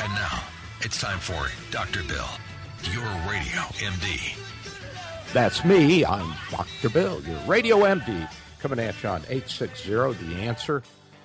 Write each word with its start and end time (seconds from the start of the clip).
And 0.00 0.12
now 0.14 0.42
it's 0.80 1.00
time 1.00 1.18
for 1.18 1.46
Dr. 1.70 2.02
Bill, 2.04 2.28
your 2.90 3.04
radio 3.30 3.60
MD. 3.78 4.36
That's 5.32 5.64
me. 5.64 6.04
I'm 6.04 6.34
Dr. 6.50 6.90
Bill, 6.90 7.22
your 7.22 7.38
radio 7.40 7.78
MD, 7.78 8.28
coming 8.58 8.78
at 8.78 9.00
you 9.02 9.08
on 9.08 9.22
860 9.28 9.90
The 9.90 10.34
Answer. 10.40 10.82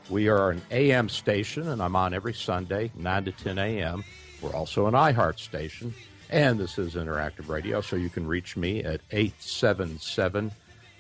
We 0.10 0.30
are 0.30 0.52
an 0.52 0.62
AM 0.72 1.10
station, 1.10 1.68
and 1.68 1.82
I'm 1.82 1.96
on 1.96 2.14
every 2.14 2.34
Sunday, 2.34 2.92
9 2.96 3.26
to 3.26 3.32
10 3.32 3.58
a.m. 3.58 4.04
We're 4.42 4.54
also 4.56 4.88
an 4.88 4.94
iHeart 4.94 5.40
station, 5.40 5.94
and 6.30 6.60
this 6.60 6.78
is 6.78 6.96
interactive 6.96 7.50
radio, 7.50 7.82
so 7.82 7.96
you 7.96 8.10
can 8.10 8.28
reach 8.28 8.56
me 8.56 8.84
at 8.84 9.02
877 9.12 10.52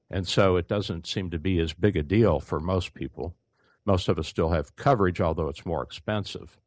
and 0.10 0.28
so 0.28 0.56
it 0.56 0.68
doesn't 0.68 1.08
seem 1.08 1.30
to 1.30 1.40
be 1.40 1.60
as 1.60 1.74
big 1.74 1.96
a 1.96 2.04
deal 2.04 2.40
for 2.40 2.60
most 2.60 2.94
people. 2.94 3.36
Most 3.86 4.08
of 4.08 4.18
us 4.18 4.28
still 4.28 4.50
have 4.50 4.76
coverage, 4.76 5.22
although 5.22 5.48
it's 5.48 5.66
more 5.66 5.84
expensive. 5.84 6.58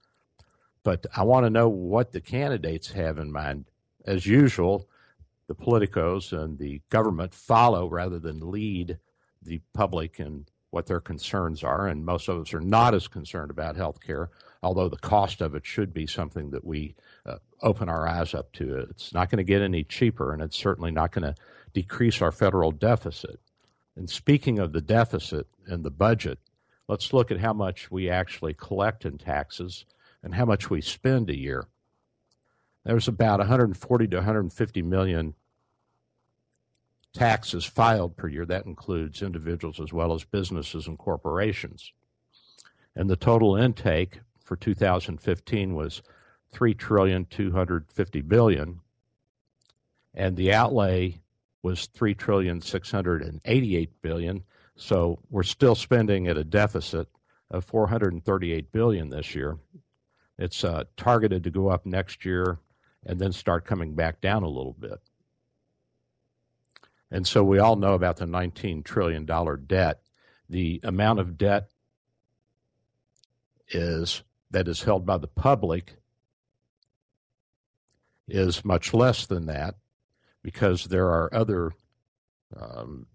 But 0.85 1.07
I 1.17 1.23
want 1.23 1.47
to 1.47 1.51
know 1.51 1.69
what 1.69 2.13
the 2.13 2.21
candidates 2.21 2.93
have 2.93 3.19
in 3.19 3.33
mind. 3.33 3.67
As 4.05 4.27
usual, 4.27 4.89
the 5.47 5.55
politicos 5.55 6.33
and 6.33 6.59
the 6.59 6.83
government 6.89 7.35
follow 7.35 7.89
rather 7.89 8.19
than 8.19 8.51
lead 8.51 8.99
the 9.41 9.61
public 9.73 10.19
in 10.19 10.47
what 10.71 10.87
their 10.87 11.01
concerns 11.01 11.63
are. 11.63 11.87
And 11.87 12.05
most 12.05 12.29
of 12.29 12.41
us 12.41 12.55
are 12.55 12.61
not 12.61 12.95
as 12.95 13.07
concerned 13.07 13.51
about 13.51 13.77
health 13.77 14.01
care, 14.01 14.31
although 14.63 14.89
the 14.89 14.97
cost 14.97 15.41
of 15.41 15.55
it 15.55 15.67
should 15.67 15.93
be 15.93 16.07
something 16.07 16.51
that 16.51 16.65
we 16.65 16.95
uh, 17.27 17.37
open 17.61 17.89
our 17.89 18.07
eyes 18.07 18.35
up 18.35 18.53
to. 18.53 18.77
It's 18.91 19.13
not 19.13 19.31
going 19.31 19.39
to 19.39 19.45
get 19.45 19.63
any 19.63 19.85
cheaper, 19.85 20.33
and 20.33 20.41
it's 20.41 20.57
certainly 20.57 20.91
not 20.91 21.13
going 21.13 21.25
to 21.25 21.35
decrease 21.73 22.23
our 22.23 22.33
federal 22.33 22.71
deficit. 22.71 23.41
And 23.97 24.09
speaking 24.09 24.59
of 24.59 24.73
the 24.73 24.81
deficit 24.81 25.49
and 25.67 25.85
the 25.85 25.91
budget, 25.91 26.39
let's 26.89 27.13
look 27.13 27.31
at 27.31 27.41
how 27.41 27.53
much 27.53 27.91
we 27.91 28.09
actually 28.09 28.55
collect 28.55 29.05
in 29.05 29.19
taxes 29.19 29.85
and 30.23 30.35
how 30.35 30.45
much 30.45 30.71
we 30.71 30.81
spend 30.81 31.29
a 31.29 31.39
year. 31.39 31.67
There's 32.85 33.09
about 33.09 33.39
140 33.39 34.09
to 34.09 34.17
150 34.17 34.83
million 34.83 35.35
taxes 37.13 37.65
filed 37.65 38.17
per 38.17 38.29
year. 38.29 38.47
That 38.47 38.67
includes 38.67 39.23
individuals 39.23 39.81
as 39.81 39.93
well 39.93 40.15
as 40.15 40.25
businesses 40.25 40.87
and 40.87 40.99
corporations. 40.99 41.93
And 42.95 43.09
the 43.09 43.17
total 43.17 43.57
intake 43.57 44.21
for 44.53 44.57
2015 44.57 45.75
was 45.75 46.03
3 46.53 46.75
trillion 46.75 47.25
250 47.25 48.21
billion 48.21 48.81
and 50.13 50.37
the 50.37 50.53
outlay 50.53 51.23
was 51.63 51.87
3 51.87 52.15
trillion 52.15 52.61
688 52.61 54.03
billion. 54.03 54.45
So 54.77 55.21
we're 55.31 55.43
still 55.43 55.75
spending 55.75 56.29
at 56.29 56.37
a 56.37 56.45
deficit 56.45 57.09
of 57.51 57.65
438 57.65 58.71
billion 58.73 59.09
this 59.09 59.35
year. 59.35 59.57
It's 60.39 60.65
uh, 60.65 60.85
targeted 60.99 61.45
to 61.45 61.51
go 61.51 61.69
up 61.69 61.87
next 61.87 62.27
year 62.27 62.59
and 63.07 63.19
then 63.19 63.33
start 63.33 63.65
coming 63.65 63.95
back 63.95 64.21
down 64.21 64.43
a 64.43 64.49
little 64.49 64.77
bit. 64.79 65.01
And 67.11 67.27
so 67.27 67.43
we 67.43 67.59
all 67.59 67.77
know 67.77 67.95
about 67.95 68.19
the 68.19 68.27
19 68.27 68.83
trillion 68.83 69.25
dollar 69.25 69.57
debt. 69.57 70.03
The 70.51 70.79
amount 70.85 71.21
of 71.21 71.39
debt 71.39 71.71
is 73.75 74.23
that 74.53 74.69
is 74.69 74.83
held 74.83 75.05
by 75.05 75.19
the 75.19 75.27
public 75.27 75.95
is 78.29 78.65
much 78.65 78.95
less 78.95 79.27
than 79.27 79.47
that 79.47 79.75
because 80.43 80.85
there 80.85 81.09
are 81.09 81.33
other 81.35 81.73
um, 82.57 83.07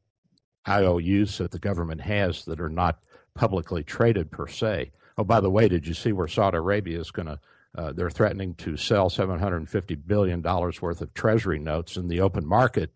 IOUs 0.67 1.37
that 1.37 1.51
the 1.51 1.59
government 1.59 2.01
has 2.01 2.45
that 2.45 2.59
are 2.59 2.69
not 2.69 2.99
publicly 3.33 3.83
traded 3.83 4.31
per 4.31 4.47
se. 4.47 4.91
Oh, 5.17 5.23
by 5.23 5.39
the 5.39 5.49
way, 5.49 5.67
did 5.67 5.87
you 5.87 5.93
see 5.93 6.11
where 6.11 6.27
Saudi 6.27 6.57
Arabia 6.57 6.99
is 6.99 7.11
going 7.11 7.27
to? 7.27 7.39
Uh, 7.77 7.91
they're 7.91 8.09
threatening 8.09 8.55
to 8.55 8.75
sell 8.75 9.09
750 9.09 9.95
billion 9.95 10.41
dollars 10.41 10.81
worth 10.81 11.01
of 11.01 11.13
Treasury 11.13 11.59
notes 11.59 11.95
in 11.95 12.07
the 12.07 12.21
open 12.21 12.45
market 12.45 12.91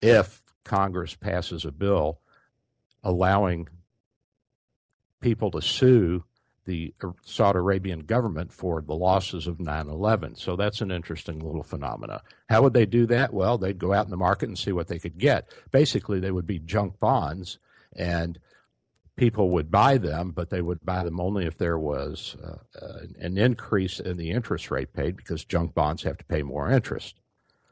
if 0.00 0.40
Congress 0.64 1.14
passes 1.16 1.64
a 1.64 1.72
bill 1.72 2.20
allowing 3.02 3.68
people 5.20 5.50
to 5.50 5.60
sue 5.60 6.24
the 6.66 6.94
Saudi 7.24 7.58
Arabian 7.58 8.00
government 8.00 8.52
for 8.52 8.82
the 8.82 8.94
losses 8.94 9.46
of 9.46 9.60
9 9.60 9.88
11. 9.88 10.36
So 10.36 10.56
that's 10.56 10.80
an 10.80 10.90
interesting 10.90 11.38
little 11.38 11.62
phenomena. 11.62 12.22
How 12.48 12.62
would 12.62 12.74
they 12.74 12.86
do 12.86 13.06
that? 13.06 13.32
Well, 13.32 13.58
they'd 13.58 13.78
go 13.78 13.92
out 13.92 14.04
in 14.04 14.10
the 14.10 14.16
market 14.16 14.48
and 14.48 14.58
see 14.58 14.72
what 14.72 14.88
they 14.88 14.98
could 14.98 15.18
get. 15.18 15.48
Basically, 15.70 16.20
they 16.20 16.30
would 16.30 16.46
be 16.46 16.58
junk 16.58 16.98
bonds, 17.00 17.58
and 17.96 18.38
people 19.16 19.50
would 19.50 19.70
buy 19.70 19.98
them, 19.98 20.30
but 20.30 20.50
they 20.50 20.62
would 20.62 20.84
buy 20.84 21.04
them 21.04 21.20
only 21.20 21.46
if 21.46 21.58
there 21.58 21.78
was 21.78 22.36
uh, 22.42 22.56
uh, 22.80 22.98
an 23.18 23.36
increase 23.36 24.00
in 24.00 24.16
the 24.16 24.30
interest 24.30 24.70
rate 24.70 24.92
paid 24.92 25.16
because 25.16 25.44
junk 25.44 25.74
bonds 25.74 26.02
have 26.02 26.18
to 26.18 26.24
pay 26.24 26.42
more 26.42 26.70
interest. 26.70 27.20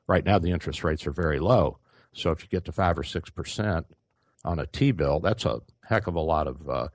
Right 0.06 0.24
now, 0.24 0.38
the 0.38 0.50
interest 0.50 0.82
rates 0.82 1.06
are 1.06 1.12
very 1.12 1.38
low. 1.38 1.78
So 2.12 2.30
if 2.30 2.42
you 2.42 2.48
get 2.48 2.64
to 2.64 2.72
5 2.72 2.98
or 2.98 3.02
6% 3.02 3.84
on 4.44 4.58
a 4.58 4.66
T 4.66 4.92
bill, 4.92 5.20
that's 5.20 5.44
a 5.44 5.60
heck 5.84 6.06
of 6.06 6.14
a 6.14 6.20
lot 6.20 6.46
of. 6.46 6.68
Uh, 6.68 6.88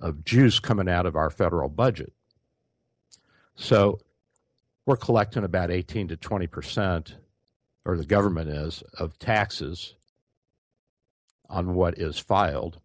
of 0.00 0.24
juice 0.24 0.60
coming 0.60 0.88
out 0.88 1.06
of 1.06 1.16
our 1.16 1.30
federal 1.30 1.68
budget. 1.68 2.12
So 3.56 4.00
we're 4.86 4.96
collecting 4.96 5.44
about 5.44 5.70
18 5.70 6.08
to 6.08 6.16
20 6.16 6.46
percent, 6.46 7.16
or 7.84 7.96
the 7.96 8.06
government 8.06 8.50
is, 8.50 8.82
of 8.98 9.18
taxes 9.18 9.94
on 11.48 11.74
what 11.74 11.98
is 11.98 12.18
filed. 12.18 12.80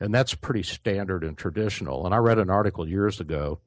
And 0.00 0.14
that's 0.14 0.34
pretty 0.34 0.62
standard 0.62 1.24
and 1.24 1.36
traditional. 1.36 2.06
And 2.06 2.14
I 2.14 2.18
read 2.18 2.38
an 2.38 2.50
article 2.50 2.88
years 2.88 3.20
ago 3.20 3.60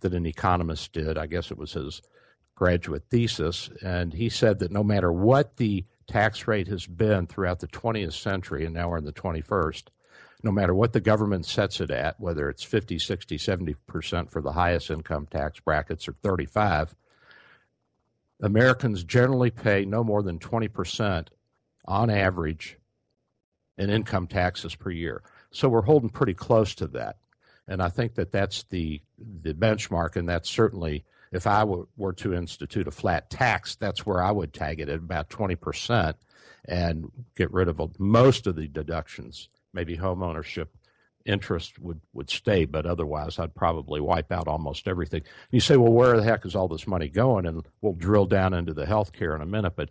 that 0.00 0.14
an 0.14 0.26
economist 0.26 0.92
did. 0.92 1.16
I 1.16 1.26
guess 1.26 1.50
it 1.50 1.58
was 1.58 1.72
his 1.72 2.02
graduate 2.54 3.04
thesis. 3.10 3.70
And 3.82 4.12
he 4.12 4.28
said 4.28 4.58
that 4.58 4.72
no 4.72 4.82
matter 4.82 5.12
what 5.12 5.56
the 5.56 5.84
tax 6.08 6.48
rate 6.48 6.68
has 6.68 6.86
been 6.86 7.26
throughout 7.26 7.60
the 7.60 7.68
20th 7.68 8.12
century, 8.12 8.64
and 8.64 8.74
now 8.74 8.90
we're 8.90 8.98
in 8.98 9.04
the 9.04 9.12
21st, 9.12 9.84
no 10.42 10.50
matter 10.50 10.74
what 10.74 10.92
the 10.92 11.00
government 11.00 11.46
sets 11.46 11.80
it 11.80 11.90
at, 11.90 12.18
whether 12.18 12.48
it's 12.48 12.62
50, 12.62 12.98
60, 12.98 13.36
70% 13.36 14.30
for 14.30 14.40
the 14.40 14.52
highest 14.52 14.90
income 14.90 15.26
tax 15.30 15.60
brackets 15.60 16.08
or 16.08 16.12
35, 16.12 16.94
Americans 18.42 19.04
generally 19.04 19.50
pay 19.50 19.84
no 19.84 20.02
more 20.02 20.22
than 20.22 20.38
20% 20.38 21.28
on 21.84 22.10
average 22.10 22.78
in 23.76 23.90
income 23.90 24.26
taxes 24.26 24.74
per 24.74 24.90
year. 24.90 25.22
So 25.50 25.68
we're 25.68 25.82
holding 25.82 26.10
pretty 26.10 26.34
close 26.34 26.74
to 26.76 26.86
that. 26.88 27.16
And 27.68 27.82
I 27.82 27.88
think 27.88 28.14
that 28.14 28.32
that's 28.32 28.64
the, 28.64 29.00
the 29.18 29.54
benchmark, 29.54 30.16
and 30.16 30.28
that's 30.28 30.50
certainly, 30.50 31.04
if 31.32 31.46
I 31.46 31.64
were 31.64 32.12
to 32.14 32.34
institute 32.34 32.88
a 32.88 32.92
flat 32.92 33.30
tax, 33.30 33.76
that's 33.76 34.04
where 34.04 34.22
I 34.22 34.32
would 34.32 34.52
tag 34.52 34.80
it 34.80 34.88
at 34.88 34.96
about 34.96 35.30
20% 35.30 36.14
and 36.64 37.10
get 37.36 37.52
rid 37.52 37.68
of 37.68 37.80
most 38.00 38.46
of 38.46 38.56
the 38.56 38.66
deductions. 38.66 39.48
Maybe 39.72 39.96
home 39.96 40.22
ownership 40.22 40.76
interest 41.24 41.78
would, 41.78 42.00
would 42.12 42.30
stay, 42.30 42.64
but 42.64 42.86
otherwise 42.86 43.38
I'd 43.38 43.54
probably 43.54 44.00
wipe 44.00 44.32
out 44.32 44.48
almost 44.48 44.88
everything. 44.88 45.22
You 45.50 45.60
say, 45.60 45.76
well, 45.76 45.92
where 45.92 46.16
the 46.16 46.22
heck 46.22 46.46
is 46.46 46.56
all 46.56 46.68
this 46.68 46.86
money 46.86 47.08
going? 47.08 47.46
And 47.46 47.62
we'll 47.80 47.92
drill 47.92 48.26
down 48.26 48.54
into 48.54 48.74
the 48.74 48.86
health 48.86 49.12
care 49.12 49.34
in 49.34 49.42
a 49.42 49.46
minute. 49.46 49.74
But 49.76 49.90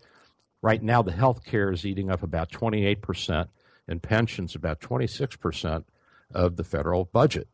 right 0.61 0.81
now, 0.81 1.01
the 1.01 1.11
health 1.11 1.45
care 1.45 1.71
is 1.71 1.85
eating 1.85 2.09
up 2.09 2.23
about 2.23 2.51
28% 2.51 3.47
and 3.87 4.01
pensions 4.01 4.55
about 4.55 4.79
26% 4.79 5.83
of 6.33 6.55
the 6.55 6.63
federal 6.63 7.05
budget. 7.05 7.47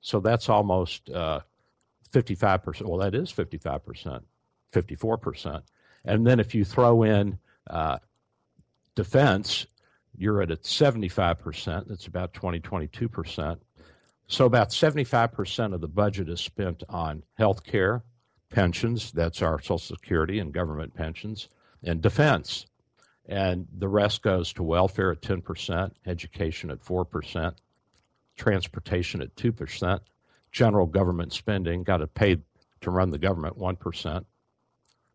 So 0.00 0.20
that's 0.20 0.48
almost 0.48 1.08
uh, 1.10 1.40
55%. 2.12 2.82
Well, 2.82 2.98
that 2.98 3.14
is 3.14 3.32
55%, 3.32 4.22
54%. 4.72 5.62
And 6.04 6.26
then 6.26 6.40
if 6.40 6.54
you 6.54 6.64
throw 6.64 7.04
in 7.04 7.38
uh, 7.70 7.98
defense, 8.94 9.66
you're 10.16 10.42
at 10.42 10.50
a 10.50 10.56
75%. 10.56 11.88
That's 11.88 12.06
about 12.06 12.32
20, 12.32 12.60
22%. 12.60 13.58
So 14.26 14.46
about 14.46 14.70
75% 14.70 15.74
of 15.74 15.80
the 15.80 15.88
budget 15.88 16.28
is 16.28 16.40
spent 16.40 16.82
on 16.88 17.22
health 17.34 17.64
care, 17.64 18.02
pensions, 18.50 19.12
that's 19.12 19.42
our 19.42 19.60
Social 19.60 19.78
Security 19.78 20.38
and 20.38 20.52
government 20.52 20.94
pensions, 20.94 21.48
and 21.82 22.00
defense 22.00 22.66
and 23.26 23.66
the 23.78 23.88
rest 23.88 24.22
goes 24.22 24.52
to 24.54 24.62
welfare 24.62 25.12
at 25.12 25.20
10%, 25.20 25.92
education 26.06 26.70
at 26.70 26.80
4%, 26.80 27.54
transportation 28.36 29.22
at 29.22 29.34
2%, 29.36 30.00
general 30.50 30.86
government 30.86 31.32
spending, 31.32 31.82
got 31.82 31.98
to 31.98 32.06
pay 32.06 32.38
to 32.80 32.90
run 32.90 33.10
the 33.10 33.18
government 33.18 33.58
1%. 33.58 34.24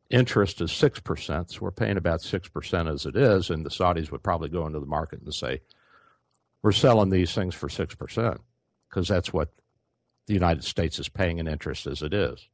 Interest 0.10 0.62
is 0.62 0.72
6%, 0.72 1.52
so 1.52 1.60
we're 1.60 1.72
paying 1.72 1.98
about 1.98 2.22
6% 2.22 2.94
as 2.94 3.06
it 3.06 3.16
is, 3.18 3.50
and 3.50 3.66
the 3.66 3.70
Saudis 3.70 4.10
would 4.12 4.24
probably 4.24 4.48
go 4.48 4.66
into 4.66 4.80
the 4.80 4.86
market 4.86 5.22
and 5.22 5.34
say, 5.34 5.62
we're 6.62 6.72
selling 6.72 7.10
these 7.10 7.34
things 7.34 7.54
for 7.54 7.68
6%, 7.68 8.38
because 8.90 9.08
that's 9.08 9.34
what 9.34 9.54
the 10.28 10.34
United 10.34 10.64
States 10.64 10.98
is 10.98 11.10
paying 11.10 11.40
in 11.40 11.48
interest 11.48 11.88
as 11.88 12.02
it 12.02 12.14
is. 12.14 12.48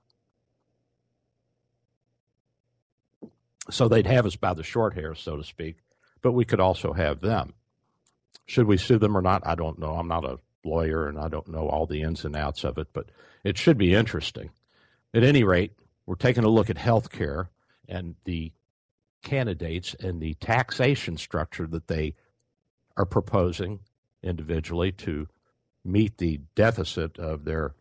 So 3.70 3.88
they'd 3.88 4.08
have 4.08 4.26
us 4.26 4.36
by 4.36 4.54
the 4.54 4.64
short 4.64 4.96
hair, 4.96 5.16
so 5.16 5.38
to 5.38 5.44
speak, 5.44 5.78
but 6.22 6.34
we 6.34 6.46
could 6.46 6.60
also 6.60 6.94
have 6.94 7.22
them. 7.22 7.54
Should 8.46 8.68
we 8.68 8.78
sue 8.78 8.98
them 8.98 9.16
or 9.16 9.22
not? 9.22 9.46
I 9.46 9.56
don't 9.56 9.80
know. 9.80 9.96
I'm 9.96 10.08
not 10.08 10.26
a 10.26 10.40
lawyer 10.66 11.08
and 11.08 11.18
I 11.18 11.30
don't 11.30 11.48
know 11.48 11.70
all 11.70 11.86
the 11.86 12.02
ins 12.02 12.26
and 12.26 12.36
outs 12.36 12.64
of 12.64 12.78
it, 12.78 12.88
but 12.94 13.10
it 13.44 13.58
should 13.58 13.78
be 13.78 13.94
interesting. 13.94 14.50
At 15.14 15.24
any 15.24 15.44
rate, 15.44 15.74
we're 16.06 16.16
taking 16.16 16.44
a 16.44 16.50
look 16.50 16.70
at 16.70 16.78
health 16.78 17.12
care 17.12 17.50
and 17.88 18.16
the 18.26 18.52
candidates 19.24 19.96
and 20.00 20.22
the 20.22 20.34
taxation 20.36 21.18
structure 21.18 21.68
that 21.68 21.88
they 21.88 22.16
are 22.98 23.06
proposing 23.06 23.80
individually 24.22 24.92
to 24.92 25.28
meet 25.84 26.18
the 26.18 26.40
deficit 26.56 27.18
of 27.18 27.46
their 27.46 27.74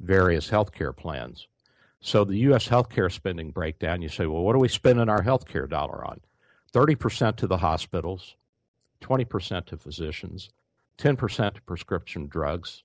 various 0.00 0.48
health 0.48 0.72
care 0.72 0.92
plans. 0.92 1.46
So 2.00 2.24
the 2.24 2.38
U.S. 2.38 2.66
healthcare 2.68 3.12
spending 3.12 3.50
breakdown, 3.50 4.02
you 4.02 4.08
say, 4.08 4.26
well, 4.26 4.42
what 4.42 4.56
are 4.56 4.60
we 4.60 4.68
spending 4.68 5.08
our 5.08 5.22
healthcare 5.22 5.68
dollar 5.68 6.04
on? 6.04 6.20
30% 6.72 7.36
to 7.36 7.46
the 7.46 7.58
hospitals, 7.58 8.34
20% 9.00 9.66
to 9.66 9.76
physicians, 9.76 10.50
10% 10.98 11.54
to 11.54 11.62
prescription 11.62 12.26
drugs, 12.26 12.82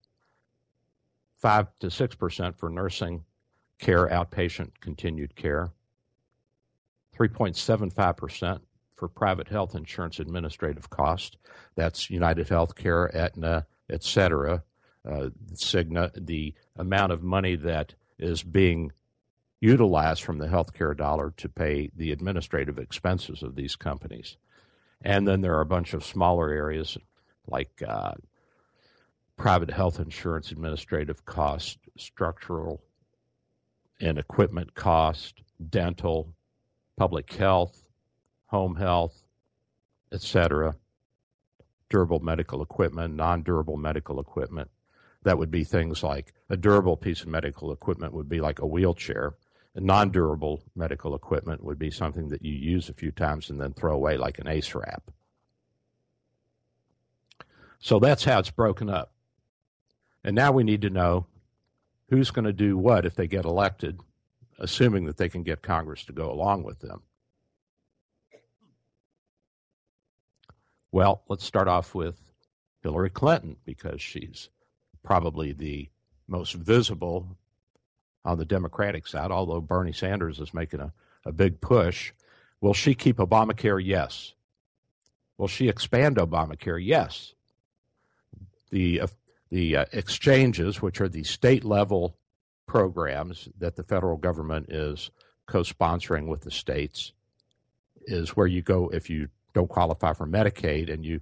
5 1.38 1.68
to 1.80 1.88
6% 1.88 2.56
for 2.56 2.69
nursing 2.69 3.24
care, 3.80 4.08
outpatient 4.08 4.72
continued 4.82 5.36
care, 5.36 5.72
3.75% 7.18 8.60
for 8.96 9.08
private 9.08 9.48
health 9.48 9.76
insurance 9.76 10.20
administrative 10.20 10.90
cost. 10.90 11.38
That's 11.76 12.10
United 12.10 12.48
Healthcare, 12.48 13.14
Aetna, 13.14 13.66
et 13.90 14.04
cetera. 14.04 14.64
Uh, 15.08 15.30
Cigna, 15.54 16.12
the 16.18 16.54
amount 16.76 17.12
of 17.12 17.24
money 17.24 17.56
that 17.56 17.94
is 18.20 18.44
being 18.44 18.92
utilized 19.62 20.24
from 20.24 20.38
the 20.38 20.48
healthcare 20.48 20.96
dollar 20.96 21.34
to 21.38 21.50
pay 21.50 21.90
the 21.96 22.12
administrative 22.12 22.78
expenses 22.78 23.42
of 23.42 23.56
these 23.56 23.76
companies. 23.76 24.38
And 25.02 25.28
then 25.28 25.42
there 25.42 25.56
are 25.56 25.62
a 25.62 25.66
bunch 25.66 25.94
of 25.94 26.04
smaller 26.04 26.50
areas 26.50 26.98
like 27.48 27.82
uh, 27.88 28.14
private 29.38 29.72
health 29.72 30.00
insurance 30.00 30.52
administrative 30.52 31.26
cost, 31.26 31.78
structural 31.98 32.82
and 34.00 34.18
equipment 34.18 34.76
cost, 34.76 35.42
dental, 35.70 36.34
public 36.98 37.32
health, 37.34 37.88
home 38.48 38.76
health, 38.76 39.24
etc., 40.12 40.76
durable 41.90 42.20
medical 42.20 42.62
equipment, 42.62 43.16
non 43.16 43.44
durable 43.44 43.78
medical 43.78 44.20
equipment. 44.20 44.70
That 45.24 45.38
would 45.38 45.52
be 45.52 45.64
things 45.64 46.04
like 46.04 46.34
a 46.50 46.58
durable 46.58 46.98
piece 46.98 47.22
of 47.22 47.28
medical 47.28 47.72
equipment 47.72 48.14
would 48.14 48.30
be 48.30 48.40
like 48.40 48.60
a 48.60 48.68
wheelchair 48.68 49.36
non 49.80 50.10
durable 50.10 50.64
medical 50.76 51.16
equipment 51.16 51.64
would 51.64 51.78
be 51.78 51.92
something 51.92 52.30
that 52.30 52.44
you 52.44 52.54
use 52.54 52.90
a 52.90 52.94
few 52.94 53.12
times 53.12 53.50
and 53.50 53.60
then 53.60 53.74
throw 53.74 53.94
away 53.94 54.18
like 54.18 54.40
an 54.40 54.48
ace 54.48 54.74
wrap. 54.74 55.12
So 57.80 58.00
that's 58.00 58.24
how 58.24 58.40
it's 58.40 58.50
broken 58.50 58.90
up. 58.90 59.12
And 60.24 60.36
now 60.36 60.52
we 60.52 60.64
need 60.64 60.81
to 60.81 60.90
know 60.90 61.28
who's 62.09 62.31
going 62.31 62.45
to 62.45 62.54
do 62.54 62.78
what 62.78 63.06
if 63.06 63.16
they 63.16 63.28
get 63.28 63.45
elected, 63.45 63.99
assuming 64.59 65.06
that 65.06 65.18
they 65.18 65.30
can 65.30 65.44
get 65.44 65.61
Congress 65.61 66.06
to 66.06 66.14
go 66.14 66.31
along 66.31 66.64
with 66.64 66.80
them. 66.80 67.02
Well, 70.92 71.21
let's 71.28 71.44
start 71.44 71.68
off 71.68 71.94
with 71.94 72.16
Hillary 72.81 73.09
Clinton 73.09 73.57
because 73.66 74.02
she's 74.02 74.49
probably 75.04 75.52
the 75.52 75.90
most 76.28 76.54
visible 76.54 77.37
on 78.23 78.37
the 78.37 78.45
Democratic 78.45 79.07
side, 79.07 79.31
although 79.31 79.61
Bernie 79.61 79.94
Sanders 79.94 80.40
is 80.40 80.54
making 80.54 80.80
a, 80.80 80.92
a 81.26 81.31
big 81.31 81.61
push. 81.61 82.14
Will 82.61 82.73
she 82.73 82.95
keep 82.95 83.18
Obamacare? 83.18 83.81
Yes. 83.83 84.33
Will 85.37 85.47
she 85.47 85.69
expand 85.69 86.18
Obamacare? 86.18 86.83
Yes. 86.83 87.33
The, 88.71 89.04
the 89.49 89.77
uh, 89.77 89.85
exchanges, 89.92 90.81
which 90.81 91.01
are 91.01 91.09
the 91.09 91.23
state 91.23 91.63
level 91.63 92.18
programs 92.68 93.47
that 93.57 93.75
the 93.75 93.83
federal 93.83 94.18
government 94.18 94.69
is 94.69 95.09
co 95.45 95.61
sponsoring 95.61 96.27
with 96.27 96.42
the 96.42 96.51
states, 96.51 97.13
is 98.06 98.35
where 98.35 98.47
you 98.47 98.61
go 98.61 98.89
if 98.89 99.09
you 99.09 99.30
don't 99.54 99.69
qualify 99.69 100.13
for 100.13 100.27
Medicaid 100.27 100.92
and 100.92 101.06
you 101.06 101.21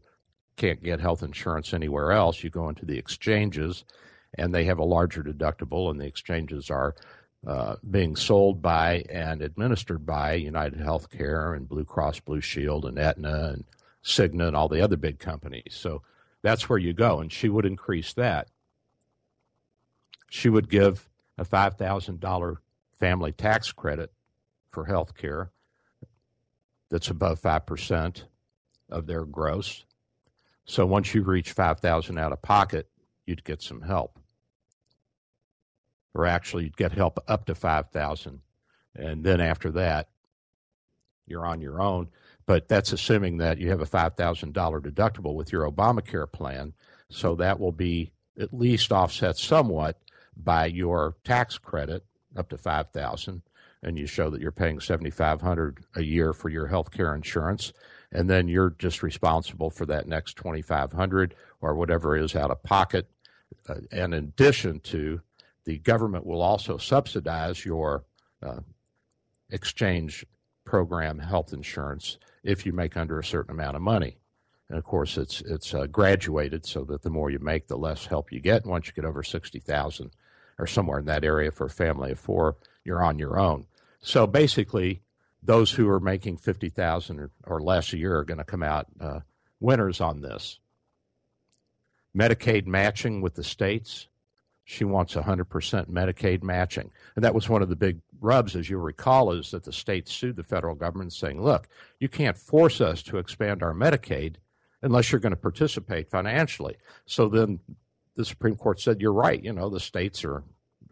can't 0.58 0.84
get 0.84 1.00
health 1.00 1.24
insurance 1.24 1.74
anywhere 1.74 2.12
else, 2.12 2.44
you 2.44 2.50
go 2.50 2.70
into 2.70 2.86
the 2.86 2.98
exchanges 2.98 3.84
and 4.38 4.53
they 4.53 4.65
have 4.65 4.79
a 4.79 4.84
larger 4.84 5.24
deductible, 5.24 5.89
and 5.89 6.00
the 6.00 6.05
exchanges 6.05 6.70
are 6.70 6.96
uh, 7.48 7.75
being 7.89 8.15
sold 8.15 8.62
by 8.62 9.05
and 9.10 9.41
administered 9.41 10.05
by 10.05 10.34
United 10.34 10.79
Healthcare 10.79 11.55
and 11.55 11.70
Blue 11.70 11.86
Cross 11.86 12.22
Blue 12.22 12.41
Shield 12.41 12.86
and 12.86 12.98
Aetna 12.98 13.53
and 13.53 13.63
Cigna 14.03 14.48
and 14.48 14.55
all 14.55 14.67
the 14.67 14.82
other 14.82 14.98
big 14.98 15.20
companies. 15.20 15.70
So 15.72 16.01
that's 16.46 16.70
where 16.70 16.80
you 16.80 16.94
go, 16.94 17.20
and 17.20 17.32
she 17.32 17.50
would 17.50 17.66
increase 17.66 18.14
that. 18.14 18.50
She 20.30 20.50
would 20.50 20.70
give 20.70 21.10
a 21.38 21.44
$5,000 21.44 22.58
family 23.00 23.32
tax 23.32 23.72
credit 23.72 24.12
for 24.70 24.86
health 24.86 25.16
care 25.18 25.52
that's 26.90 27.10
above 27.10 27.42
5% 27.42 28.24
of 28.90 29.08
their 29.08 29.25
gross. 29.25 29.86
So 30.66 30.86
once 30.86 31.14
you 31.14 31.24
reach 31.24 31.52
5000 31.52 32.18
out 32.18 32.32
of 32.32 32.42
pocket, 32.42 32.90
you'd 33.25 33.44
get 33.44 33.62
some 33.62 33.82
help. 33.82 34.20
or 36.14 36.25
actually 36.25 36.64
you'd 36.64 36.78
get 36.78 36.94
help 36.94 37.20
up 37.28 37.46
to 37.46 37.54
5000 37.54 38.42
and 38.96 39.24
then 39.24 39.42
after 39.42 39.70
that 39.72 40.08
you're 41.28 41.46
on 41.46 41.60
your 41.62 41.82
own 41.82 42.08
but 42.46 42.68
that's 42.68 42.94
assuming 42.94 43.38
that 43.38 43.58
you 43.58 43.70
have 43.70 43.82
a 43.82 43.86
$5000 43.86 44.54
deductible 44.54 45.34
with 45.34 45.52
your 45.52 45.70
obamacare 45.70 46.32
plan. 46.32 46.74
So 47.10 47.36
that 47.36 47.60
will 47.60 47.72
be 47.72 48.12
at 48.40 48.54
least 48.54 48.92
offset 48.92 49.38
somewhat 49.38 50.00
by 50.36 50.66
your 50.66 51.16
tax 51.24 51.58
credit 51.58 52.04
up 52.36 52.50
to 52.50 52.58
5000 52.58 53.42
and 53.86 54.00
you 54.00 54.08
show 54.08 54.30
that 54.32 54.42
you're 54.42 54.52
paying 54.52 54.80
7500 54.80 55.86
a 55.96 56.02
year 56.02 56.34
for 56.34 56.50
your 56.50 56.66
health 56.68 56.92
care 56.92 57.14
insurance. 57.14 57.72
And 58.12 58.30
then 58.30 58.48
you're 58.48 58.72
just 58.80 59.04
responsible 59.04 59.70
for 59.70 59.86
that 59.86 60.08
next 60.08 60.38
2500 60.38 61.36
or 61.62 61.75
whatever 61.75 62.18
is 62.18 62.36
out 62.36 62.50
of 62.50 62.64
pocket. 62.64 63.08
Uh, 63.70 63.75
and 63.92 64.14
in 64.14 64.25
addition 64.25 64.80
to 64.82 65.22
the 65.66 65.78
government 65.80 66.25
will 66.25 66.42
also 66.42 66.78
subsidize 66.78 67.64
your 67.64 68.06
uh, 68.42 68.60
exchange 69.52 70.25
program 70.66 71.20
health 71.20 71.54
insurance 71.54 72.18
if 72.44 72.66
you 72.66 72.74
make 72.74 72.98
under 72.98 73.20
a 73.20 73.24
certain 73.24 73.52
amount 73.52 73.76
of 73.76 73.82
money. 73.82 74.18
And 74.68 74.78
of 74.78 74.84
course, 74.84 75.18
it's 75.18 75.42
it's 75.42 75.74
uh, 75.74 75.86
graduated 75.86 76.66
so 76.66 76.84
that 76.86 77.04
the 77.04 77.10
more 77.10 77.30
you 77.30 77.40
make, 77.40 77.68
the 77.68 77.78
less 77.78 78.08
help 78.08 78.32
you 78.32 78.40
get. 78.40 78.64
And 78.64 78.72
once 78.72 78.88
you 78.88 78.94
get 78.94 79.06
over 79.06 79.24
sixty 79.24 79.60
thousand 79.60 80.12
or 80.58 80.68
somewhere 80.68 81.00
in 81.00 81.06
that 81.06 81.24
area 81.24 81.52
for 81.52 81.68
a 81.68 81.70
family 81.70 82.12
of 82.12 82.20
four, 82.20 82.58
you're 82.84 83.04
on 83.04 83.20
your 83.20 83.40
own. 83.40 83.68
So 84.00 84.26
basically, 84.26 85.02
those 85.44 85.72
who 85.72 85.88
are 85.90 86.00
making 86.00 86.38
fifty 86.38 86.70
thousand 86.70 87.20
or, 87.20 87.32
or 87.44 87.62
less 87.62 87.94
a 87.94 87.98
year 87.98 88.18
are 88.18 88.24
going 88.24 88.40
to 88.40 88.44
come 88.44 88.64
out 88.64 88.88
uh, 89.00 89.20
winners 89.60 90.02
on 90.02 90.22
this. 90.22 90.60
Medicaid 92.18 92.66
matching 92.66 93.22
with 93.22 93.36
the 93.36 93.44
states 93.44 94.08
she 94.66 94.84
wants 94.84 95.14
100% 95.14 95.46
Medicaid 95.90 96.44
matching. 96.44 96.92
And 97.16 97.24
that 97.24 97.36
was 97.36 97.48
one 97.48 97.62
of 97.62 97.70
the 97.70 97.76
big 97.76 98.02
rubs, 98.20 98.56
as 98.56 98.68
you 98.68 98.80
recall, 98.80 99.32
is 99.32 99.52
that 99.52 99.64
the 99.64 99.72
states 99.72 100.12
sued 100.12 100.36
the 100.36 100.44
federal 100.44 100.74
government 100.74 101.14
saying, 101.14 101.42
look, 101.42 101.68
you 102.00 102.10
can't 102.10 102.38
force 102.38 102.82
us 102.82 103.04
to 103.04 103.18
expand 103.18 103.62
our 103.62 103.74
Medicaid 103.74 104.38
unless 104.82 105.12
you're 105.12 105.22
going 105.22 105.32
to 105.32 105.38
participate 105.38 106.10
financially. 106.10 106.78
So 107.06 107.30
then 107.30 107.60
the 108.16 108.26
Supreme 108.26 108.56
Court 108.56 108.82
said, 108.82 109.02
you're 109.02 109.14
right. 109.14 109.42
You 109.42 109.54
know, 109.54 109.70
the 109.70 109.80
states 109.80 110.26
are, 110.26 110.44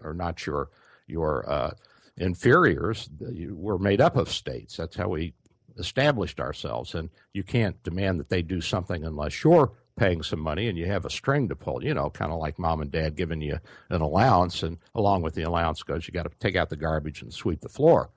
are 0.04 0.14
not 0.14 0.46
your, 0.46 0.70
your 1.08 1.50
uh, 1.50 1.72
inferiors. 2.18 3.10
We're 3.20 3.80
made 3.80 4.02
up 4.02 4.18
of 4.18 4.32
states. 4.32 4.78
That's 4.78 4.96
how 4.96 5.10
we 5.10 5.34
established 5.80 6.40
ourselves. 6.40 6.94
And 6.94 7.10
you 7.34 7.42
can't 7.42 7.82
demand 7.82 8.20
that 8.20 8.30
they 8.30 8.44
do 8.44 8.62
something 8.62 9.04
unless 9.04 9.44
you're 9.44 9.72
paying 9.96 10.24
some 10.24 10.40
money 10.40 10.68
and 10.68 10.78
you 10.78 10.86
have 10.88 11.06
a 11.06 11.10
string 11.10 11.48
to 11.50 11.56
pull, 11.56 11.84
you 11.84 11.94
know, 11.94 12.10
kind 12.10 12.32
of 12.32 12.40
like 12.40 12.58
mom 12.58 12.82
and 12.82 12.92
dad 12.92 13.16
giving 13.16 13.42
you 13.42 13.60
an 13.90 14.02
allowance. 14.02 14.64
And 14.64 14.78
along 14.96 15.22
with 15.22 15.36
the 15.36 15.44
allowance 15.44 15.84
goes, 15.84 16.08
you 16.08 16.14
got 16.14 16.24
to 16.24 16.32
take 16.40 16.56
out 16.56 16.70
the 16.70 16.76
garbage 16.76 17.22
and 17.22 17.34
sweep 17.34 17.62
the 17.62 17.70
floor. 17.70 18.10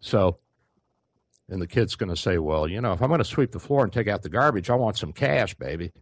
So, 0.00 0.38
and 1.48 1.62
the 1.62 1.66
kid's 1.66 1.94
going 1.94 2.10
to 2.10 2.16
say, 2.16 2.38
well, 2.38 2.66
you 2.66 2.80
know, 2.80 2.92
if 2.92 3.02
I'm 3.02 3.08
going 3.08 3.18
to 3.18 3.24
sweep 3.24 3.52
the 3.52 3.60
floor 3.60 3.84
and 3.84 3.92
take 3.92 4.08
out 4.08 4.22
the 4.22 4.28
garbage, 4.28 4.70
I 4.70 4.74
want 4.74 4.96
some 4.98 5.12
cash, 5.12 5.54
baby. 5.54 5.92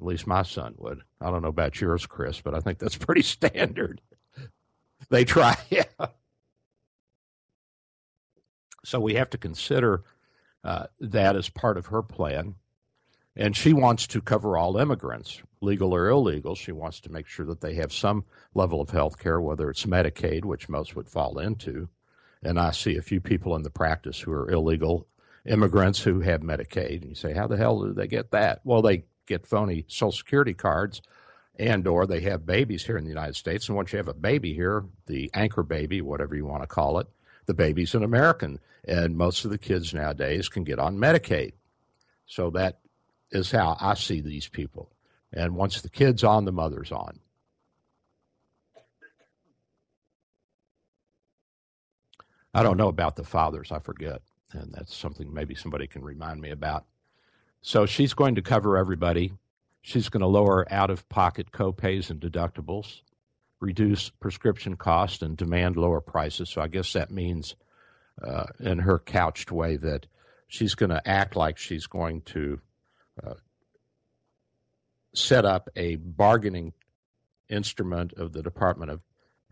At 0.00 0.06
least 0.06 0.26
my 0.26 0.42
son 0.42 0.74
would. 0.78 1.00
I 1.20 1.30
don't 1.30 1.42
know 1.42 1.48
about 1.48 1.80
yours, 1.80 2.06
Chris, 2.06 2.40
but 2.40 2.54
I 2.54 2.60
think 2.60 2.78
that's 2.78 2.96
pretty 2.98 3.22
standard. 3.22 4.00
they 5.10 5.24
try, 5.24 5.56
yeah. 5.70 5.84
So 8.84 8.98
we 9.00 9.14
have 9.14 9.30
to 9.30 9.38
consider 9.38 10.04
uh, 10.64 10.86
that 11.00 11.36
as 11.36 11.48
part 11.48 11.76
of 11.76 11.86
her 11.86 12.02
plan. 12.02 12.54
And 13.36 13.56
she 13.56 13.72
wants 13.72 14.06
to 14.08 14.20
cover 14.20 14.56
all 14.56 14.76
immigrants, 14.76 15.40
legal 15.60 15.94
or 15.94 16.08
illegal. 16.08 16.54
She 16.54 16.72
wants 16.72 17.00
to 17.00 17.12
make 17.12 17.26
sure 17.26 17.46
that 17.46 17.60
they 17.60 17.74
have 17.74 17.92
some 17.92 18.24
level 18.54 18.80
of 18.80 18.90
health 18.90 19.18
care, 19.18 19.40
whether 19.40 19.70
it's 19.70 19.86
Medicaid, 19.86 20.44
which 20.44 20.68
most 20.68 20.96
would 20.96 21.08
fall 21.08 21.38
into. 21.38 21.88
And 22.42 22.58
I 22.58 22.72
see 22.72 22.96
a 22.96 23.02
few 23.02 23.20
people 23.20 23.54
in 23.54 23.62
the 23.62 23.70
practice 23.70 24.20
who 24.20 24.32
are 24.32 24.50
illegal 24.50 25.06
immigrants 25.46 26.00
who 26.00 26.20
have 26.20 26.40
Medicaid. 26.40 27.02
And 27.02 27.10
you 27.10 27.14
say, 27.14 27.32
how 27.32 27.46
the 27.46 27.56
hell 27.56 27.82
do 27.82 27.92
they 27.92 28.08
get 28.08 28.30
that? 28.32 28.60
Well, 28.64 28.82
they 28.82 29.04
get 29.26 29.46
phony 29.46 29.84
Social 29.88 30.12
Security 30.12 30.54
cards 30.54 31.00
and 31.58 31.86
or 31.86 32.06
they 32.06 32.20
have 32.22 32.46
babies 32.46 32.84
here 32.84 32.96
in 32.96 33.04
the 33.04 33.10
United 33.10 33.36
States. 33.36 33.68
And 33.68 33.76
once 33.76 33.92
you 33.92 33.98
have 33.98 34.08
a 34.08 34.14
baby 34.14 34.54
here, 34.54 34.84
the 35.06 35.30
anchor 35.34 35.62
baby, 35.62 36.00
whatever 36.00 36.34
you 36.34 36.46
want 36.46 36.62
to 36.62 36.66
call 36.66 36.98
it, 36.98 37.06
the 37.46 37.54
baby's 37.54 37.94
an 37.94 38.02
American. 38.02 38.58
And 38.84 39.16
most 39.16 39.44
of 39.44 39.50
the 39.50 39.58
kids 39.58 39.92
nowadays 39.92 40.48
can 40.48 40.64
get 40.64 40.78
on 40.78 40.96
Medicaid. 40.96 41.52
So 42.26 42.50
that 42.50 42.79
is 43.32 43.50
how 43.50 43.76
I 43.80 43.94
see 43.94 44.20
these 44.20 44.48
people. 44.48 44.90
And 45.32 45.54
once 45.54 45.80
the 45.80 45.88
kid's 45.88 46.24
on, 46.24 46.44
the 46.44 46.52
mother's 46.52 46.92
on. 46.92 47.20
I 52.52 52.62
don't 52.62 52.76
know 52.76 52.88
about 52.88 53.16
the 53.16 53.24
fathers, 53.24 53.70
I 53.70 53.78
forget. 53.78 54.22
And 54.52 54.72
that's 54.72 54.96
something 54.96 55.32
maybe 55.32 55.54
somebody 55.54 55.86
can 55.86 56.02
remind 56.02 56.40
me 56.40 56.50
about. 56.50 56.84
So 57.62 57.86
she's 57.86 58.14
going 58.14 58.34
to 58.34 58.42
cover 58.42 58.76
everybody. 58.76 59.34
She's 59.82 60.08
going 60.08 60.22
to 60.22 60.26
lower 60.26 60.66
out 60.72 60.90
of 60.90 61.08
pocket 61.08 61.52
copays 61.52 62.10
and 62.10 62.20
deductibles, 62.20 63.02
reduce 63.60 64.10
prescription 64.10 64.76
costs, 64.76 65.22
and 65.22 65.36
demand 65.36 65.76
lower 65.76 66.00
prices. 66.00 66.50
So 66.50 66.60
I 66.60 66.68
guess 66.68 66.92
that 66.94 67.10
means, 67.10 67.54
uh, 68.20 68.46
in 68.58 68.80
her 68.80 68.98
couched 68.98 69.52
way, 69.52 69.76
that 69.76 70.06
she's 70.48 70.74
going 70.74 70.90
to 70.90 71.08
act 71.08 71.36
like 71.36 71.56
she's 71.56 71.86
going 71.86 72.22
to 72.22 72.60
set 75.14 75.44
up 75.44 75.68
a 75.76 75.96
bargaining 75.96 76.72
instrument 77.48 78.12
of 78.14 78.32
the 78.32 78.42
Department 78.42 78.90
of 78.90 79.02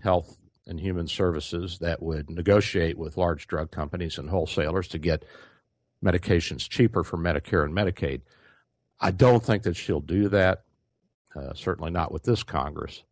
Health 0.01 0.39
and 0.67 0.79
Human 0.79 1.09
Services 1.09 1.79
that 1.79 2.03
would 2.03 2.31
negotiate 2.31 2.97
with 2.97 3.17
large 3.17 3.47
drug 3.47 3.71
companies 3.71 4.19
and 4.19 4.31
wholesalers 4.31 4.87
to 4.89 4.99
get 4.99 5.25
medications 6.05 6.69
cheaper 6.69 7.03
for 7.03 7.17
Medicare 7.17 7.65
and 7.65 7.75
Medicaid. 7.75 8.21
I 9.01 9.11
don't 9.11 9.45
think 9.45 9.63
that 9.65 9.77
she'll 9.77 10.01
do 10.01 10.29
that, 10.29 10.65
uh, 11.35 11.55
certainly 11.55 11.91
not 11.91 12.13
with 12.13 12.25
this 12.25 12.43
Congress. 12.43 13.03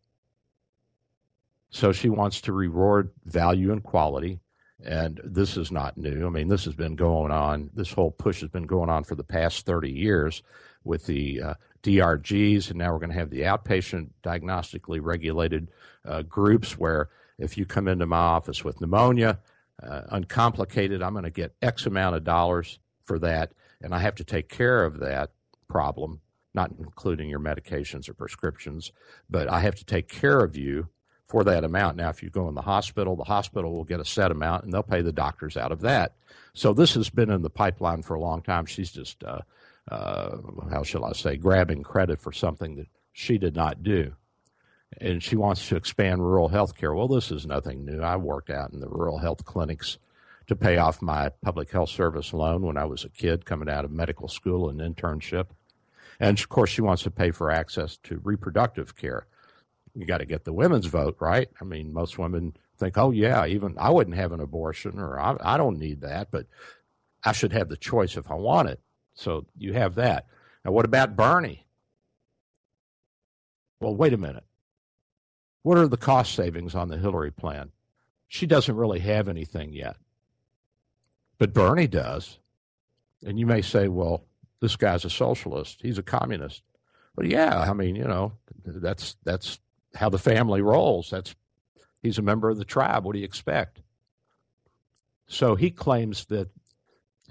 So 1.69 1.91
she 1.91 2.09
wants 2.09 2.41
to 2.41 2.53
reward 2.53 3.11
value 3.25 3.71
and 3.71 3.83
quality. 3.83 4.39
And 4.83 5.19
this 5.23 5.57
is 5.57 5.71
not 5.71 5.97
new. 5.97 6.27
I 6.27 6.29
mean, 6.29 6.47
this 6.47 6.65
has 6.65 6.75
been 6.75 6.95
going 6.95 7.31
on, 7.31 7.71
this 7.73 7.91
whole 7.91 8.11
push 8.11 8.41
has 8.41 8.49
been 8.49 8.67
going 8.67 8.89
on 8.89 9.03
for 9.03 9.15
the 9.15 9.23
past 9.23 9.65
30 9.65 9.91
years 9.91 10.43
with 10.83 11.05
the 11.07 11.41
uh, 11.41 11.53
DRGs, 11.83 12.69
and 12.69 12.77
now 12.77 12.91
we're 12.91 12.99
going 12.99 13.11
to 13.11 13.15
have 13.15 13.29
the 13.29 13.41
outpatient 13.41 14.09
diagnostically 14.23 14.99
regulated 15.01 15.69
uh, 16.05 16.21
groups 16.23 16.77
where 16.77 17.09
if 17.39 17.57
you 17.57 17.65
come 17.65 17.87
into 17.87 18.05
my 18.05 18.17
office 18.17 18.63
with 18.63 18.79
pneumonia, 18.81 19.39
uh, 19.81 20.01
uncomplicated, 20.09 21.01
I'm 21.01 21.13
going 21.13 21.23
to 21.23 21.31
get 21.31 21.55
X 21.61 21.85
amount 21.85 22.15
of 22.15 22.23
dollars 22.23 22.79
for 23.03 23.19
that, 23.19 23.53
and 23.81 23.93
I 23.93 23.99
have 23.99 24.15
to 24.15 24.23
take 24.23 24.49
care 24.49 24.83
of 24.83 24.99
that 24.99 25.31
problem, 25.67 26.21
not 26.53 26.71
including 26.79 27.29
your 27.29 27.39
medications 27.39 28.09
or 28.09 28.13
prescriptions, 28.13 28.91
but 29.29 29.49
I 29.49 29.59
have 29.61 29.75
to 29.75 29.85
take 29.85 30.07
care 30.07 30.39
of 30.39 30.55
you 30.55 30.89
for 31.27 31.43
that 31.43 31.63
amount. 31.63 31.97
Now, 31.97 32.09
if 32.09 32.23
you 32.23 32.29
go 32.29 32.47
in 32.47 32.55
the 32.55 32.61
hospital, 32.61 33.15
the 33.15 33.23
hospital 33.23 33.73
will 33.73 33.83
get 33.83 33.99
a 33.99 34.05
set 34.05 34.31
amount 34.31 34.63
and 34.63 34.73
they'll 34.73 34.83
pay 34.83 35.01
the 35.01 35.11
doctors 35.11 35.57
out 35.57 35.71
of 35.71 35.81
that. 35.81 36.13
So 36.53 36.73
this 36.73 36.93
has 36.95 37.09
been 37.09 37.29
in 37.29 37.41
the 37.41 37.49
pipeline 37.49 38.01
for 38.01 38.15
a 38.15 38.19
long 38.19 38.41
time. 38.41 38.65
She's 38.65 38.91
just, 38.91 39.23
uh, 39.23 39.41
uh, 39.91 40.37
how 40.71 40.83
shall 40.83 41.05
I 41.05 41.11
say, 41.11 41.35
grabbing 41.35 41.83
credit 41.83 42.19
for 42.19 42.31
something 42.31 42.75
that 42.77 42.87
she 43.11 43.37
did 43.37 43.55
not 43.55 43.83
do. 43.83 44.13
And 45.01 45.21
she 45.21 45.35
wants 45.35 45.67
to 45.67 45.75
expand 45.75 46.21
rural 46.21 46.47
health 46.47 46.77
care. 46.77 46.93
Well, 46.93 47.09
this 47.09 47.29
is 47.29 47.45
nothing 47.45 47.83
new. 47.83 48.01
I 48.01 48.15
worked 48.15 48.49
out 48.49 48.71
in 48.71 48.79
the 48.79 48.87
rural 48.87 49.17
health 49.17 49.43
clinics 49.43 49.97
to 50.47 50.55
pay 50.55 50.77
off 50.77 51.01
my 51.01 51.29
public 51.43 51.69
health 51.71 51.89
service 51.89 52.33
loan 52.33 52.61
when 52.61 52.77
I 52.77 52.85
was 52.85 53.03
a 53.03 53.09
kid 53.09 53.45
coming 53.45 53.69
out 53.69 53.83
of 53.83 53.91
medical 53.91 54.29
school 54.29 54.69
and 54.69 54.79
internship. 54.79 55.47
And 56.21 56.39
of 56.39 56.47
course, 56.47 56.69
she 56.69 56.81
wants 56.81 57.03
to 57.03 57.11
pay 57.11 57.31
for 57.31 57.51
access 57.51 57.97
to 58.03 58.21
reproductive 58.23 58.95
care 58.95 59.27
you 59.97 60.05
got 60.05 60.19
to 60.19 60.25
get 60.25 60.45
the 60.45 60.53
women's 60.53 60.85
vote, 60.85 61.17
right? 61.19 61.49
I 61.59 61.63
mean, 61.63 61.91
most 61.91 62.19
women 62.19 62.55
think, 62.77 62.97
oh, 62.99 63.09
yeah, 63.09 63.47
even 63.47 63.75
I 63.79 63.89
wouldn't 63.89 64.15
have 64.15 64.31
an 64.31 64.39
abortion 64.39 64.99
or 64.99 65.19
I, 65.19 65.35
I 65.41 65.57
don't 65.57 65.79
need 65.79 66.01
that, 66.01 66.29
but 66.29 66.45
I 67.23 67.31
should 67.31 67.51
have 67.53 67.67
the 67.67 67.77
choice 67.77 68.15
if 68.15 68.29
I 68.29 68.35
want 68.35 68.69
it. 68.69 68.79
So 69.15 69.47
you 69.57 69.73
have 69.73 69.95
that. 69.95 70.27
Now, 70.63 70.71
what 70.71 70.85
about 70.85 71.15
Bernie? 71.15 71.65
Well, 73.79 73.95
wait 73.95 74.13
a 74.13 74.17
minute. 74.17 74.43
What 75.63 75.79
are 75.79 75.87
the 75.87 75.97
cost 75.97 76.35
savings 76.35 76.75
on 76.75 76.89
the 76.89 76.97
Hillary 76.97 77.31
plan? 77.31 77.71
She 78.27 78.45
doesn't 78.45 78.75
really 78.75 78.99
have 78.99 79.27
anything 79.27 79.73
yet, 79.73 79.95
but 81.39 81.53
Bernie 81.53 81.87
does. 81.87 82.37
And 83.25 83.39
you 83.39 83.47
may 83.47 83.63
say, 83.63 83.87
well, 83.87 84.25
this 84.59 84.75
guy's 84.75 85.05
a 85.05 85.09
socialist. 85.09 85.79
He's 85.81 85.97
a 85.97 86.03
communist. 86.03 86.61
But 87.15 87.25
yeah, 87.25 87.61
I 87.61 87.73
mean, 87.73 87.95
you 87.95 88.03
know, 88.03 88.33
that's 88.63 89.15
that's 89.23 89.59
how 89.97 90.09
the 90.09 90.17
family 90.17 90.61
rolls. 90.61 91.09
That's 91.09 91.35
he's 92.01 92.17
a 92.17 92.23
member 92.23 92.49
of 92.49 92.57
the 92.57 92.65
tribe. 92.65 93.03
What 93.03 93.13
do 93.13 93.19
you 93.19 93.25
expect? 93.25 93.81
So 95.27 95.55
he 95.55 95.71
claims 95.71 96.25
that 96.25 96.49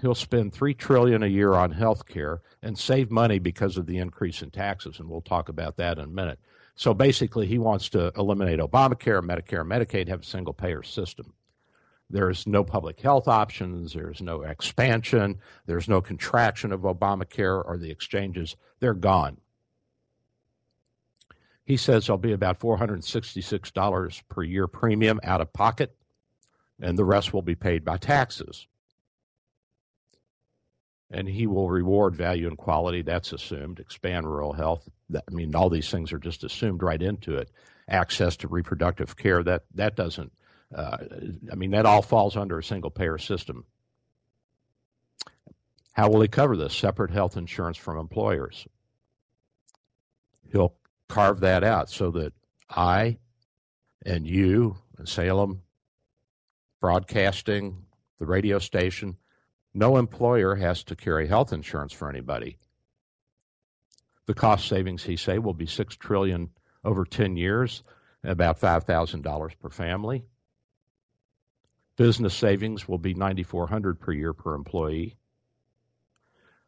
he'll 0.01 0.15
spend 0.15 0.53
three 0.53 0.73
trillion 0.73 1.23
a 1.23 1.27
year 1.27 1.53
on 1.53 1.71
health 1.71 2.05
care 2.07 2.41
and 2.61 2.77
save 2.77 3.09
money 3.09 3.39
because 3.39 3.77
of 3.77 3.87
the 3.87 3.97
increase 3.97 4.41
in 4.41 4.51
taxes, 4.51 4.99
and 4.99 5.09
we'll 5.09 5.21
talk 5.21 5.49
about 5.49 5.77
that 5.77 5.97
in 5.97 6.03
a 6.05 6.07
minute. 6.07 6.39
So 6.75 6.93
basically, 6.93 7.47
he 7.47 7.57
wants 7.57 7.89
to 7.89 8.11
eliminate 8.15 8.59
Obamacare, 8.59 9.23
Medicare, 9.23 9.65
Medicaid, 9.65 10.07
have 10.09 10.21
a 10.21 10.25
single 10.25 10.53
payer 10.53 10.83
system. 10.83 11.33
There's 12.09 12.47
no 12.47 12.63
public 12.63 12.99
health 13.01 13.27
options. 13.27 13.93
There's 13.93 14.21
no 14.21 14.43
expansion. 14.43 15.39
There's 15.65 15.89
no 15.89 16.01
contraction 16.01 16.71
of 16.71 16.81
Obamacare 16.81 17.65
or 17.65 17.77
the 17.77 17.91
exchanges. 17.91 18.55
They're 18.79 18.93
gone. 18.93 19.37
He 21.67 21.75
says 21.75 22.07
there'll 22.07 22.17
be 22.17 22.31
about 22.31 22.61
$466 22.61 24.21
per 24.29 24.41
year 24.41 24.67
premium 24.67 25.19
out 25.21 25.41
of 25.41 25.51
pocket, 25.51 25.93
and 26.79 26.97
the 26.97 27.03
rest 27.03 27.33
will 27.33 27.41
be 27.41 27.55
paid 27.55 27.83
by 27.83 27.97
taxes. 27.97 28.67
And 31.11 31.27
he 31.27 31.45
will 31.45 31.69
reward 31.69 32.15
value 32.15 32.47
and 32.47 32.57
quality. 32.57 33.01
That's 33.01 33.33
assumed. 33.33 33.81
Expand 33.81 34.25
rural 34.25 34.53
health. 34.53 34.87
I 35.13 35.29
mean, 35.29 35.53
all 35.55 35.69
these 35.69 35.91
things 35.91 36.13
are 36.13 36.19
just 36.19 36.45
assumed 36.45 36.81
right 36.83 37.01
into 37.01 37.35
it. 37.35 37.51
Access 37.89 38.37
to 38.37 38.47
reproductive 38.47 39.17
care. 39.17 39.43
That 39.43 39.65
that 39.75 39.97
doesn't. 39.97 40.31
Uh, 40.73 40.97
I 41.51 41.55
mean, 41.55 41.71
that 41.71 41.85
all 41.85 42.01
falls 42.01 42.37
under 42.37 42.57
a 42.59 42.63
single 42.63 42.91
payer 42.91 43.17
system. 43.17 43.65
How 45.91 46.09
will 46.09 46.21
he 46.21 46.29
cover 46.29 46.55
this? 46.55 46.73
Separate 46.73 47.11
health 47.11 47.35
insurance 47.35 47.75
from 47.75 47.97
employers. 47.97 48.65
He'll 50.49 50.73
carve 51.09 51.39
that 51.41 51.63
out 51.63 51.89
so 51.89 52.11
that 52.11 52.33
I 52.69 53.17
and 54.05 54.27
you 54.27 54.77
and 54.97 55.07
Salem 55.07 55.61
Broadcasting, 56.79 57.85
the 58.19 58.25
radio 58.25 58.59
station, 58.59 59.17
no 59.73 59.97
employer 59.97 60.55
has 60.55 60.83
to 60.85 60.95
carry 60.95 61.27
health 61.27 61.51
insurance 61.51 61.91
for 61.91 62.09
anybody. 62.09 62.57
The 64.27 64.33
cost 64.33 64.67
savings, 64.67 65.03
he 65.03 65.15
say, 65.15 65.39
will 65.39 65.53
be 65.53 65.65
six 65.65 65.95
trillion 65.95 66.49
over 66.83 67.05
ten 67.05 67.37
years, 67.37 67.83
about 68.23 68.59
five 68.59 68.83
thousand 68.83 69.23
dollars 69.23 69.53
per 69.55 69.69
family. 69.69 70.25
Business 71.95 72.35
savings 72.35 72.87
will 72.87 72.97
be 72.97 73.13
ninety 73.13 73.43
four 73.43 73.67
hundred 73.67 73.99
per 73.99 74.11
year 74.11 74.33
per 74.33 74.53
employee. 74.53 75.17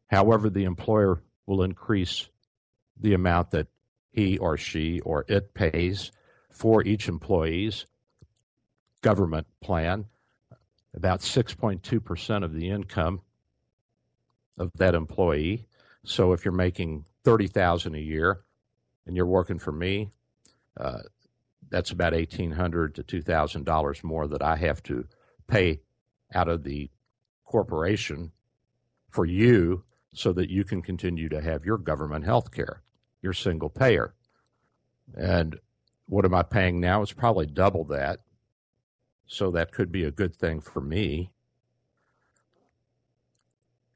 However, 0.08 0.50
the 0.50 0.64
employer 0.64 1.22
will 1.46 1.62
increase 1.62 2.30
the 3.00 3.14
amount 3.14 3.52
that 3.52 3.68
he 4.12 4.38
or 4.38 4.58
she 4.58 5.00
or 5.02 5.26
it 5.28 5.54
pays 5.54 6.12
for 6.50 6.84
each 6.84 7.08
employee's 7.08 7.86
government 9.02 9.48
plan, 9.62 10.06
about 10.94 11.22
6.2% 11.22 12.44
of 12.44 12.54
the 12.54 12.70
income 12.70 13.22
of 14.58 14.72
that 14.76 14.96
employee. 14.96 15.66
So 16.04 16.34
if 16.34 16.44
you're 16.44 16.54
making 16.54 17.06
30,000 17.24 17.96
a 17.96 18.00
year 18.00 18.42
and 19.06 19.16
you're 19.16 19.26
working 19.26 19.60
for 19.60 19.72
me, 19.72 20.12
uh, 20.78 21.00
that's 21.70 21.92
about 21.92 22.14
$1,800 22.14 22.96
to 22.96 23.04
$2,000 23.04 24.04
more 24.04 24.28
that 24.28 24.42
I 24.42 24.56
have 24.56 24.82
to 24.84 25.06
pay 25.48 25.82
out 26.34 26.48
of 26.48 26.64
the 26.64 26.90
corporation 27.46 28.32
for 29.10 29.26
you 29.26 29.84
so 30.14 30.34
that 30.34 30.50
you 30.50 30.64
can 30.64 30.82
continue 30.82 31.30
to 31.30 31.42
have 31.42 31.66
your 31.66 31.78
government 31.78 32.26
health 32.26 32.52
care 32.52 32.82
you're 33.22 33.34
single 33.34 33.70
payer. 33.70 34.14
And 35.16 35.60
what 36.08 36.26
am 36.26 36.34
I 36.34 36.44
paying 36.44 36.80
now? 36.80 37.02
It's 37.02 37.12
probably 37.12 37.46
double 37.46 37.86
that. 37.86 38.22
So 39.28 39.52
that 39.52 39.72
could 39.72 39.92
be 39.92 40.04
a 40.04 40.12
good 40.12 40.36
thing 40.36 40.60
for 40.60 40.82
me. 40.82 41.30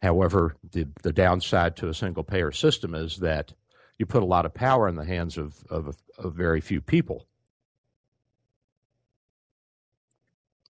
However, 0.01 0.55
the, 0.71 0.87
the 1.01 1.13
downside 1.13 1.75
to 1.77 1.89
a 1.89 1.93
single 1.93 2.23
payer 2.23 2.51
system 2.51 2.93
is 2.93 3.17
that 3.17 3.53
you 3.97 4.05
put 4.05 4.21
a 4.21 4.27
lot 4.27 4.45
of 4.45 4.53
power 4.53 4.87
in 4.87 4.95
the 4.95 5.05
hands 5.05 5.37
of, 5.37 5.63
of, 5.69 5.97
of 6.17 6.33
very 6.33 6.61
few 6.61 6.81
people. 6.81 7.25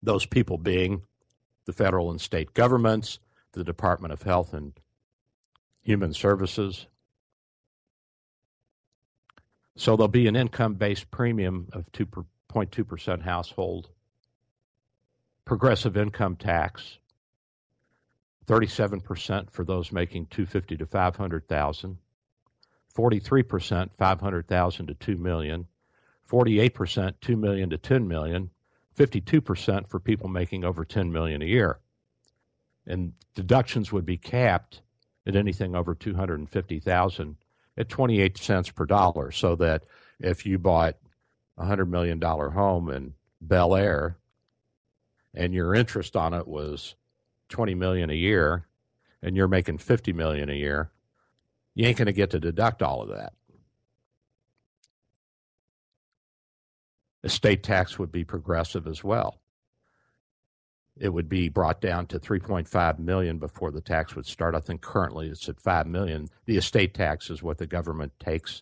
Those 0.03 0.25
people 0.25 0.57
being 0.57 1.03
the 1.65 1.73
federal 1.73 2.11
and 2.11 2.19
state 2.19 2.53
governments, 2.53 3.19
the 3.53 3.63
Department 3.63 4.11
of 4.11 4.23
Health 4.23 4.53
and 4.53 4.73
Human 5.81 6.13
Services, 6.13 6.87
so 9.75 9.95
there'll 9.95 10.07
be 10.07 10.27
an 10.27 10.35
income 10.35 10.75
based 10.75 11.09
premium 11.11 11.67
of 11.73 11.91
2.2% 11.91 13.21
household, 13.21 13.89
progressive 15.45 15.97
income 15.97 16.35
tax, 16.35 16.97
37% 18.47 19.49
for 19.51 19.63
those 19.63 19.91
making 19.91 20.25
250 20.27 20.77
to 20.77 20.85
500,000, 20.85 21.97
43% 22.93 23.89
500,000 23.97 24.87
to 24.87 24.93
2 24.93 25.17
million, 25.17 25.67
48% 26.29 27.13
2 27.21 27.37
million 27.37 27.69
to 27.69 27.77
10 27.77 28.07
million, 28.07 28.49
52% 28.97 29.87
for 29.87 29.99
people 29.99 30.27
making 30.27 30.65
over 30.65 30.83
10 30.83 31.11
million 31.11 31.41
a 31.41 31.45
year. 31.45 31.79
And 32.85 33.13
deductions 33.35 33.91
would 33.91 34.05
be 34.05 34.17
capped 34.17 34.81
at 35.25 35.35
anything 35.35 35.75
over 35.75 35.95
250,000 35.95 37.37
at 37.77 37.89
28 37.89 38.37
cents 38.37 38.69
per 38.69 38.85
dollar 38.85 39.31
so 39.31 39.55
that 39.55 39.83
if 40.19 40.45
you 40.45 40.59
bought 40.59 40.95
a 41.57 41.65
$100 41.65 41.87
million 41.87 42.21
home 42.21 42.89
in 42.89 43.13
Bel 43.41 43.75
Air 43.75 44.17
and 45.33 45.53
your 45.53 45.73
interest 45.73 46.15
on 46.15 46.33
it 46.33 46.47
was 46.47 46.95
20 47.49 47.75
million 47.75 48.09
a 48.09 48.15
year 48.15 48.67
and 49.21 49.35
you're 49.35 49.47
making 49.47 49.77
50 49.77 50.13
million 50.13 50.49
a 50.49 50.53
year, 50.53 50.91
you 51.75 51.87
ain't 51.87 51.97
going 51.97 52.07
to 52.07 52.13
get 52.13 52.31
to 52.31 52.39
deduct 52.39 52.81
all 52.81 53.01
of 53.01 53.09
that. 53.09 53.33
Estate 57.23 57.63
tax 57.63 57.99
would 57.99 58.11
be 58.11 58.23
progressive 58.23 58.87
as 58.87 59.03
well 59.03 59.40
it 60.99 61.09
would 61.09 61.29
be 61.29 61.49
brought 61.49 61.81
down 61.81 62.05
to 62.07 62.19
3.5 62.19 62.99
million 62.99 63.37
before 63.37 63.71
the 63.71 63.81
tax 63.81 64.15
would 64.15 64.25
start. 64.25 64.55
I 64.55 64.59
think 64.59 64.81
currently 64.81 65.29
it's 65.29 65.49
at 65.49 65.59
5 65.59 65.87
million. 65.87 66.29
The 66.45 66.57
estate 66.57 66.93
tax 66.93 67.29
is 67.29 67.41
what 67.41 67.57
the 67.57 67.67
government 67.67 68.13
takes 68.19 68.61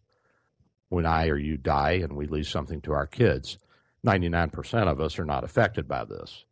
when 0.89 1.06
I 1.06 1.28
or 1.28 1.38
you 1.38 1.58
die 1.58 2.00
and 2.04 2.13
we 2.13 2.28
leave 2.28 2.48
something 2.48 2.82
to 2.82 2.94
our 2.94 3.08
kids. 3.08 3.58
99% 4.06 4.88
of 4.88 5.02
us 5.02 5.20
are 5.20 5.26
not 5.26 5.44
affected 5.44 5.88
by 5.88 6.06
this. 6.06 6.46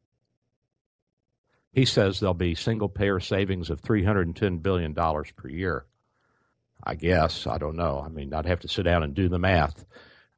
He 1.72 1.86
says 1.86 2.20
there'll 2.20 2.34
be 2.34 2.56
single 2.56 2.90
payer 2.90 3.20
savings 3.20 3.70
of 3.70 3.82
$310 3.82 4.62
billion 4.62 4.94
per 4.94 5.48
year. 5.48 5.86
I 6.84 6.96
guess. 6.96 7.48
I 7.48 7.58
don't 7.58 7.76
know. 7.76 8.02
I 8.04 8.10
mean, 8.10 8.34
I'd 8.34 8.46
have 8.46 8.62
to 8.62 8.68
sit 8.68 8.84
down 8.84 9.04
and 9.04 9.14
do 9.14 9.30
the 9.30 9.40
math. 9.40 9.86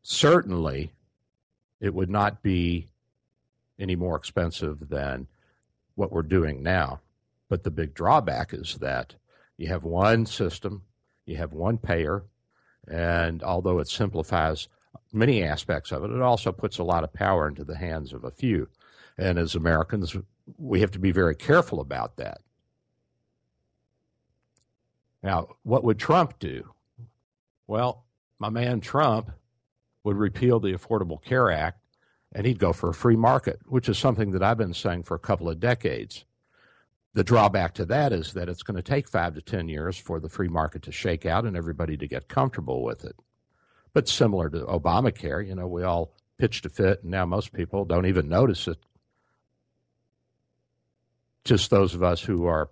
Certainly, 0.02 0.92
it 1.80 1.94
would 1.94 2.10
not 2.10 2.42
be 2.42 2.88
any 3.80 3.96
more 3.96 4.16
expensive 4.16 4.90
than 4.90 5.28
what 5.96 6.12
we're 6.12 6.22
doing 6.22 6.62
now. 6.62 7.00
But 7.48 7.64
the 7.64 7.72
big 7.72 7.94
drawback 7.94 8.54
is 8.54 8.78
that 8.82 9.16
you 9.58 9.68
have 9.68 9.84
one 9.84 10.26
system, 10.26 10.84
you 11.26 11.38
have 11.38 11.54
one 11.54 11.78
payer, 11.78 12.24
and 12.88 13.44
although 13.44 13.80
it 13.80 13.88
simplifies 13.88 14.68
many 15.12 15.44
aspects 15.44 15.92
of 15.92 16.04
it, 16.04 16.12
it 16.12 16.22
also 16.22 16.52
puts 16.52 16.78
a 16.78 16.84
lot 16.84 17.04
of 17.04 17.14
power 17.14 17.48
into 17.48 17.64
the 17.64 17.78
hands 17.78 18.14
of 18.14 18.24
a 18.24 18.32
few. 18.32 18.68
And 19.18 19.38
as 19.38 19.56
Americans, 19.56 20.16
we 20.58 20.80
have 20.82 20.92
to 20.92 21.00
be 21.00 21.12
very 21.12 21.36
careful 21.36 21.82
about 21.82 22.18
that. 22.18 22.40
Now, 25.22 25.50
what 25.64 25.84
would 25.84 26.00
Trump 26.00 26.40
do? 26.40 26.72
Well, 27.68 28.06
my 28.40 28.50
man 28.50 28.80
Trump 28.80 29.32
would 30.04 30.16
repeal 30.16 30.60
the 30.60 30.74
Affordable 30.74 31.22
Care 31.22 31.52
Act 31.52 31.84
and 32.34 32.46
he'd 32.46 32.60
go 32.60 32.74
for 32.74 32.90
a 32.90 32.94
free 32.94 33.16
market, 33.16 33.60
which 33.66 33.90
is 33.90 33.98
something 33.98 34.32
that 34.32 34.44
I've 34.44 34.58
been 34.58 34.74
saying 34.74 35.04
for 35.04 35.16
a 35.16 35.20
couple 35.20 35.50
of 35.50 35.60
decades. 35.60 36.26
The 37.14 37.24
drawback 37.24 37.74
to 37.76 37.86
that 37.86 38.14
is 38.14 38.34
that 38.34 38.50
it's 38.50 38.62
going 38.62 38.78
to 38.78 38.84
take 38.84 39.08
five 39.08 39.34
to 39.34 39.42
10 39.42 39.68
years 39.68 39.98
for 39.98 40.20
the 40.20 40.30
free 40.30 40.48
market 40.48 40.84
to 40.84 40.92
shake 40.92 41.26
out 41.26 41.46
and 41.46 41.58
everybody 41.58 41.98
to 41.98 42.08
get 42.08 42.28
comfortable 42.28 42.84
with 42.84 43.04
it. 43.04 43.16
But 43.94 44.08
similar 44.08 44.50
to 44.52 44.60
Obamacare, 44.66 45.46
you 45.46 45.56
know, 45.56 45.68
we 45.68 45.84
all 45.84 46.14
pitched 46.38 46.66
a 46.66 46.70
fit, 46.70 47.02
and 47.02 47.12
now 47.12 47.26
most 47.26 47.52
people 47.52 47.84
don't 47.84 48.06
even 48.06 48.30
notice 48.30 48.68
it. 48.68 48.78
Just 51.44 51.72
those 51.72 51.96
of 51.96 52.04
us 52.04 52.22
who 52.22 52.46
are 52.46 52.70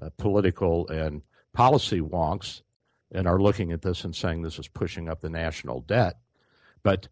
uh, 0.00 0.08
political 0.16 0.88
and 0.88 1.22
policy 1.52 2.00
wonks 2.00 2.62
and 3.12 3.28
are 3.28 3.40
looking 3.40 3.70
at 3.70 3.82
this 3.82 4.02
and 4.04 4.16
saying 4.16 4.42
this 4.42 4.58
is 4.58 4.66
pushing 4.66 5.08
up 5.08 5.20
the 5.20 5.28
national 5.28 5.80
debt. 5.80 6.18
But 6.82 7.08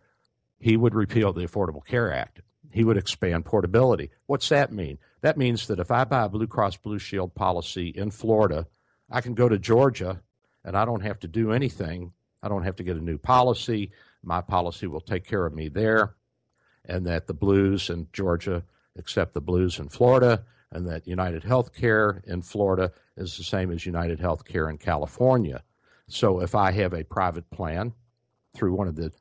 he 0.62 0.76
would 0.76 0.94
repeal 0.94 1.32
the 1.32 1.44
Affordable 1.44 1.84
Care 1.84 2.14
Act. 2.14 2.40
He 2.70 2.84
would 2.84 2.96
expand 2.96 3.44
portability. 3.44 4.10
What's 4.26 4.48
that 4.50 4.72
mean? 4.72 4.98
That 5.20 5.36
means 5.36 5.66
that 5.66 5.80
if 5.80 5.90
I 5.90 6.04
buy 6.04 6.24
a 6.24 6.28
Blue 6.28 6.46
Cross 6.46 6.76
Blue 6.76 7.00
Shield 7.00 7.34
policy 7.34 7.88
in 7.88 8.12
Florida, 8.12 8.68
I 9.10 9.22
can 9.22 9.34
go 9.34 9.48
to 9.48 9.58
Georgia 9.58 10.22
and 10.64 10.76
I 10.76 10.84
don't 10.84 11.02
have 11.02 11.18
to 11.20 11.28
do 11.28 11.50
anything. 11.50 12.12
I 12.44 12.48
don't 12.48 12.62
have 12.62 12.76
to 12.76 12.84
get 12.84 12.96
a 12.96 13.04
new 13.04 13.18
policy. 13.18 13.90
My 14.22 14.40
policy 14.40 14.86
will 14.86 15.00
take 15.00 15.26
care 15.26 15.44
of 15.44 15.52
me 15.52 15.68
there. 15.68 16.14
And 16.84 17.08
that 17.08 17.26
the 17.26 17.34
Blues 17.34 17.90
in 17.90 18.06
Georgia 18.12 18.62
accept 18.96 19.34
the 19.34 19.40
Blues 19.40 19.80
in 19.80 19.88
Florida, 19.88 20.44
and 20.70 20.86
that 20.86 21.08
United 21.08 21.42
Healthcare 21.42 22.24
in 22.24 22.40
Florida 22.42 22.92
is 23.16 23.36
the 23.36 23.42
same 23.42 23.72
as 23.72 23.84
United 23.84 24.20
Healthcare 24.20 24.70
in 24.70 24.78
California. 24.78 25.64
So 26.06 26.40
if 26.40 26.54
I 26.54 26.70
have 26.70 26.94
a 26.94 27.02
private 27.02 27.50
plan 27.50 27.94
through 28.54 28.74
one 28.74 28.86
of 28.86 28.96
the 28.96 29.12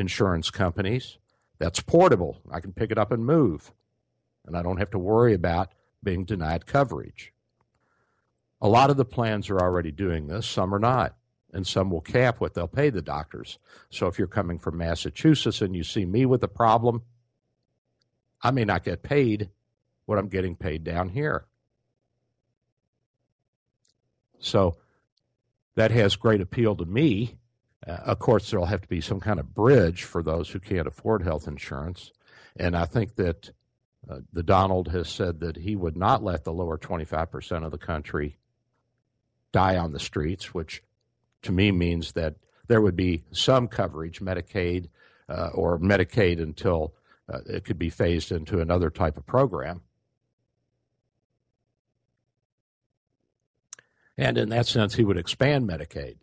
insurance 0.00 0.50
companies 0.50 1.18
that's 1.58 1.80
portable. 1.80 2.40
I 2.50 2.58
can 2.58 2.72
pick 2.72 2.90
it 2.90 2.98
up 2.98 3.12
and 3.12 3.24
move, 3.24 3.72
and 4.46 4.56
I 4.56 4.62
don't 4.62 4.78
have 4.78 4.90
to 4.92 4.98
worry 4.98 5.34
about 5.34 5.72
being 6.02 6.24
denied 6.24 6.66
coverage. 6.66 7.32
A 8.62 8.68
lot 8.68 8.90
of 8.90 8.96
the 8.96 9.04
plans 9.04 9.50
are 9.50 9.60
already 9.60 9.92
doing 9.92 10.26
this, 10.26 10.46
some 10.46 10.74
are 10.74 10.78
not, 10.78 11.16
and 11.52 11.66
some 11.66 11.90
will 11.90 12.00
cap 12.00 12.40
what 12.40 12.54
they'll 12.54 12.66
pay 12.66 12.90
the 12.90 13.02
doctors. 13.02 13.58
So 13.90 14.06
if 14.06 14.18
you're 14.18 14.26
coming 14.26 14.58
from 14.58 14.78
Massachusetts 14.78 15.60
and 15.60 15.76
you 15.76 15.84
see 15.84 16.06
me 16.06 16.26
with 16.26 16.42
a 16.42 16.48
problem, 16.48 17.02
I 18.42 18.50
may 18.50 18.64
not 18.64 18.84
get 18.84 19.02
paid 19.02 19.50
what 20.06 20.18
I'm 20.18 20.28
getting 20.28 20.56
paid 20.56 20.82
down 20.82 21.10
here. 21.10 21.44
So 24.38 24.78
that 25.74 25.90
has 25.90 26.16
great 26.16 26.40
appeal 26.40 26.74
to 26.76 26.86
me. 26.86 27.36
Uh, 27.86 27.92
of 27.92 28.18
course, 28.18 28.50
there'll 28.50 28.66
have 28.66 28.82
to 28.82 28.88
be 28.88 29.00
some 29.00 29.20
kind 29.20 29.40
of 29.40 29.54
bridge 29.54 30.04
for 30.04 30.22
those 30.22 30.50
who 30.50 30.60
can't 30.60 30.86
afford 30.86 31.22
health 31.22 31.48
insurance. 31.48 32.12
And 32.56 32.76
I 32.76 32.84
think 32.84 33.16
that 33.16 33.50
uh, 34.08 34.20
the 34.32 34.42
Donald 34.42 34.88
has 34.88 35.08
said 35.08 35.40
that 35.40 35.56
he 35.56 35.76
would 35.76 35.96
not 35.96 36.22
let 36.22 36.44
the 36.44 36.52
lower 36.52 36.78
25% 36.78 37.64
of 37.64 37.70
the 37.70 37.78
country 37.78 38.36
die 39.52 39.76
on 39.76 39.92
the 39.92 39.98
streets, 39.98 40.54
which 40.54 40.82
to 41.42 41.52
me 41.52 41.72
means 41.72 42.12
that 42.12 42.36
there 42.68 42.80
would 42.80 42.96
be 42.96 43.24
some 43.32 43.68
coverage, 43.68 44.20
Medicaid 44.20 44.88
uh, 45.28 45.50
or 45.54 45.78
Medicaid 45.78 46.40
until 46.40 46.94
uh, 47.32 47.38
it 47.46 47.64
could 47.64 47.78
be 47.78 47.90
phased 47.90 48.32
into 48.32 48.60
another 48.60 48.90
type 48.90 49.16
of 49.16 49.26
program. 49.26 49.82
And 54.16 54.36
in 54.36 54.50
that 54.50 54.66
sense, 54.66 54.94
he 54.94 55.04
would 55.04 55.16
expand 55.16 55.68
Medicaid, 55.68 56.16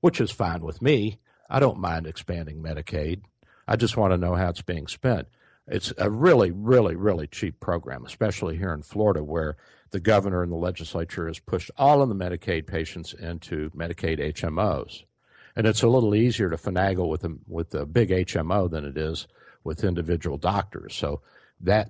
which 0.00 0.20
is 0.20 0.30
fine 0.30 0.62
with 0.62 0.80
me. 0.82 1.18
I 1.48 1.60
don't 1.60 1.78
mind 1.78 2.06
expanding 2.06 2.62
Medicaid. 2.62 3.22
I 3.66 3.76
just 3.76 3.96
want 3.96 4.12
to 4.12 4.18
know 4.18 4.34
how 4.34 4.48
it's 4.48 4.62
being 4.62 4.86
spent. 4.86 5.28
It's 5.66 5.92
a 5.98 6.10
really, 6.10 6.50
really, 6.50 6.96
really 6.96 7.26
cheap 7.26 7.60
program, 7.60 8.04
especially 8.04 8.56
here 8.56 8.72
in 8.72 8.82
Florida, 8.82 9.22
where 9.22 9.56
the 9.90 10.00
governor 10.00 10.42
and 10.42 10.50
the 10.50 10.56
legislature 10.56 11.26
has 11.26 11.38
pushed 11.38 11.70
all 11.76 12.02
of 12.02 12.08
the 12.08 12.14
Medicaid 12.14 12.66
patients 12.66 13.12
into 13.12 13.70
Medicaid 13.70 14.18
HMOs. 14.34 15.04
And 15.54 15.66
it's 15.66 15.82
a 15.82 15.88
little 15.88 16.14
easier 16.14 16.50
to 16.50 16.56
finagle 16.56 17.08
with 17.08 17.24
a, 17.24 17.36
with 17.46 17.74
a 17.74 17.86
big 17.86 18.10
HMO 18.10 18.70
than 18.70 18.84
it 18.84 18.96
is 18.96 19.26
with 19.64 19.84
individual 19.84 20.38
doctors. 20.38 20.94
So 20.94 21.20
that 21.60 21.88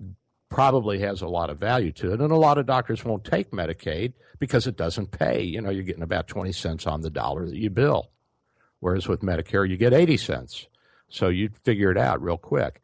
probably 0.50 0.98
has 0.98 1.22
a 1.22 1.28
lot 1.28 1.48
of 1.48 1.58
value 1.58 1.92
to 1.92 2.12
it. 2.12 2.20
And 2.20 2.32
a 2.32 2.36
lot 2.36 2.58
of 2.58 2.66
doctors 2.66 3.04
won't 3.04 3.24
take 3.24 3.52
Medicaid 3.52 4.12
because 4.38 4.66
it 4.66 4.76
doesn't 4.76 5.12
pay. 5.12 5.42
You 5.42 5.60
know, 5.60 5.70
you're 5.70 5.84
getting 5.84 6.02
about 6.02 6.28
20 6.28 6.52
cents 6.52 6.86
on 6.86 7.00
the 7.00 7.10
dollar 7.10 7.46
that 7.46 7.56
you 7.56 7.70
bill. 7.70 8.10
Whereas 8.80 9.08
with 9.08 9.20
Medicare, 9.20 9.68
you 9.68 9.76
get 9.76 9.92
80 9.92 10.16
cents. 10.16 10.66
So 11.08 11.28
you 11.28 11.50
figure 11.64 11.90
it 11.90 11.98
out 11.98 12.22
real 12.22 12.36
quick. 12.36 12.82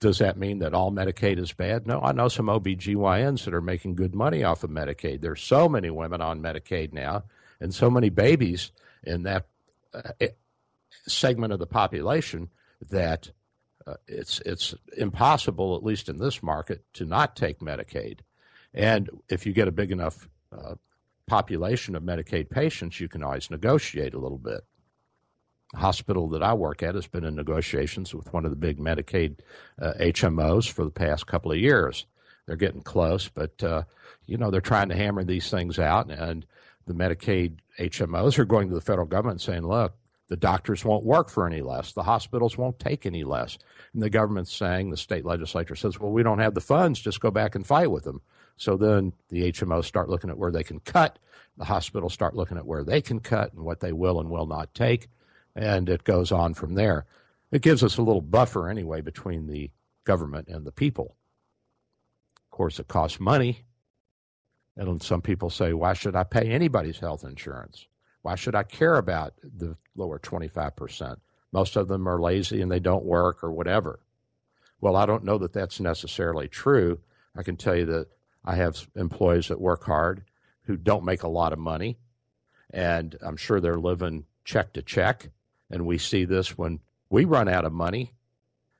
Does 0.00 0.18
that 0.18 0.36
mean 0.36 0.58
that 0.58 0.74
all 0.74 0.90
Medicaid 0.90 1.38
is 1.38 1.52
bad? 1.52 1.86
No, 1.86 2.00
I 2.00 2.12
know 2.12 2.28
some 2.28 2.46
OBGYNs 2.46 3.44
that 3.44 3.54
are 3.54 3.62
making 3.62 3.94
good 3.94 4.14
money 4.14 4.42
off 4.42 4.64
of 4.64 4.70
Medicaid. 4.70 5.20
There's 5.20 5.42
so 5.42 5.68
many 5.68 5.88
women 5.88 6.20
on 6.20 6.42
Medicaid 6.42 6.92
now 6.92 7.24
and 7.60 7.72
so 7.72 7.88
many 7.88 8.10
babies 8.10 8.72
in 9.04 9.22
that 9.22 9.46
uh, 9.94 10.02
segment 11.06 11.52
of 11.52 11.60
the 11.60 11.66
population 11.66 12.50
that 12.90 13.30
it's 14.06 14.40
it's 14.46 14.74
impossible, 14.96 15.76
at 15.76 15.84
least 15.84 16.08
in 16.08 16.18
this 16.18 16.42
market, 16.42 16.84
to 16.94 17.04
not 17.04 17.36
take 17.36 17.60
Medicaid. 17.60 18.20
And 18.74 19.08
if 19.28 19.46
you 19.46 19.52
get 19.52 19.68
a 19.68 19.72
big 19.72 19.90
enough 19.90 20.28
uh, 20.52 20.74
population 21.26 21.94
of 21.94 22.02
Medicaid 22.02 22.50
patients, 22.50 23.00
you 23.00 23.08
can 23.08 23.22
always 23.22 23.50
negotiate 23.50 24.14
a 24.14 24.18
little 24.18 24.38
bit. 24.38 24.60
The 25.72 25.78
hospital 25.78 26.28
that 26.30 26.42
I 26.42 26.54
work 26.54 26.82
at 26.82 26.94
has 26.94 27.06
been 27.06 27.24
in 27.24 27.34
negotiations 27.34 28.14
with 28.14 28.32
one 28.32 28.44
of 28.44 28.50
the 28.50 28.56
big 28.56 28.78
Medicaid 28.78 29.40
uh, 29.80 29.92
HMOs 30.00 30.70
for 30.70 30.84
the 30.84 30.90
past 30.90 31.26
couple 31.26 31.52
of 31.52 31.58
years. 31.58 32.06
They're 32.46 32.56
getting 32.56 32.82
close, 32.82 33.28
but 33.28 33.62
uh, 33.62 33.82
you 34.26 34.38
know 34.38 34.50
they're 34.50 34.62
trying 34.62 34.88
to 34.88 34.96
hammer 34.96 35.24
these 35.24 35.50
things 35.50 35.78
out, 35.78 36.10
and 36.10 36.46
the 36.86 36.94
Medicaid 36.94 37.58
HMOs 37.78 38.38
are 38.38 38.46
going 38.46 38.70
to 38.70 38.74
the 38.74 38.80
federal 38.80 39.06
government 39.06 39.42
saying, 39.42 39.66
"Look, 39.66 39.97
the 40.28 40.36
doctors 40.36 40.84
won't 40.84 41.04
work 41.04 41.30
for 41.30 41.46
any 41.46 41.62
less. 41.62 41.92
The 41.92 42.02
hospitals 42.02 42.58
won't 42.58 42.78
take 42.78 43.06
any 43.06 43.24
less. 43.24 43.58
And 43.94 44.02
the 44.02 44.10
government's 44.10 44.54
saying, 44.54 44.90
the 44.90 44.96
state 44.96 45.24
legislature 45.24 45.74
says, 45.74 45.98
well, 45.98 46.12
we 46.12 46.22
don't 46.22 46.38
have 46.38 46.54
the 46.54 46.60
funds. 46.60 47.00
Just 47.00 47.20
go 47.20 47.30
back 47.30 47.54
and 47.54 47.66
fight 47.66 47.90
with 47.90 48.04
them. 48.04 48.20
So 48.56 48.76
then 48.76 49.14
the 49.30 49.50
HMOs 49.52 49.84
start 49.84 50.10
looking 50.10 50.30
at 50.30 50.38
where 50.38 50.50
they 50.50 50.62
can 50.62 50.80
cut. 50.80 51.18
The 51.56 51.64
hospitals 51.64 52.12
start 52.12 52.36
looking 52.36 52.58
at 52.58 52.66
where 52.66 52.84
they 52.84 53.00
can 53.00 53.20
cut 53.20 53.52
and 53.54 53.64
what 53.64 53.80
they 53.80 53.92
will 53.92 54.20
and 54.20 54.28
will 54.28 54.46
not 54.46 54.74
take. 54.74 55.08
And 55.56 55.88
it 55.88 56.04
goes 56.04 56.30
on 56.30 56.54
from 56.54 56.74
there. 56.74 57.06
It 57.50 57.62
gives 57.62 57.82
us 57.82 57.96
a 57.96 58.02
little 58.02 58.20
buffer 58.20 58.68
anyway 58.68 59.00
between 59.00 59.46
the 59.46 59.70
government 60.04 60.48
and 60.48 60.66
the 60.66 60.72
people. 60.72 61.16
Of 62.46 62.56
course, 62.56 62.78
it 62.78 62.88
costs 62.88 63.18
money. 63.18 63.64
And 64.76 65.02
some 65.02 65.22
people 65.22 65.50
say, 65.50 65.72
why 65.72 65.94
should 65.94 66.14
I 66.14 66.24
pay 66.24 66.50
anybody's 66.50 66.98
health 66.98 67.24
insurance? 67.24 67.86
Why 68.22 68.34
should 68.34 68.54
I 68.54 68.62
care 68.62 68.96
about 68.96 69.34
the 69.42 69.76
lower 69.96 70.18
25%? 70.18 71.16
Most 71.52 71.76
of 71.76 71.88
them 71.88 72.06
are 72.08 72.20
lazy 72.20 72.60
and 72.60 72.70
they 72.70 72.80
don't 72.80 73.04
work 73.04 73.42
or 73.42 73.50
whatever. 73.50 74.00
Well, 74.80 74.96
I 74.96 75.06
don't 75.06 75.24
know 75.24 75.38
that 75.38 75.52
that's 75.52 75.80
necessarily 75.80 76.48
true. 76.48 77.00
I 77.36 77.42
can 77.42 77.56
tell 77.56 77.74
you 77.74 77.86
that 77.86 78.08
I 78.44 78.56
have 78.56 78.88
employees 78.94 79.48
that 79.48 79.60
work 79.60 79.84
hard 79.84 80.24
who 80.62 80.76
don't 80.76 81.04
make 81.04 81.22
a 81.22 81.28
lot 81.28 81.52
of 81.52 81.58
money, 81.58 81.98
and 82.70 83.16
I'm 83.22 83.36
sure 83.36 83.60
they're 83.60 83.78
living 83.78 84.26
check 84.44 84.72
to 84.74 84.82
check. 84.82 85.30
And 85.70 85.86
we 85.86 85.98
see 85.98 86.24
this 86.24 86.56
when 86.56 86.80
we 87.10 87.24
run 87.24 87.48
out 87.48 87.64
of 87.64 87.72
money 87.72 88.14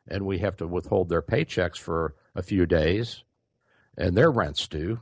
and 0.07 0.24
we 0.24 0.38
have 0.38 0.57
to 0.59 0.66
withhold 0.66 1.09
their 1.09 1.22
paychecks 1.22 1.79
for 1.79 2.14
a 2.35 2.42
few 2.42 2.64
days, 2.64 3.24
and 3.96 4.16
their 4.16 4.31
rent's 4.31 4.68
due, 4.68 5.01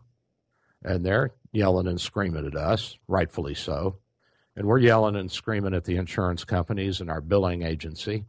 and 0.83 1.05
they're 1.05 1.33
yelling 1.53 1.87
and 1.87 2.01
screaming 2.01 2.47
at 2.47 2.57
us, 2.57 2.99
rightfully 3.07 3.55
so 3.55 3.99
and 4.57 4.67
we're 4.67 4.79
yelling 4.79 5.17
and 5.17 5.31
screaming 5.31 5.75
at 5.75 5.85
the 5.85 5.97
insurance 5.97 6.45
companies 6.45 7.01
and 7.01 7.11
our 7.11 7.21
billing 7.21 7.63
agency, 7.63 8.25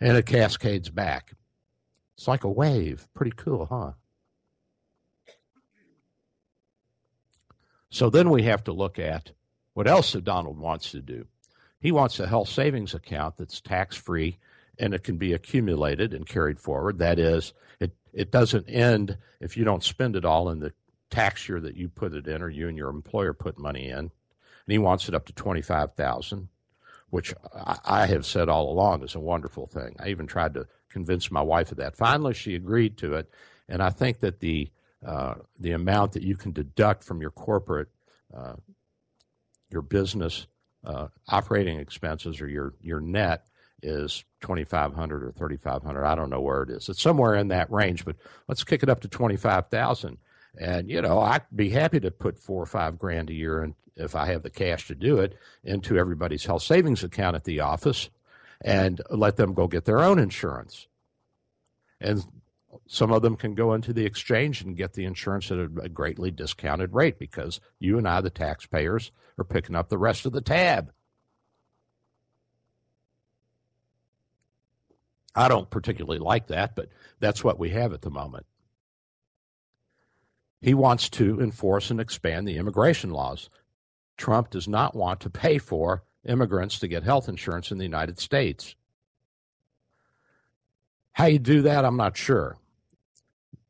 and 0.00 0.16
it 0.16 0.26
cascades 0.26 0.88
back. 0.88 1.34
It's 2.16 2.26
like 2.26 2.44
a 2.44 2.50
wave. 2.50 3.06
Pretty 3.14 3.32
cool, 3.36 3.66
huh? 3.66 3.92
So 7.90 8.10
then 8.10 8.30
we 8.30 8.42
have 8.44 8.64
to 8.64 8.72
look 8.72 8.98
at 8.98 9.32
what 9.74 9.86
else 9.86 10.12
Donald 10.12 10.58
wants 10.58 10.90
to 10.90 11.00
do. 11.00 11.26
He 11.80 11.92
wants 11.92 12.18
a 12.18 12.26
health 12.26 12.48
savings 12.48 12.94
account 12.94 13.36
that's 13.36 13.60
tax 13.60 13.96
free 13.96 14.38
and 14.78 14.92
it 14.92 15.04
can 15.04 15.16
be 15.16 15.32
accumulated 15.32 16.12
and 16.12 16.26
carried 16.26 16.58
forward. 16.58 16.98
That 16.98 17.18
is, 17.18 17.52
it, 17.80 17.92
it 18.12 18.30
doesn't 18.30 18.68
end 18.68 19.16
if 19.40 19.56
you 19.56 19.64
don't 19.64 19.84
spend 19.84 20.16
it 20.16 20.24
all 20.24 20.50
in 20.50 20.60
the 20.60 20.72
tax 21.10 21.48
year 21.48 21.60
that 21.60 21.76
you 21.76 21.88
put 21.88 22.14
it 22.14 22.26
in 22.26 22.42
or 22.42 22.50
you 22.50 22.68
and 22.68 22.76
your 22.76 22.90
employer 22.90 23.32
put 23.32 23.58
money 23.58 23.88
in 23.88 24.10
and 24.66 24.72
he 24.72 24.78
wants 24.78 25.08
it 25.08 25.14
up 25.14 25.26
to 25.26 25.32
25,000, 25.32 26.48
which 27.10 27.34
I, 27.54 27.78
I 27.84 28.06
have 28.06 28.26
said 28.26 28.48
all 28.48 28.70
along 28.70 29.04
is 29.04 29.14
a 29.14 29.20
wonderful 29.20 29.66
thing. 29.66 29.96
I 29.98 30.08
even 30.08 30.26
tried 30.26 30.54
to 30.54 30.66
convince 30.88 31.30
my 31.30 31.42
wife 31.42 31.70
of 31.70 31.78
that. 31.78 31.96
Finally, 31.96 32.34
she 32.34 32.54
agreed 32.54 32.96
to 32.98 33.14
it, 33.14 33.30
and 33.68 33.82
I 33.82 33.90
think 33.90 34.20
that 34.20 34.40
the 34.40 34.70
uh, 35.04 35.34
the 35.60 35.72
amount 35.72 36.12
that 36.12 36.22
you 36.22 36.36
can 36.36 36.52
deduct 36.52 37.04
from 37.04 37.20
your 37.20 37.30
corporate 37.30 37.88
uh, 38.36 38.54
your 39.70 39.82
business 39.82 40.46
uh, 40.84 41.08
operating 41.28 41.78
expenses 41.78 42.40
or 42.40 42.48
your 42.48 42.74
your 42.80 43.00
net 43.00 43.46
is 43.82 44.24
2500 44.40 45.22
or 45.22 45.32
3500 45.32 46.04
i 46.04 46.14
don't 46.14 46.30
know 46.30 46.40
where 46.40 46.62
it 46.62 46.70
is 46.70 46.88
it's 46.88 47.02
somewhere 47.02 47.34
in 47.34 47.48
that 47.48 47.70
range 47.70 48.04
but 48.04 48.16
let's 48.48 48.64
kick 48.64 48.82
it 48.82 48.88
up 48.88 49.00
to 49.00 49.08
25000 49.08 50.16
and 50.58 50.88
you 50.88 51.00
know 51.02 51.20
i'd 51.20 51.42
be 51.54 51.70
happy 51.70 52.00
to 52.00 52.10
put 52.10 52.38
four 52.38 52.62
or 52.62 52.66
five 52.66 52.98
grand 52.98 53.30
a 53.30 53.34
year 53.34 53.62
in, 53.62 53.74
if 53.96 54.14
I 54.14 54.26
have 54.26 54.42
the 54.42 54.50
cash 54.50 54.88
to 54.88 54.94
do 54.94 55.18
it, 55.18 55.36
into 55.64 55.98
everybody's 55.98 56.44
health 56.44 56.62
savings 56.62 57.02
account 57.02 57.34
at 57.34 57.44
the 57.44 57.60
office 57.60 58.10
and 58.60 59.00
let 59.10 59.36
them 59.36 59.54
go 59.54 59.66
get 59.66 59.84
their 59.84 60.02
own 60.02 60.18
insurance. 60.18 60.86
And 62.00 62.24
some 62.86 63.10
of 63.10 63.22
them 63.22 63.36
can 63.36 63.54
go 63.54 63.72
into 63.72 63.92
the 63.92 64.04
exchange 64.04 64.60
and 64.60 64.76
get 64.76 64.92
the 64.92 65.04
insurance 65.04 65.50
at 65.50 65.58
a 65.58 65.88
greatly 65.88 66.30
discounted 66.30 66.92
rate 66.92 67.18
because 67.18 67.60
you 67.78 67.96
and 67.96 68.06
I, 68.06 68.20
the 68.20 68.30
taxpayers, 68.30 69.12
are 69.38 69.44
picking 69.44 69.74
up 69.74 69.88
the 69.88 69.98
rest 69.98 70.26
of 70.26 70.32
the 70.32 70.42
tab. 70.42 70.92
I 75.34 75.48
don't 75.48 75.68
particularly 75.68 76.18
like 76.18 76.46
that, 76.46 76.76
but 76.76 76.88
that's 77.20 77.44
what 77.44 77.58
we 77.58 77.70
have 77.70 77.92
at 77.92 78.02
the 78.02 78.10
moment. 78.10 78.46
He 80.60 80.74
wants 80.74 81.08
to 81.10 81.40
enforce 81.40 81.90
and 81.90 82.00
expand 82.00 82.46
the 82.46 82.56
immigration 82.56 83.10
laws. 83.10 83.50
Trump 84.16 84.50
does 84.50 84.66
not 84.66 84.94
want 84.94 85.20
to 85.20 85.30
pay 85.30 85.58
for 85.58 86.02
immigrants 86.26 86.78
to 86.78 86.88
get 86.88 87.02
health 87.02 87.28
insurance 87.28 87.70
in 87.70 87.78
the 87.78 87.84
United 87.84 88.18
States. 88.18 88.74
How 91.12 91.26
you 91.26 91.38
do 91.38 91.62
that, 91.62 91.84
I'm 91.84 91.96
not 91.96 92.16
sure. 92.16 92.56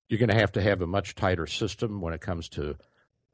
You're 0.08 0.18
going 0.18 0.30
to 0.30 0.34
have 0.34 0.52
to 0.52 0.62
have 0.62 0.82
a 0.82 0.86
much 0.86 1.14
tighter 1.14 1.46
system 1.46 2.00
when 2.00 2.14
it 2.14 2.20
comes 2.20 2.48
to 2.50 2.76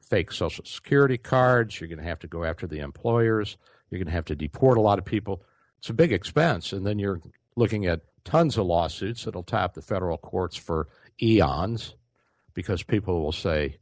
fake 0.01 0.31
Social 0.31 0.65
Security 0.65 1.17
cards. 1.17 1.79
You're 1.79 1.87
going 1.87 1.99
to 1.99 2.03
have 2.03 2.19
to 2.19 2.27
go 2.27 2.43
after 2.43 2.67
the 2.67 2.79
employers. 2.79 3.57
You're 3.89 3.99
going 3.99 4.07
to 4.07 4.13
have 4.13 4.25
to 4.25 4.35
deport 4.35 4.77
a 4.77 4.81
lot 4.81 4.99
of 4.99 5.05
people. 5.05 5.43
It's 5.77 5.89
a 5.89 5.93
big 5.93 6.11
expense. 6.11 6.73
And 6.73 6.85
then 6.85 6.99
you're 6.99 7.21
looking 7.55 7.85
at 7.85 8.01
tons 8.23 8.57
of 8.57 8.65
lawsuits 8.65 9.25
that'll 9.25 9.45
up 9.51 9.73
the 9.73 9.81
federal 9.81 10.17
courts 10.17 10.55
for 10.55 10.87
eons 11.21 11.95
because 12.53 12.83
people 12.83 13.21
will 13.21 13.31
say, 13.31 13.77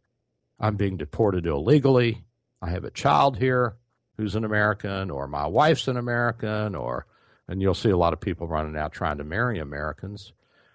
I'm 0.59 0.75
being 0.75 0.97
deported 0.97 1.45
illegally. 1.45 2.23
I 2.61 2.69
have 2.69 2.83
a 2.83 2.91
child 2.91 3.37
here 3.37 3.75
who's 4.17 4.35
an 4.35 4.45
American, 4.45 5.09
or 5.09 5.27
my 5.27 5.47
wife's 5.47 5.87
an 5.87 5.97
American, 5.97 6.75
or, 6.75 7.07
and 7.47 7.61
you'll 7.61 7.73
see 7.73 7.89
a 7.89 7.97
lot 7.97 8.13
of 8.13 8.21
people 8.21 8.47
running 8.47 8.77
out 8.77 8.91
trying 8.91 9.17
to 9.17 9.23
marry 9.23 9.59
Americans. 9.59 10.33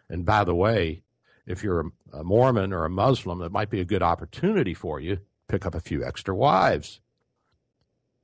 And 0.08 0.24
by 0.24 0.44
the 0.44 0.54
way, 0.54 1.02
if 1.46 1.62
you're 1.62 1.92
a, 2.12 2.24
Mormon 2.24 2.72
or 2.72 2.84
a 2.84 2.90
Muslim, 2.90 3.42
it 3.42 3.52
might 3.52 3.70
be 3.70 3.80
a 3.80 3.84
good 3.84 4.02
opportunity 4.02 4.74
for 4.74 5.00
you. 5.00 5.18
Pick 5.48 5.64
up 5.64 5.74
a 5.74 5.80
few 5.80 6.04
extra 6.04 6.34
wives. 6.34 7.00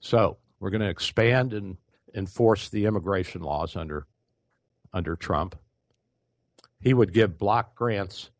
So 0.00 0.38
we're 0.58 0.70
going 0.70 0.80
to 0.80 0.88
expand 0.88 1.52
and 1.52 1.76
enforce 2.14 2.68
the 2.68 2.86
immigration 2.86 3.42
laws 3.42 3.76
under 3.76 4.06
under 4.92 5.16
Trump. 5.16 5.56
He 6.80 6.92
would 6.92 7.12
give 7.12 7.38
block 7.38 7.74
grants 7.74 8.30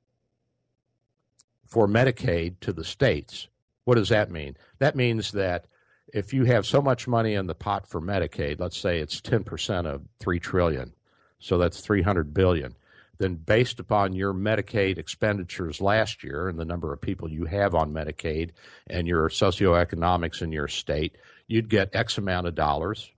for 1.72 1.88
Medicaid 1.88 2.60
to 2.60 2.70
the 2.70 2.84
states. 2.84 3.48
What 3.84 3.94
does 3.94 4.10
that 4.10 4.30
mean? 4.30 4.58
That 4.78 4.94
means 4.94 5.32
that 5.32 5.64
if 6.12 6.34
you 6.34 6.44
have 6.44 6.66
so 6.66 6.82
much 6.82 7.08
money 7.08 7.32
in 7.32 7.46
the 7.46 7.54
pot 7.54 7.88
for 7.88 7.98
Medicaid, 7.98 8.60
let's 8.60 8.76
say 8.76 8.98
it's 8.98 9.22
10% 9.22 9.86
of 9.86 10.02
3 10.20 10.38
trillion, 10.38 10.92
so 11.38 11.56
that's 11.56 11.80
300 11.80 12.34
billion, 12.34 12.74
then 13.16 13.36
based 13.36 13.80
upon 13.80 14.12
your 14.12 14.34
Medicaid 14.34 14.98
expenditures 14.98 15.80
last 15.80 16.22
year 16.22 16.46
and 16.46 16.58
the 16.58 16.66
number 16.66 16.92
of 16.92 17.00
people 17.00 17.30
you 17.30 17.46
have 17.46 17.74
on 17.74 17.90
Medicaid 17.90 18.50
and 18.88 19.08
your 19.08 19.30
socioeconomics 19.30 20.42
in 20.42 20.52
your 20.52 20.68
state, 20.68 21.16
you'd 21.46 21.70
get 21.70 21.96
X 21.96 22.18
amount 22.18 22.46
of 22.46 22.54
dollars 22.54 23.10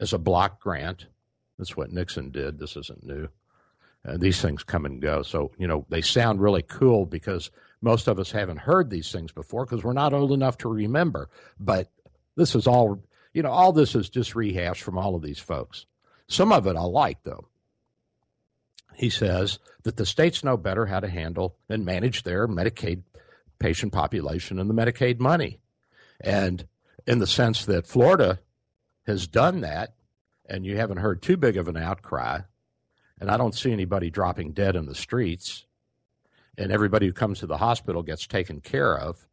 as 0.00 0.14
a 0.14 0.18
block 0.18 0.58
grant. 0.58 1.04
That's 1.58 1.76
what 1.76 1.92
Nixon 1.92 2.30
did. 2.30 2.58
This 2.58 2.78
isn't 2.78 3.04
new. 3.04 3.28
Uh, 4.06 4.16
these 4.16 4.40
things 4.40 4.62
come 4.62 4.86
and 4.86 5.02
go. 5.02 5.22
So, 5.22 5.52
you 5.58 5.66
know, 5.66 5.84
they 5.88 6.00
sound 6.00 6.40
really 6.40 6.62
cool 6.62 7.04
because 7.06 7.50
most 7.82 8.08
of 8.08 8.18
us 8.18 8.30
haven't 8.30 8.58
heard 8.58 8.90
these 8.90 9.12
things 9.12 9.32
before 9.32 9.64
because 9.64 9.84
we're 9.84 9.92
not 9.92 10.12
old 10.12 10.32
enough 10.32 10.58
to 10.58 10.68
remember. 10.68 11.28
But 11.58 11.90
this 12.36 12.54
is 12.54 12.66
all, 12.66 13.02
you 13.32 13.42
know, 13.42 13.50
all 13.50 13.72
this 13.72 13.94
is 13.94 14.08
just 14.08 14.34
rehashed 14.34 14.82
from 14.82 14.98
all 14.98 15.14
of 15.14 15.22
these 15.22 15.38
folks. 15.38 15.86
Some 16.28 16.52
of 16.52 16.66
it 16.66 16.76
I 16.76 16.82
like, 16.82 17.22
though. 17.24 17.48
He 18.94 19.10
says 19.10 19.58
that 19.82 19.96
the 19.96 20.06
states 20.06 20.44
know 20.44 20.56
better 20.56 20.86
how 20.86 21.00
to 21.00 21.08
handle 21.08 21.56
and 21.68 21.84
manage 21.84 22.22
their 22.22 22.46
Medicaid 22.46 23.02
patient 23.58 23.92
population 23.92 24.58
and 24.58 24.68
the 24.68 24.74
Medicaid 24.74 25.18
money. 25.18 25.58
And 26.20 26.66
in 27.06 27.18
the 27.18 27.26
sense 27.26 27.64
that 27.64 27.86
Florida 27.86 28.40
has 29.06 29.26
done 29.26 29.62
that, 29.62 29.94
and 30.48 30.66
you 30.66 30.76
haven't 30.76 30.98
heard 30.98 31.22
too 31.22 31.36
big 31.36 31.56
of 31.56 31.68
an 31.68 31.76
outcry, 31.76 32.40
and 33.20 33.30
I 33.30 33.36
don't 33.36 33.54
see 33.54 33.72
anybody 33.72 34.10
dropping 34.10 34.52
dead 34.52 34.74
in 34.76 34.86
the 34.86 34.94
streets, 34.94 35.66
and 36.58 36.72
everybody 36.72 37.06
who 37.06 37.12
comes 37.12 37.40
to 37.40 37.46
the 37.46 37.58
hospital 37.58 38.02
gets 38.02 38.26
taken 38.26 38.60
care 38.60 38.98
of, 38.98 39.26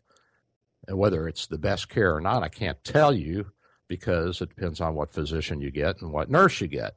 and 0.87 0.97
whether 0.97 1.27
it's 1.27 1.47
the 1.47 1.57
best 1.57 1.89
care 1.89 2.15
or 2.15 2.21
not, 2.21 2.43
I 2.43 2.49
can't 2.49 2.83
tell 2.83 3.13
you 3.13 3.51
because 3.87 4.41
it 4.41 4.49
depends 4.49 4.81
on 4.81 4.95
what 4.95 5.13
physician 5.13 5.61
you 5.61 5.71
get 5.71 6.01
and 6.01 6.11
what 6.11 6.29
nurse 6.29 6.61
you 6.61 6.67
get. 6.67 6.95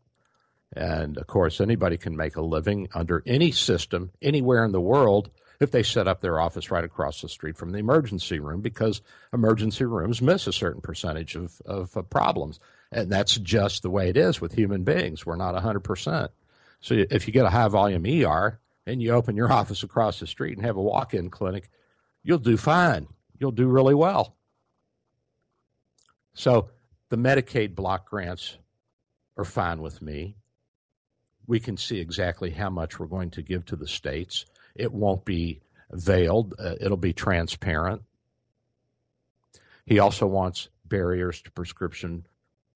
And 0.74 1.18
of 1.18 1.26
course, 1.26 1.60
anybody 1.60 1.96
can 1.96 2.16
make 2.16 2.36
a 2.36 2.42
living 2.42 2.88
under 2.94 3.22
any 3.26 3.50
system 3.50 4.10
anywhere 4.22 4.64
in 4.64 4.72
the 4.72 4.80
world 4.80 5.30
if 5.60 5.72
they 5.72 5.82
set 5.82 6.08
up 6.08 6.20
their 6.20 6.40
office 6.40 6.70
right 6.70 6.84
across 6.84 7.20
the 7.20 7.28
street 7.28 7.56
from 7.56 7.72
the 7.72 7.78
emergency 7.78 8.40
room 8.40 8.60
because 8.60 9.02
emergency 9.32 9.84
rooms 9.84 10.22
miss 10.22 10.46
a 10.46 10.52
certain 10.52 10.80
percentage 10.80 11.36
of, 11.36 11.60
of 11.66 11.96
uh, 11.96 12.02
problems. 12.02 12.60
And 12.92 13.10
that's 13.10 13.36
just 13.36 13.82
the 13.82 13.90
way 13.90 14.08
it 14.08 14.16
is 14.16 14.40
with 14.40 14.54
human 14.54 14.84
beings. 14.84 15.26
We're 15.26 15.36
not 15.36 15.54
100%. 15.54 16.28
So 16.80 17.04
if 17.10 17.26
you 17.26 17.32
get 17.32 17.44
a 17.44 17.50
high 17.50 17.68
volume 17.68 18.06
ER 18.06 18.58
and 18.86 19.02
you 19.02 19.12
open 19.12 19.36
your 19.36 19.52
office 19.60 19.82
across 19.82 20.20
the 20.20 20.26
street 20.26 20.56
and 20.56 20.66
have 20.66 20.76
a 20.76 20.82
walk 20.82 21.14
in 21.14 21.30
clinic, 21.30 21.70
you'll 22.22 22.38
do 22.38 22.56
fine. 22.56 23.06
You'll 23.38 23.52
do 23.52 23.68
really 23.68 23.94
well. 23.94 24.36
So 26.34 26.70
the 27.08 27.16
Medicaid 27.16 27.74
block 27.74 28.08
grants 28.08 28.56
are 29.36 29.44
fine 29.44 29.82
with 29.82 30.00
me. 30.00 30.36
We 31.46 31.60
can 31.60 31.76
see 31.76 31.98
exactly 31.98 32.50
how 32.50 32.70
much 32.70 32.98
we're 32.98 33.06
going 33.06 33.30
to 33.30 33.42
give 33.42 33.64
to 33.66 33.76
the 33.76 33.88
states. 33.88 34.46
It 34.74 34.92
won't 34.92 35.24
be 35.24 35.60
veiled, 35.90 36.54
uh, 36.58 36.76
it'll 36.80 36.96
be 36.96 37.12
transparent. 37.12 38.02
He 39.84 39.98
also 39.98 40.26
wants 40.26 40.68
barriers 40.84 41.42
to 41.42 41.50
prescription 41.50 42.26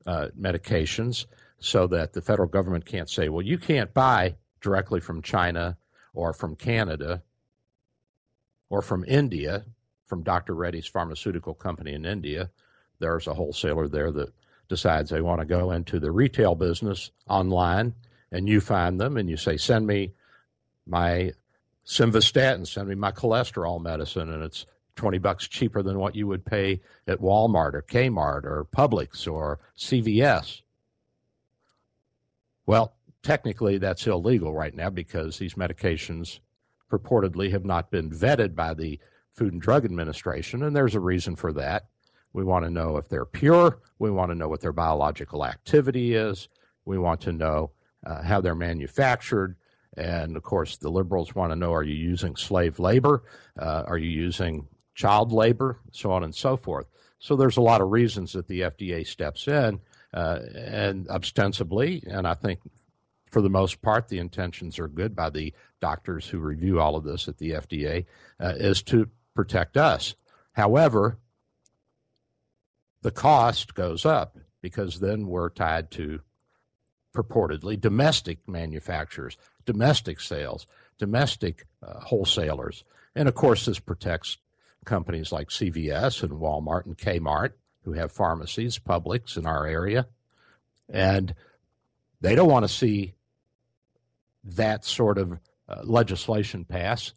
uh, 0.06 0.28
medications 0.38 1.26
so 1.58 1.86
that 1.86 2.12
the 2.12 2.22
federal 2.22 2.48
government 2.48 2.84
can't 2.84 3.08
say, 3.08 3.28
well, 3.28 3.42
you 3.44 3.58
can't 3.58 3.94
buy 3.94 4.36
directly 4.60 5.00
from 5.00 5.22
China 5.22 5.76
or 6.12 6.32
from 6.32 6.56
Canada 6.56 7.22
or 8.68 8.82
from 8.82 9.04
India, 9.06 9.64
from 10.06 10.22
Dr. 10.22 10.54
Reddy's 10.54 10.86
pharmaceutical 10.86 11.54
company 11.54 11.94
in 11.94 12.04
India. 12.04 12.50
There's 12.98 13.26
a 13.26 13.34
wholesaler 13.34 13.88
there 13.88 14.12
that 14.12 14.32
decides 14.68 15.10
they 15.10 15.20
want 15.20 15.40
to 15.40 15.46
go 15.46 15.70
into 15.70 15.98
the 16.00 16.10
retail 16.10 16.54
business 16.54 17.10
online, 17.28 17.94
and 18.30 18.48
you 18.48 18.60
find 18.60 19.00
them 19.00 19.16
and 19.16 19.28
you 19.28 19.36
say, 19.36 19.56
send 19.56 19.86
me 19.86 20.12
my 20.86 21.32
simvastatin, 21.86 22.66
send 22.66 22.88
me 22.88 22.94
my 22.94 23.12
cholesterol 23.12 23.80
medicine, 23.82 24.32
and 24.32 24.42
it's 24.42 24.66
20 24.96 25.18
bucks 25.18 25.48
cheaper 25.48 25.82
than 25.82 25.98
what 25.98 26.14
you 26.14 26.26
would 26.26 26.44
pay 26.44 26.80
at 27.06 27.20
Walmart 27.20 27.74
or 27.74 27.82
Kmart 27.82 28.44
or 28.44 28.66
Publix 28.74 29.30
or 29.30 29.58
CVS. 29.76 30.62
Well, 32.66 32.94
technically 33.22 33.78
that's 33.78 34.06
illegal 34.06 34.54
right 34.54 34.74
now 34.74 34.90
because 34.90 35.38
these 35.38 35.54
medications 35.54 36.40
purportedly 36.90 37.50
have 37.50 37.64
not 37.64 37.90
been 37.90 38.10
vetted 38.10 38.54
by 38.54 38.74
the 38.74 38.98
Food 39.30 39.52
and 39.52 39.62
Drug 39.62 39.84
Administration, 39.84 40.62
and 40.62 40.76
there's 40.76 40.94
a 40.94 41.00
reason 41.00 41.34
for 41.34 41.52
that. 41.54 41.86
We 42.32 42.44
want 42.44 42.64
to 42.64 42.70
know 42.70 42.96
if 42.96 43.08
they're 43.08 43.24
pure. 43.24 43.80
We 43.98 44.10
want 44.10 44.30
to 44.30 44.34
know 44.34 44.48
what 44.48 44.60
their 44.60 44.72
biological 44.72 45.44
activity 45.44 46.14
is. 46.14 46.48
We 46.84 46.98
want 46.98 47.20
to 47.22 47.32
know 47.32 47.72
uh, 48.04 48.22
how 48.22 48.40
they're 48.40 48.54
manufactured. 48.54 49.56
And 49.96 50.36
of 50.36 50.42
course, 50.42 50.76
the 50.76 50.90
liberals 50.90 51.34
want 51.34 51.52
to 51.52 51.56
know 51.56 51.72
are 51.72 51.84
you 51.84 51.94
using 51.94 52.36
slave 52.36 52.78
labor? 52.78 53.22
Uh, 53.58 53.84
are 53.86 53.98
you 53.98 54.10
using 54.10 54.66
child 54.94 55.32
labor? 55.32 55.78
So 55.92 56.10
on 56.10 56.24
and 56.24 56.34
so 56.34 56.56
forth. 56.56 56.86
So 57.20 57.36
there's 57.36 57.56
a 57.56 57.62
lot 57.62 57.80
of 57.80 57.90
reasons 57.90 58.32
that 58.32 58.48
the 58.48 58.62
FDA 58.62 59.06
steps 59.06 59.48
in, 59.48 59.80
uh, 60.14 60.38
and 60.54 61.08
ostensibly, 61.08 62.02
and 62.06 62.26
I 62.26 62.34
think 62.34 62.60
for 63.30 63.42
the 63.42 63.50
most 63.50 63.82
part, 63.82 64.08
the 64.08 64.20
intentions 64.20 64.78
are 64.78 64.86
good 64.86 65.16
by 65.16 65.28
the 65.28 65.52
doctors 65.80 66.28
who 66.28 66.38
review 66.38 66.78
all 66.80 66.94
of 66.94 67.02
this 67.02 67.26
at 67.26 67.38
the 67.38 67.50
FDA, 67.50 68.06
uh, 68.38 68.54
is 68.56 68.80
to 68.84 69.10
protect 69.34 69.76
us. 69.76 70.14
However, 70.52 71.18
the 73.02 73.10
cost 73.10 73.74
goes 73.74 74.06
up 74.06 74.38
because 74.62 75.00
then 75.00 75.26
we're 75.26 75.50
tied 75.50 75.90
to 75.90 76.20
purportedly 77.12 77.78
domestic 77.80 78.48
manufacturers, 78.48 79.36
domestic 79.66 80.20
sales, 80.20 80.68
domestic 80.96 81.66
uh, 81.82 81.98
wholesalers. 81.98 82.84
And 83.16 83.28
of 83.28 83.34
course, 83.34 83.66
this 83.66 83.80
protects 83.80 84.38
companies 84.84 85.32
like 85.32 85.48
CVS 85.48 86.22
and 86.22 86.32
Walmart 86.32 86.86
and 86.86 86.96
Kmart 86.96 87.54
who 87.84 87.92
have 87.92 88.12
pharmacies, 88.12 88.78
Publix 88.78 89.36
in 89.36 89.46
our 89.46 89.66
area. 89.66 90.06
And 90.88 91.34
they 92.20 92.34
don't 92.34 92.50
want 92.50 92.64
to 92.64 92.68
see 92.68 93.14
that 94.44 94.84
sort 94.84 95.18
of 95.18 95.38
uh, 95.68 95.82
legislation 95.84 96.64
pass. 96.64 97.12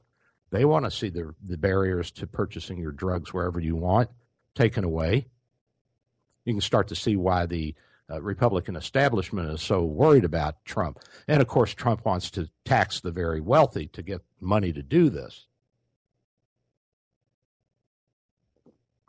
They 0.50 0.66
want 0.66 0.86
to 0.86 0.92
see 0.92 1.10
the, 1.10 1.34
the 1.44 1.58
barriers 1.58 2.12
to 2.12 2.28
purchasing 2.28 2.78
your 2.78 2.92
drugs 2.92 3.34
wherever 3.34 3.60
you 3.60 3.76
want 3.76 4.10
taken 4.56 4.84
away. 4.84 5.28
You 6.46 6.54
can 6.54 6.62
start 6.62 6.88
to 6.90 6.96
see 6.96 7.16
why 7.16 7.46
the 7.46 7.76
uh, 8.10 8.22
Republican 8.22 8.76
establishment 8.76 9.50
is 9.52 9.62
so 9.62 9.84
worried 9.84 10.24
about 10.24 10.64
Trump. 10.66 11.00
And 11.28 11.42
of 11.42 11.48
course, 11.48 11.74
Trump 11.74 12.06
wants 12.06 12.32
to 12.32 12.50
tax 12.66 13.02
the 13.02 13.12
very 13.12 13.42
wealthy 13.42 13.88
to 13.88 14.02
get 14.02 14.22
money 14.40 14.72
to 14.72 14.82
do 14.82 15.10
this. 15.10 15.46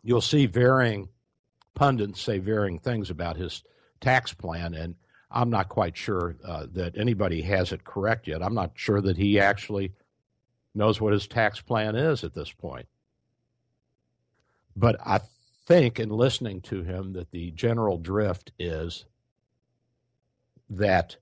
You'll 0.03 0.21
see 0.21 0.47
varying 0.47 1.09
pundits 1.79 2.21
say 2.21 2.39
varying 2.39 2.79
things 2.81 3.09
about 3.09 3.37
his 3.37 3.63
tax 4.01 4.35
plan, 4.35 4.75
and 4.75 4.97
I'm 5.31 5.49
not 5.49 5.69
quite 5.69 5.97
sure 5.97 6.37
uh, 6.45 6.67
that 6.73 6.99
anybody 6.99 7.41
has 7.43 7.71
it 7.73 7.85
correct 7.85 8.27
yet. 8.27 8.43
I'm 8.43 8.55
not 8.55 8.73
sure 8.75 9.01
that 9.01 9.17
he 9.17 9.39
actually 9.39 9.93
knows 10.75 11.01
what 11.01 11.13
his 11.13 11.29
tax 11.29 11.61
plan 11.61 11.95
is 11.95 12.25
at 12.25 12.35
this 12.35 12.51
point. 12.51 12.87
But 14.75 14.97
I 15.07 15.21
think 15.67 16.01
in 16.01 16.09
listening 16.09 16.63
to 16.63 16.83
him 16.83 17.13
that 17.13 17.31
the 17.31 17.53
general 17.53 17.97
drift 17.97 18.51
is 18.59 19.05
that 20.71 21.17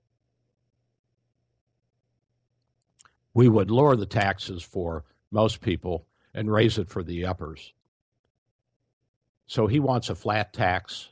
we 3.34 3.48
would 3.48 3.70
lower 3.70 3.96
the 3.96 4.06
taxes 4.06 4.62
for 4.62 5.04
most 5.30 5.60
people 5.60 6.06
and 6.32 6.50
raise 6.50 6.78
it 6.78 6.88
for 6.88 7.02
the 7.02 7.26
uppers. 7.26 7.74
So 9.46 9.66
he 9.66 9.80
wants 9.80 10.10
a 10.10 10.14
flat 10.14 10.52
tax. 10.52 11.08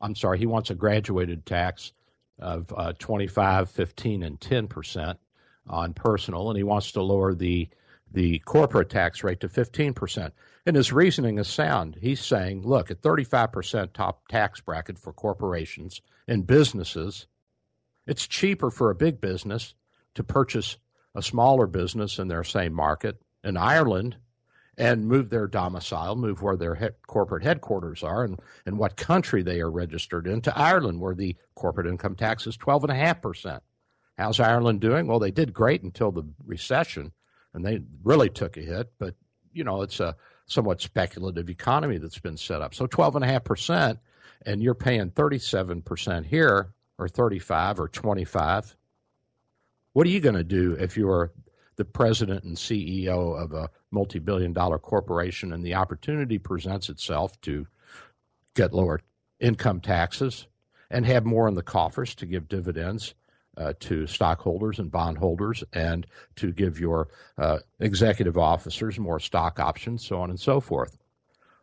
I'm 0.00 0.14
sorry, 0.14 0.38
he 0.38 0.46
wants 0.46 0.70
a 0.70 0.74
graduated 0.74 1.46
tax 1.46 1.92
of 2.38 2.72
uh, 2.76 2.92
25, 2.98 3.70
15, 3.70 4.22
and 4.22 4.40
10 4.40 4.68
percent 4.68 5.18
on 5.66 5.94
personal, 5.94 6.50
and 6.50 6.56
he 6.56 6.62
wants 6.62 6.92
to 6.92 7.02
lower 7.02 7.34
the 7.34 7.68
the 8.12 8.38
corporate 8.40 8.88
tax 8.88 9.24
rate 9.24 9.40
to 9.40 9.48
15 9.48 9.94
percent. 9.94 10.34
And 10.64 10.76
his 10.76 10.92
reasoning 10.92 11.38
is 11.38 11.48
sound. 11.48 11.98
He's 12.00 12.20
saying, 12.20 12.62
look, 12.62 12.90
at 12.90 13.02
35 13.02 13.52
percent 13.52 13.94
top 13.94 14.28
tax 14.28 14.60
bracket 14.60 14.98
for 14.98 15.12
corporations 15.12 16.02
and 16.28 16.46
businesses, 16.46 17.26
it's 18.06 18.26
cheaper 18.26 18.70
for 18.70 18.90
a 18.90 18.94
big 18.94 19.20
business 19.20 19.74
to 20.14 20.22
purchase 20.22 20.76
a 21.14 21.22
smaller 21.22 21.66
business 21.66 22.18
in 22.18 22.28
their 22.28 22.44
same 22.44 22.74
market 22.74 23.20
in 23.42 23.56
Ireland 23.56 24.16
and 24.78 25.06
move 25.06 25.30
their 25.30 25.46
domicile, 25.46 26.16
move 26.16 26.42
where 26.42 26.56
their 26.56 26.74
he- 26.74 26.88
corporate 27.06 27.42
headquarters 27.42 28.02
are 28.02 28.24
and, 28.24 28.38
and 28.66 28.78
what 28.78 28.96
country 28.96 29.42
they 29.42 29.60
are 29.60 29.70
registered 29.70 30.26
in 30.26 30.40
to 30.42 30.56
Ireland, 30.56 31.00
where 31.00 31.14
the 31.14 31.36
corporate 31.54 31.86
income 31.86 32.14
tax 32.14 32.46
is 32.46 32.56
12.5%. 32.58 33.60
How's 34.18 34.40
Ireland 34.40 34.80
doing? 34.80 35.06
Well, 35.06 35.18
they 35.18 35.30
did 35.30 35.52
great 35.52 35.82
until 35.82 36.12
the 36.12 36.24
recession, 36.44 37.12
and 37.54 37.64
they 37.64 37.80
really 38.04 38.28
took 38.28 38.56
a 38.56 38.60
hit, 38.60 38.92
but, 38.98 39.14
you 39.52 39.64
know, 39.64 39.82
it's 39.82 40.00
a 40.00 40.16
somewhat 40.46 40.80
speculative 40.80 41.48
economy 41.48 41.98
that's 41.98 42.18
been 42.18 42.36
set 42.36 42.62
up. 42.62 42.74
So 42.74 42.86
12.5%, 42.86 43.98
and 44.44 44.62
you're 44.62 44.74
paying 44.74 45.10
37% 45.10 46.26
here, 46.26 46.72
or 46.98 47.08
35 47.08 47.80
or 47.80 47.88
25 47.88 48.76
what 49.96 50.06
are 50.06 50.10
you 50.10 50.20
going 50.20 50.34
to 50.34 50.44
do 50.44 50.76
if 50.78 50.98
you're 50.98 51.32
the 51.76 51.84
president 51.86 52.44
and 52.44 52.54
CEO 52.54 53.42
of 53.42 53.54
a 53.54 53.70
multi 53.96 54.18
billion 54.18 54.52
dollar 54.52 54.78
corporation 54.78 55.54
and 55.54 55.64
the 55.64 55.74
opportunity 55.74 56.38
presents 56.38 56.90
itself 56.90 57.40
to 57.40 57.66
get 58.54 58.74
lower 58.74 59.00
income 59.40 59.80
taxes 59.80 60.46
and 60.90 61.06
have 61.06 61.24
more 61.24 61.48
in 61.48 61.54
the 61.54 61.62
coffers 61.62 62.14
to 62.14 62.26
give 62.26 62.46
dividends 62.46 63.14
uh, 63.56 63.72
to 63.80 64.06
stockholders 64.06 64.78
and 64.78 64.92
bondholders 64.92 65.64
and 65.72 66.06
to 66.36 66.52
give 66.52 66.78
your 66.78 67.08
uh, 67.38 67.58
executive 67.80 68.36
officers 68.36 68.98
more 68.98 69.18
stock 69.18 69.58
options, 69.58 70.06
so 70.06 70.20
on 70.20 70.28
and 70.28 70.38
so 70.38 70.60
forth? 70.60 70.98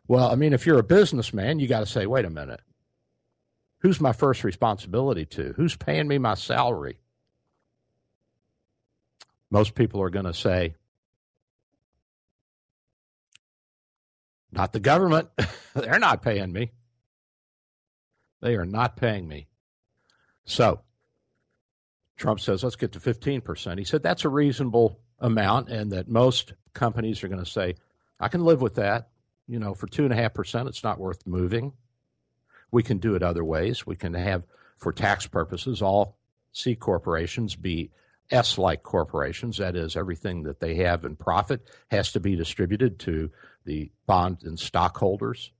Well, 0.08 0.28
I 0.28 0.34
mean, 0.34 0.52
if 0.52 0.66
you're 0.66 0.80
a 0.80 0.82
businessman, 0.82 1.60
you 1.60 1.68
got 1.68 1.80
to 1.80 1.86
say, 1.86 2.04
wait 2.04 2.24
a 2.24 2.30
minute. 2.30 2.60
Who's 3.78 4.00
my 4.00 4.12
first 4.12 4.42
responsibility 4.42 5.24
to? 5.26 5.54
Who's 5.56 5.76
paying 5.76 6.08
me 6.08 6.18
my 6.18 6.34
salary? 6.34 6.98
most 9.54 9.76
people 9.76 10.02
are 10.02 10.10
going 10.10 10.24
to 10.24 10.34
say, 10.34 10.74
not 14.54 14.72
the 14.72 14.80
government. 14.80 15.28
They're 15.74 15.98
not 15.98 16.22
paying 16.22 16.52
me. 16.52 16.72
They 18.40 18.54
are 18.56 18.66
not 18.66 18.96
paying 18.96 19.26
me. 19.26 19.48
So 20.44 20.80
Trump 22.16 22.40
says, 22.40 22.62
let's 22.62 22.76
get 22.76 22.92
to 22.92 23.00
15%. 23.00 23.78
He 23.78 23.84
said 23.84 24.02
that's 24.02 24.24
a 24.24 24.28
reasonable 24.28 25.00
amount, 25.18 25.68
and 25.68 25.92
that 25.92 26.08
most 26.08 26.52
companies 26.74 27.22
are 27.24 27.28
going 27.28 27.44
to 27.44 27.50
say, 27.50 27.74
I 28.20 28.28
can 28.28 28.44
live 28.44 28.60
with 28.60 28.74
that. 28.76 29.08
You 29.46 29.58
know, 29.58 29.74
for 29.74 29.86
2.5%, 29.86 30.68
it's 30.68 30.84
not 30.84 30.98
worth 30.98 31.26
moving. 31.26 31.72
We 32.70 32.82
can 32.82 32.98
do 32.98 33.14
it 33.14 33.22
other 33.22 33.44
ways. 33.44 33.86
We 33.86 33.96
can 33.96 34.14
have, 34.14 34.44
for 34.76 34.92
tax 34.92 35.26
purposes, 35.26 35.82
all 35.82 36.16
C 36.52 36.74
corporations 36.74 37.56
be 37.56 37.90
S 38.34 38.58
like 38.58 38.82
corporations, 38.82 39.58
that 39.58 39.76
is, 39.76 39.96
everything 39.96 40.42
that 40.42 40.58
they 40.58 40.74
have 40.76 41.04
in 41.04 41.14
profit 41.14 41.68
has 41.90 42.12
to 42.12 42.20
be 42.20 42.34
distributed 42.34 42.98
to 43.00 43.30
the 43.64 43.90
bond 44.06 44.42
and 44.42 44.58
stockholders, 44.58 45.52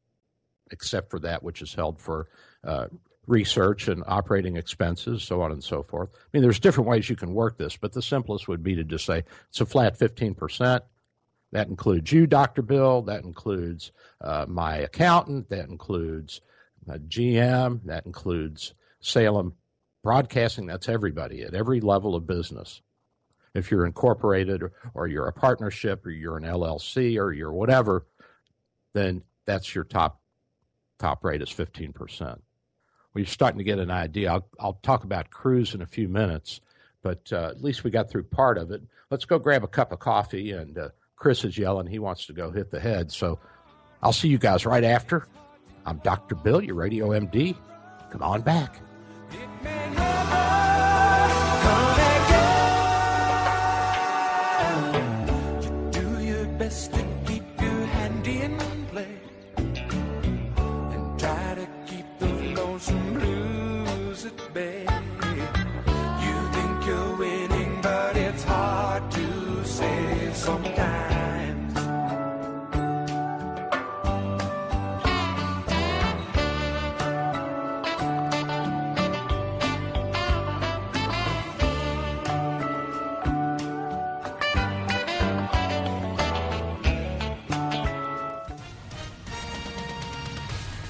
except 0.71 1.11
for 1.11 1.21
that 1.21 1.43
which 1.43 1.63
is 1.63 1.73
held 1.73 2.01
for 2.01 2.29
uh, 2.65 2.87
research 3.27 3.87
and 3.87 4.03
operating 4.09 4.57
expenses, 4.57 5.23
so 5.23 5.41
on 5.41 5.53
and 5.53 5.63
so 5.63 5.85
forth. 5.85 6.11
I 6.13 6.27
mean, 6.33 6.43
there's 6.43 6.59
different 6.59 6.89
ways 6.89 7.09
you 7.09 7.17
can 7.17 7.33
work 7.33 7.59
this, 7.59 7.77
but 7.77 7.93
the 7.93 8.03
simplest 8.03 8.49
would 8.49 8.63
be 8.63 8.75
to 8.75 8.85
just 8.85 9.07
say 9.07 9.23
it's 9.49 9.61
a 9.61 9.67
flat 9.67 9.97
15%. 9.97 10.81
That 11.53 11.69
includes 11.69 12.11
you, 12.11 12.27
Dr. 12.27 12.63
Bill. 12.63 13.03
That 13.03 13.23
includes 13.23 13.93
uh, 14.21 14.47
my 14.49 14.79
accountant. 14.79 15.49
That 15.51 15.69
includes 15.69 16.41
GM. 16.89 17.85
That 17.85 18.05
includes 18.05 18.75
Salem 19.01 19.55
Broadcasting, 20.05 20.67
that's 20.67 20.89
everybody 20.89 21.43
at 21.43 21.55
every 21.55 21.81
level 21.81 22.15
of 22.15 22.27
business. 22.27 22.83
If 23.55 23.71
you're 23.71 23.87
incorporated 23.87 24.63
or, 24.63 24.73
or 24.93 25.07
you're 25.07 25.27
a 25.27 25.33
partnership 25.33 26.05
or 26.05 26.11
you're 26.11 26.37
an 26.37 26.45
LLC 26.45 27.19
or 27.19 27.33
you're 27.33 27.53
whatever, 27.53 28.05
then 28.93 29.23
that's 29.47 29.75
your 29.75 29.85
top 29.85 30.21
top 30.99 31.25
rate 31.25 31.41
is 31.41 31.49
15%. 31.49 32.21
Well, 32.21 32.39
you're 33.15 33.25
starting 33.25 33.59
to 33.59 33.65
get 33.65 33.79
an 33.79 33.91
idea. 33.91 34.31
I'll, 34.31 34.47
I'll 34.61 34.79
talk 34.83 35.05
about 35.05 35.31
Cruz 35.31 35.75
in 35.75 35.81
a 35.81 35.87
few 35.87 36.09
minutes, 36.09 36.61
but 37.03 37.33
uh, 37.33 37.47
at 37.47 37.65
least 37.65 37.83
we 37.83 37.91
got 37.91 38.11
through 38.11 38.25
part 38.25 38.59
of 38.59 38.71
it. 38.71 38.83
Let's 39.11 39.25
go 39.25 39.39
grab 39.39 39.65
a 39.65 39.69
cup 39.69 39.91
of 39.91 40.01
coffee. 40.01 40.53
And 40.53 40.77
uh, 40.77 40.89
Chris 41.17 41.45
is 41.45 41.57
yelling. 41.57 41.87
He 41.87 41.99
wants 41.99 42.27
to 42.27 42.35
go 42.35 42.51
hit 42.51 42.71
the 42.71 42.81
head. 42.81 43.11
So 43.11 43.39
I'll 44.03 44.13
see 44.13 44.29
you 44.29 44.39
guys 44.39 44.67
right 44.67 44.85
after. 44.85 45.27
I'm 45.87 45.97
Dr. 45.99 46.35
Bill, 46.35 46.63
your 46.63 46.75
radio 46.75 47.09
MD. 47.09 47.57
Come 48.11 48.23
on 48.23 48.43
back. 48.43 48.81
Father. 50.31 50.54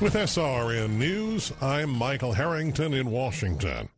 With 0.04 0.12
SRN 0.12 0.98
News, 0.98 1.50
I'm 1.62 1.88
Michael 1.88 2.34
Harrington 2.34 2.92
in 2.92 3.10
Washington. 3.10 3.88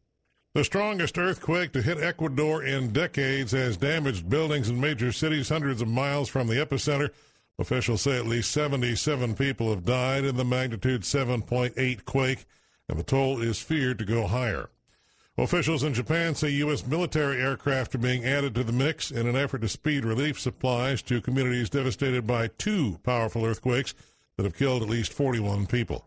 The 0.54 0.62
strongest 0.62 1.18
earthquake 1.18 1.72
to 1.72 1.82
hit 1.82 1.98
Ecuador 1.98 2.62
in 2.62 2.92
decades 2.92 3.50
has 3.50 3.76
damaged 3.76 4.30
buildings 4.30 4.68
in 4.68 4.80
major 4.80 5.10
cities 5.10 5.48
hundreds 5.48 5.82
of 5.82 5.88
miles 5.88 6.28
from 6.28 6.46
the 6.46 6.64
epicenter. 6.64 7.10
Officials 7.58 8.02
say 8.02 8.16
at 8.16 8.24
least 8.28 8.52
77 8.52 9.34
people 9.34 9.70
have 9.70 9.84
died 9.84 10.24
in 10.24 10.36
the 10.36 10.44
magnitude 10.44 11.02
7.8 11.02 12.04
quake, 12.04 12.44
and 12.88 13.00
the 13.00 13.02
toll 13.02 13.42
is 13.42 13.60
feared 13.60 13.98
to 13.98 14.04
go 14.04 14.28
higher. 14.28 14.70
Officials 15.36 15.82
in 15.82 15.92
Japan 15.92 16.36
say 16.36 16.50
U.S. 16.50 16.86
military 16.86 17.42
aircraft 17.42 17.96
are 17.96 17.98
being 17.98 18.24
added 18.24 18.54
to 18.54 18.62
the 18.62 18.72
mix 18.72 19.10
in 19.10 19.26
an 19.26 19.34
effort 19.34 19.62
to 19.62 19.68
speed 19.68 20.04
relief 20.04 20.38
supplies 20.38 21.02
to 21.02 21.20
communities 21.20 21.68
devastated 21.68 22.28
by 22.28 22.46
two 22.58 23.00
powerful 23.02 23.44
earthquakes 23.44 23.92
that 24.36 24.44
have 24.44 24.56
killed 24.56 24.82
at 24.82 24.88
least 24.88 25.12
41 25.12 25.66
people. 25.66 26.06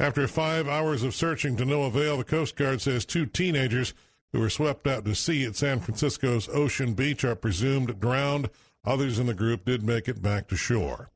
After 0.00 0.26
five 0.26 0.68
hours 0.68 1.02
of 1.02 1.14
searching 1.14 1.56
to 1.56 1.64
no 1.64 1.84
avail, 1.84 2.16
the 2.16 2.24
Coast 2.24 2.56
Guard 2.56 2.80
says 2.80 3.04
two 3.04 3.26
teenagers 3.26 3.94
who 4.32 4.40
were 4.40 4.50
swept 4.50 4.86
out 4.86 5.04
to 5.04 5.14
sea 5.14 5.44
at 5.44 5.56
San 5.56 5.80
Francisco's 5.80 6.48
Ocean 6.48 6.94
Beach 6.94 7.24
are 7.24 7.36
presumed 7.36 8.00
drowned. 8.00 8.50
Others 8.84 9.18
in 9.18 9.26
the 9.26 9.34
group 9.34 9.64
did 9.64 9.82
make 9.82 10.08
it 10.08 10.22
back 10.22 10.48
to 10.48 10.56
shore. 10.56 11.10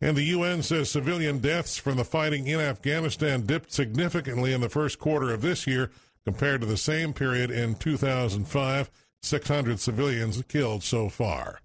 And 0.00 0.16
the 0.16 0.24
UN 0.24 0.62
says 0.62 0.90
civilian 0.90 1.38
deaths 1.38 1.76
from 1.76 1.96
the 1.96 2.04
fighting 2.04 2.46
in 2.46 2.60
Afghanistan 2.60 3.46
dipped 3.46 3.72
significantly 3.72 4.52
in 4.52 4.60
the 4.60 4.68
first 4.68 4.98
quarter 4.98 5.32
of 5.32 5.42
this 5.42 5.66
year 5.66 5.90
compared 6.24 6.60
to 6.62 6.66
the 6.66 6.76
same 6.76 7.12
period 7.12 7.50
in 7.50 7.76
2005. 7.76 8.90
600 9.22 9.80
civilians 9.80 10.42
killed 10.48 10.82
so 10.82 11.08
far. 11.08 11.60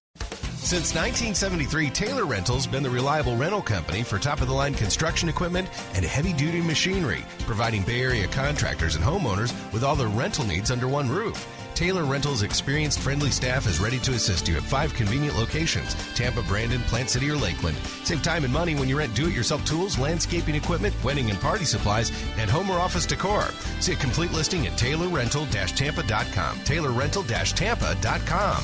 Since 0.62 0.94
1973, 0.94 1.90
Taylor 1.90 2.24
Rental's 2.24 2.66
been 2.66 2.82
the 2.82 2.88
reliable 2.88 3.36
rental 3.36 3.60
company 3.60 4.02
for 4.02 4.18
top 4.18 4.40
of 4.40 4.48
the 4.48 4.54
line 4.54 4.72
construction 4.74 5.28
equipment 5.28 5.68
and 5.94 6.04
heavy 6.04 6.32
duty 6.32 6.62
machinery, 6.62 7.24
providing 7.40 7.82
Bay 7.82 8.00
Area 8.00 8.26
contractors 8.28 8.94
and 8.94 9.04
homeowners 9.04 9.52
with 9.72 9.84
all 9.84 9.96
their 9.96 10.08
rental 10.08 10.46
needs 10.46 10.70
under 10.70 10.88
one 10.88 11.10
roof. 11.10 11.46
Taylor 11.74 12.04
Rental's 12.04 12.42
experienced, 12.42 13.00
friendly 13.00 13.30
staff 13.30 13.66
is 13.66 13.80
ready 13.80 13.98
to 14.00 14.12
assist 14.12 14.48
you 14.48 14.56
at 14.56 14.62
five 14.62 14.94
convenient 14.94 15.36
locations 15.36 15.94
Tampa, 16.14 16.42
Brandon, 16.42 16.80
Plant 16.82 17.10
City, 17.10 17.30
or 17.30 17.36
Lakeland. 17.36 17.76
Save 18.04 18.22
time 18.22 18.44
and 18.44 18.52
money 18.52 18.74
when 18.74 18.88
you 18.88 18.98
rent 18.98 19.14
do 19.14 19.28
it 19.28 19.34
yourself 19.34 19.64
tools, 19.64 19.98
landscaping 19.98 20.54
equipment, 20.54 20.94
wedding 21.02 21.30
and 21.30 21.40
party 21.40 21.64
supplies, 21.64 22.12
and 22.38 22.50
home 22.50 22.70
or 22.70 22.78
office 22.78 23.06
decor. 23.06 23.44
See 23.80 23.92
a 23.92 23.96
complete 23.96 24.32
listing 24.32 24.66
at 24.66 24.78
taylorrental 24.78 25.46
tampa.com. 25.46 26.58
Taylorrental 26.60 27.24
tampa.com. 27.24 28.62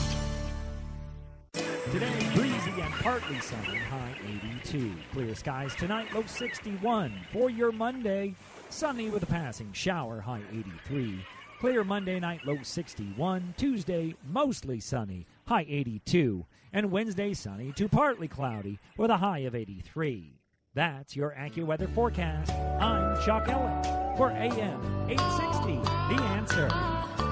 Today, 1.92 2.30
breezy 2.34 2.80
and 2.82 2.92
partly 2.94 3.40
sunny, 3.40 3.78
high 3.78 4.14
82. 4.62 4.92
Clear 5.12 5.34
skies 5.34 5.74
tonight, 5.74 6.14
low 6.14 6.22
61. 6.26 7.18
For 7.32 7.48
your 7.48 7.72
Monday, 7.72 8.34
sunny 8.68 9.08
with 9.08 9.22
a 9.22 9.26
passing 9.26 9.72
shower, 9.72 10.20
high 10.20 10.42
83. 10.50 11.24
Clear 11.58 11.82
Monday 11.82 12.20
night, 12.20 12.46
low 12.46 12.58
61. 12.62 13.54
Tuesday, 13.56 14.14
mostly 14.30 14.78
sunny, 14.78 15.26
high 15.48 15.66
82. 15.68 16.46
And 16.72 16.92
Wednesday, 16.92 17.34
sunny 17.34 17.72
to 17.72 17.88
partly 17.88 18.28
cloudy 18.28 18.78
with 18.96 19.10
a 19.10 19.16
high 19.16 19.40
of 19.40 19.56
83. 19.56 20.34
That's 20.74 21.16
your 21.16 21.34
AccuWeather 21.36 21.92
forecast. 21.96 22.52
I'm 22.52 23.20
Chuck 23.24 23.48
Ellen 23.48 23.82
for 24.16 24.30
AM 24.30 25.10
860, 25.10 25.74
The 26.14 26.22
Answer. 26.22 27.27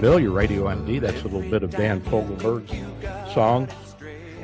Bill, 0.00 0.18
your 0.18 0.30
radio 0.30 0.64
MD. 0.64 0.98
That's 0.98 1.20
a 1.20 1.28
little 1.28 1.48
bit 1.50 1.62
of 1.62 1.72
Dan 1.72 2.00
Fogelberg's 2.00 2.72
song. 3.34 3.68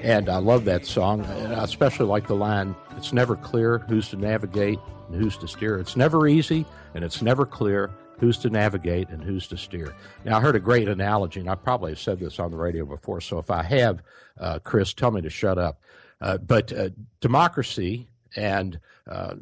And 0.02 0.28
I 0.28 0.36
love 0.36 0.66
that 0.66 0.84
song. 0.84 1.24
And 1.24 1.54
I 1.54 1.64
especially 1.64 2.04
like 2.04 2.26
the 2.26 2.34
line, 2.34 2.76
it's 2.98 3.14
never 3.14 3.36
clear 3.36 3.78
who's 3.78 4.10
to 4.10 4.16
navigate 4.16 4.78
and 5.08 5.18
who's 5.18 5.38
to 5.38 5.48
steer. 5.48 5.78
It's 5.78 5.96
never 5.96 6.28
easy 6.28 6.66
and 6.94 7.02
it's 7.02 7.22
never 7.22 7.46
clear 7.46 7.90
who's 8.18 8.36
to 8.38 8.50
navigate 8.50 9.08
and 9.08 9.24
who's 9.24 9.46
to 9.46 9.56
steer. 9.56 9.94
Now, 10.26 10.36
I 10.36 10.40
heard 10.42 10.56
a 10.56 10.60
great 10.60 10.88
analogy, 10.88 11.40
and 11.40 11.48
I 11.48 11.54
probably 11.54 11.92
have 11.92 12.00
said 12.00 12.20
this 12.20 12.38
on 12.38 12.50
the 12.50 12.56
radio 12.58 12.84
before, 12.84 13.22
so 13.22 13.38
if 13.38 13.50
I 13.50 13.62
have, 13.62 14.02
uh, 14.38 14.58
Chris, 14.58 14.92
tell 14.92 15.10
me 15.10 15.22
to 15.22 15.30
shut 15.30 15.58
up. 15.58 15.80
Uh, 16.20 16.38
but 16.38 16.72
uh, 16.72 16.90
democracy 17.20 18.08
and 18.34 18.78
uh, 19.10 19.34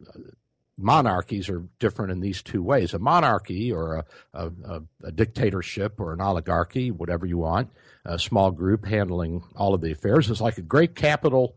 monarchies 0.76 1.48
are 1.48 1.64
different 1.78 2.12
in 2.12 2.20
these 2.20 2.42
two 2.42 2.62
ways. 2.62 2.94
A 2.94 2.98
monarchy 2.98 3.72
or 3.72 3.96
a, 3.96 4.04
a, 4.32 4.82
a, 5.04 5.12
dictatorship 5.12 6.00
or 6.00 6.12
an 6.12 6.20
oligarchy, 6.20 6.90
whatever 6.90 7.26
you 7.26 7.38
want, 7.38 7.70
a 8.04 8.18
small 8.18 8.50
group 8.50 8.84
handling 8.84 9.44
all 9.54 9.74
of 9.74 9.80
the 9.80 9.92
affairs 9.92 10.30
is 10.30 10.40
like 10.40 10.58
a 10.58 10.62
great 10.62 10.94
capital 10.94 11.56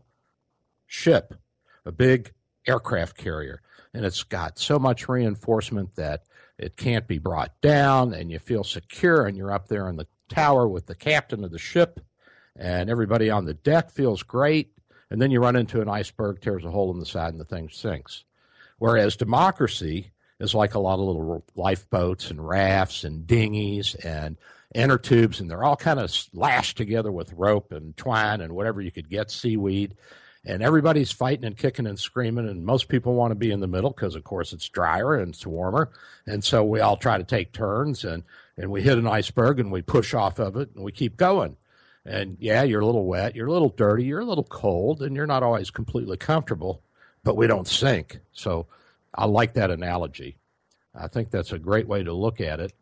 ship, 0.86 1.34
a 1.84 1.92
big 1.92 2.32
aircraft 2.66 3.16
carrier. 3.16 3.60
And 3.92 4.04
it's 4.04 4.22
got 4.22 4.58
so 4.58 4.78
much 4.78 5.08
reinforcement 5.08 5.96
that 5.96 6.22
it 6.58 6.76
can't 6.76 7.06
be 7.06 7.18
brought 7.18 7.60
down, 7.60 8.12
and 8.12 8.30
you 8.30 8.38
feel 8.38 8.64
secure, 8.64 9.26
and 9.26 9.36
you're 9.36 9.52
up 9.52 9.68
there 9.68 9.88
in 9.88 9.96
the 9.96 10.08
tower 10.28 10.68
with 10.68 10.86
the 10.86 10.94
captain 10.94 11.44
of 11.44 11.52
the 11.52 11.58
ship, 11.58 12.00
and 12.56 12.90
everybody 12.90 13.30
on 13.30 13.44
the 13.44 13.54
deck 13.54 13.90
feels 13.90 14.22
great. 14.22 14.72
And 15.10 15.22
then 15.22 15.30
you 15.30 15.40
run 15.40 15.56
into 15.56 15.80
an 15.80 15.88
iceberg, 15.88 16.40
tears 16.40 16.64
a 16.64 16.70
hole 16.70 16.92
in 16.92 17.00
the 17.00 17.06
side, 17.06 17.32
and 17.32 17.40
the 17.40 17.44
thing 17.44 17.70
sinks. 17.70 18.24
Whereas 18.78 19.16
democracy 19.16 20.12
is 20.40 20.54
like 20.54 20.74
a 20.74 20.78
lot 20.78 20.94
of 20.94 21.00
little 21.00 21.44
lifeboats 21.56 22.30
and 22.30 22.46
rafts 22.46 23.04
and 23.04 23.26
dinghies 23.26 23.94
and 23.96 24.36
inner 24.74 24.98
tubes, 24.98 25.40
and 25.40 25.50
they're 25.50 25.64
all 25.64 25.76
kind 25.76 25.98
of 25.98 26.14
lashed 26.32 26.76
together 26.76 27.10
with 27.10 27.32
rope 27.32 27.72
and 27.72 27.96
twine 27.96 28.40
and 28.40 28.52
whatever 28.52 28.80
you 28.80 28.92
could 28.92 29.08
get, 29.08 29.30
seaweed. 29.30 29.96
And 30.44 30.62
everybody's 30.62 31.10
fighting 31.10 31.44
and 31.44 31.56
kicking 31.56 31.86
and 31.86 31.98
screaming, 31.98 32.48
and 32.48 32.64
most 32.64 32.88
people 32.88 33.14
want 33.14 33.32
to 33.32 33.34
be 33.34 33.50
in 33.50 33.60
the 33.60 33.66
middle 33.66 33.90
because, 33.90 34.14
of 34.14 34.24
course, 34.24 34.52
it's 34.52 34.68
drier 34.68 35.16
and 35.16 35.34
it's 35.34 35.46
warmer. 35.46 35.90
And 36.26 36.44
so 36.44 36.64
we 36.64 36.80
all 36.80 36.96
try 36.96 37.18
to 37.18 37.24
take 37.24 37.52
turns, 37.52 38.04
and, 38.04 38.22
and 38.56 38.70
we 38.70 38.82
hit 38.82 38.98
an 38.98 39.06
iceberg 39.06 39.58
and 39.58 39.72
we 39.72 39.82
push 39.82 40.14
off 40.14 40.38
of 40.38 40.56
it 40.56 40.70
and 40.74 40.84
we 40.84 40.92
keep 40.92 41.16
going. 41.16 41.56
And 42.04 42.36
yeah, 42.40 42.62
you're 42.62 42.80
a 42.80 42.86
little 42.86 43.04
wet, 43.04 43.34
you're 43.34 43.48
a 43.48 43.52
little 43.52 43.68
dirty, 43.68 44.04
you're 44.04 44.20
a 44.20 44.24
little 44.24 44.44
cold, 44.44 45.02
and 45.02 45.16
you're 45.16 45.26
not 45.26 45.42
always 45.42 45.70
completely 45.70 46.16
comfortable 46.16 46.82
but 47.28 47.36
we 47.36 47.46
don't 47.46 47.68
sink. 47.68 48.20
So 48.32 48.64
I 49.14 49.26
like 49.26 49.52
that 49.52 49.70
analogy. 49.70 50.38
I 50.94 51.08
think 51.08 51.30
that's 51.30 51.52
a 51.52 51.58
great 51.58 51.86
way 51.86 52.02
to 52.02 52.10
look 52.10 52.40
at 52.40 52.58
it. 52.58 52.72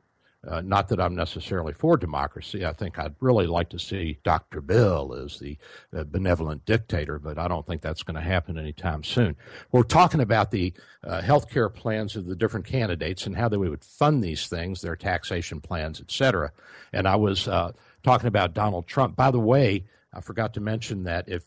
Uh, 0.47 0.61
not 0.61 0.87
that 0.87 1.01
I'm 1.01 1.17
necessarily 1.17 1.73
for 1.73 1.97
democracy. 1.97 2.65
I 2.65 2.73
think 2.73 2.97
I'd 2.97 3.17
really 3.19 3.49
like 3.49 3.71
to 3.71 3.81
see 3.81 4.21
Dr. 4.23 4.61
Bill 4.61 5.21
as 5.21 5.41
the 5.41 5.59
uh, 5.93 6.05
benevolent 6.05 6.65
dictator, 6.65 7.19
but 7.19 7.39
I 7.39 7.49
don't 7.49 7.67
think 7.67 7.83
that's 7.83 8.05
going 8.05 8.15
to 8.15 8.21
happen 8.21 8.57
anytime 8.57 9.03
soon. 9.03 9.35
We're 9.73 9.83
talking 9.83 10.21
about 10.21 10.53
the 10.53 10.73
uh, 11.03 11.23
health 11.23 11.51
care 11.51 11.69
plans 11.69 12.15
of 12.15 12.27
the 12.27 12.37
different 12.37 12.67
candidates 12.67 13.27
and 13.27 13.37
how 13.37 13.49
they 13.49 13.57
would 13.57 13.83
fund 13.83 14.23
these 14.23 14.47
things, 14.47 14.81
their 14.81 14.95
taxation 14.95 15.61
plans, 15.61 16.01
et 16.01 16.13
cetera. 16.13 16.53
And 16.93 17.09
I 17.09 17.17
was 17.17 17.49
uh, 17.49 17.73
talking 18.05 18.29
about 18.29 18.55
Donald 18.55 18.87
Trump. 18.87 19.17
By 19.17 19.33
the 19.33 19.41
way, 19.41 19.87
I 20.13 20.21
forgot 20.21 20.55
to 20.55 20.61
mention 20.61 21.03
that 21.03 21.29
if 21.29 21.43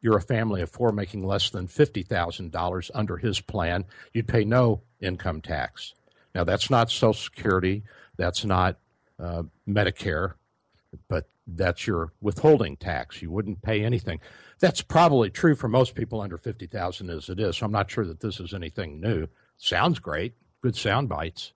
you're 0.00 0.16
a 0.16 0.22
family 0.22 0.62
of 0.62 0.70
four 0.70 0.92
making 0.92 1.26
less 1.26 1.50
than 1.50 1.68
$50,000 1.68 2.90
under 2.94 3.16
his 3.16 3.40
plan, 3.40 3.84
you'd 4.12 4.28
pay 4.28 4.44
no 4.44 4.82
income 5.00 5.40
tax. 5.40 5.94
Now, 6.34 6.44
that's 6.44 6.70
not 6.70 6.90
Social 6.90 7.12
Security, 7.12 7.82
that's 8.16 8.44
not 8.44 8.76
uh, 9.18 9.42
Medicare, 9.68 10.34
but 11.08 11.26
that's 11.46 11.86
your 11.86 12.12
withholding 12.20 12.76
tax. 12.76 13.22
You 13.22 13.30
wouldn't 13.30 13.62
pay 13.62 13.84
anything. 13.84 14.20
That's 14.60 14.82
probably 14.82 15.30
true 15.30 15.54
for 15.54 15.68
most 15.68 15.94
people 15.94 16.20
under 16.20 16.38
50,000 16.38 17.10
as 17.10 17.28
it 17.28 17.40
is. 17.40 17.58
So 17.58 17.66
I'm 17.66 17.72
not 17.72 17.90
sure 17.90 18.04
that 18.04 18.20
this 18.20 18.40
is 18.40 18.54
anything 18.54 19.00
new. 19.00 19.26
Sounds 19.56 19.98
great. 19.98 20.34
Good 20.62 20.76
sound 20.76 21.08
bites. 21.08 21.52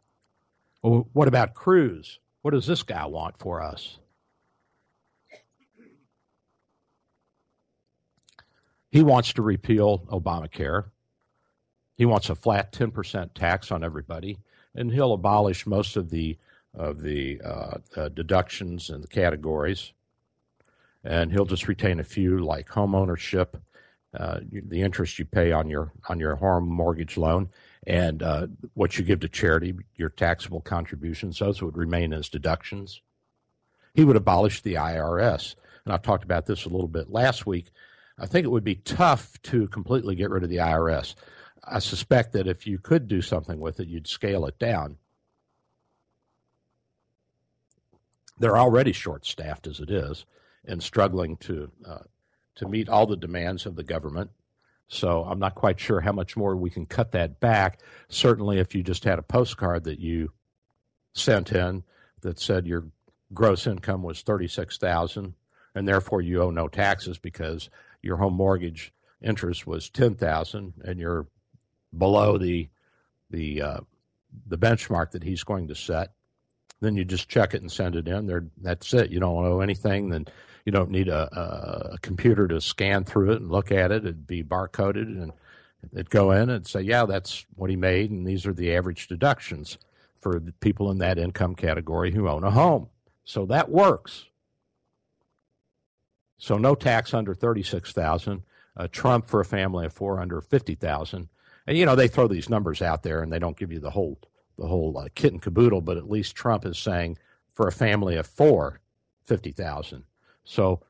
Well, 0.83 1.09
what 1.13 1.29
about 1.29 1.55
Cruz? 1.55 2.19
What 2.43 2.53
does 2.53 2.67
this 2.67 2.83
guy 2.83 3.07
want 3.07 3.39
for 3.39 3.63
us? 3.63 3.99
He 8.95 9.03
wants 9.03 9.33
to 9.33 9.43
repeal 9.43 10.07
Obamacare. 10.09 10.85
He 11.97 12.05
wants 12.05 12.31
a 12.31 12.37
flat 12.37 12.71
10% 12.71 13.35
tax 13.35 13.73
on 13.73 13.83
everybody, 13.83 14.39
and 14.73 14.93
he'll 14.93 15.15
abolish 15.15 15.67
most 15.67 15.97
of 15.97 16.11
the 16.11 16.39
of 16.75 17.03
the 17.03 17.41
uh, 17.41 17.79
uh, 17.97 18.09
deductions 18.11 18.91
and 18.91 19.03
the 19.03 19.09
categories, 19.09 19.93
and 21.03 21.33
he'll 21.33 21.45
just 21.45 21.67
retain 21.67 21.99
a 21.99 22.05
few 22.05 22.39
like 22.39 22.69
home 22.69 22.95
ownership, 22.95 23.57
uh, 24.17 24.39
the 24.53 24.83
interest 24.83 25.19
you 25.19 25.25
pay 25.25 25.51
on 25.51 25.69
your 25.69 25.91
on 26.09 26.21
your 26.21 26.37
home 26.37 26.69
mortgage 26.69 27.17
loan, 27.17 27.49
and 27.89 28.23
uh, 28.23 28.47
what 28.75 28.97
you 28.97 29.05
give 29.05 29.19
to 29.19 29.29
charity, 29.29 29.75
your 29.97 30.11
taxable 30.11 30.61
contributions. 30.61 31.41
Those 31.41 31.61
would 31.63 31.77
remain 31.77 32.13
as 32.13 32.29
deductions. 32.29 33.01
He 33.93 34.05
would 34.05 34.15
abolish 34.15 34.63
the 34.63 34.75
IRS, 34.75 35.57
and 35.85 35.93
I 35.93 35.97
talked 35.97 36.23
about 36.23 36.47
this 36.47 36.65
a 36.65 36.69
little 36.69 36.87
bit 36.87 37.11
last 37.11 37.45
week. 37.45 37.73
I 38.19 38.27
think 38.27 38.45
it 38.45 38.51
would 38.51 38.65
be 38.65 38.77
tough 38.77 39.41
to 39.43 39.67
completely 39.69 40.15
get 40.15 40.31
rid 40.31 40.45
of 40.45 40.51
the 40.51 40.59
IRS. 40.59 41.15
I 41.65 41.79
suspect 41.79 42.33
that 42.33 42.47
if 42.47 42.67
you 42.67 42.79
could 42.79 43.09
do 43.09 43.23
something 43.23 43.59
with 43.59 43.81
it, 43.81 43.89
you'd 43.89 44.07
scale 44.07 44.47
it 44.47 44.59
down. 44.59 44.99
They're 48.39 48.59
already 48.59 48.93
short 48.93 49.25
staffed 49.25 49.67
as 49.67 49.81
it 49.81 49.91
is 49.91 50.27
and 50.65 50.83
struggling 50.83 51.37
to, 51.39 51.71
uh, 51.87 51.99
to 52.57 52.69
meet 52.69 52.89
all 52.89 53.07
the 53.07 53.17
demands 53.17 53.67
of 53.67 53.77
the 53.77 53.85
government. 53.85 54.31
So 54.89 55.25
I'm 55.25 55.39
not 55.39 55.55
quite 55.55 55.81
sure 55.81 56.01
how 56.01 56.13
much 56.13 56.37
more 56.37 56.57
we 56.57 56.71
can 56.71 56.87
cut 56.87 57.13
that 57.13 57.41
back. 57.41 57.81
Certainly, 58.09 58.59
if 58.59 58.75
you 58.75 58.83
just 58.83 59.05
had 59.05 59.19
a 59.19 59.23
postcard 59.23 59.85
that 59.85 59.99
you 59.99 60.33
sent 61.15 61.53
in 61.53 61.85
that 62.21 62.39
said 62.39 62.67
your 62.67 62.87
gross 63.33 63.67
income 63.67 64.03
was 64.03 64.23
36,000 64.23 65.35
and 65.75 65.89
therefore 65.89 66.21
you 66.21 66.43
owe 66.43 66.51
no 66.51 66.69
taxes 66.69 67.19
because 67.19 67.71
your 68.05 68.19
home 68.19 68.35
mortgage 68.35 68.93
interest 69.23 69.67
was 69.67 69.89
10,000 69.91 70.75
and 70.85 71.01
you're 71.01 71.27
below 71.97 72.39
the 72.39 72.69
the 73.31 73.63
uh, 73.63 73.81
the 74.47 74.59
benchmark 74.59 75.13
that 75.13 75.23
he's 75.23 75.45
going 75.45 75.69
to 75.69 75.75
set, 75.75 76.13
then 76.81 76.97
you 76.97 77.05
just 77.05 77.29
check 77.29 77.55
it 77.55 77.63
and 77.63 77.71
send 77.71 77.97
it 77.97 78.09
in. 78.09 78.27
There, 78.27 78.47
that's 78.61 78.93
it. 78.93 79.11
You 79.11 79.21
don't 79.21 79.45
owe 79.45 79.61
anything. 79.61 80.11
Then 80.11 80.27
you 80.65 80.73
don't 80.73 80.91
need 80.91 81.09
a, 81.09 81.93
a 81.95 81.99
computer 81.99 82.49
to 82.49 82.61
scan 82.61 83.05
through 83.05 83.33
it 83.33 83.41
and 83.41 83.51
look 83.51 83.71
at 83.71 83.91
it. 83.91 84.05
It'd 84.05 84.27
be 84.27 84.43
barcoded 84.43 85.07
and 85.07 85.33
it'd 85.93 86.11
go 86.11 86.31
in 86.33 86.51
and 86.51 86.67
say, 86.67 86.81
yeah, 86.81 87.05
that's 87.05 87.47
what 87.57 87.71
he 87.71 87.77
made, 87.77 88.11
and 88.11 88.27
these 88.27 88.47
are 88.47 88.55
the 88.55 88.75
average 88.75 89.07
deductions 89.07 89.79
for 90.21 90.41
the 90.41 90.53
people 90.53 90.91
in 90.91 90.99
that 90.99 91.19
income 91.19 91.55
category 91.55 92.11
who 92.11 92.29
own 92.29 92.45
a 92.45 92.51
home. 92.51 92.89
So 93.25 93.45
that 93.47 93.69
works. 93.69 94.25
So 96.45 96.59
no 96.59 96.75
tax 96.75 97.15
under 97.15 97.35
thirty-six 97.35 97.93
thousand. 97.93 98.43
Uh, 98.77 98.87
Trump 98.93 99.29
for 99.31 99.41
a 99.41 99.47
family 99.47 99.87
of 99.87 99.95
four 99.95 100.21
under 100.21 100.43
fifty 100.43 100.75
thousand. 100.75 101.31
And 101.67 101.79
you 101.79 101.87
know 101.87 101.97
they 101.97 102.07
throw 102.07 102.29
these 102.29 102.51
numbers 102.51 102.83
out 102.83 103.03
there 103.03 103.23
and 103.23 103.33
they 103.33 103.39
don't 103.39 103.57
give 103.57 103.73
you 103.73 103.81
the 103.81 103.89
whole 103.89 104.19
the 104.59 104.67
whole 104.67 104.99
uh, 104.99 105.09
kit 105.15 105.33
and 105.33 105.41
caboodle. 105.41 105.81
But 105.81 105.97
at 105.97 106.11
least 106.11 106.37
Trump 106.37 106.67
is 106.67 106.79
saying 106.79 107.17
for 107.55 107.67
a 107.67 107.73
family 107.73 108.17
of 108.17 108.27
four, 108.27 108.81
fifty 109.23 109.53
thousand. 109.53 110.05
So 110.45 110.83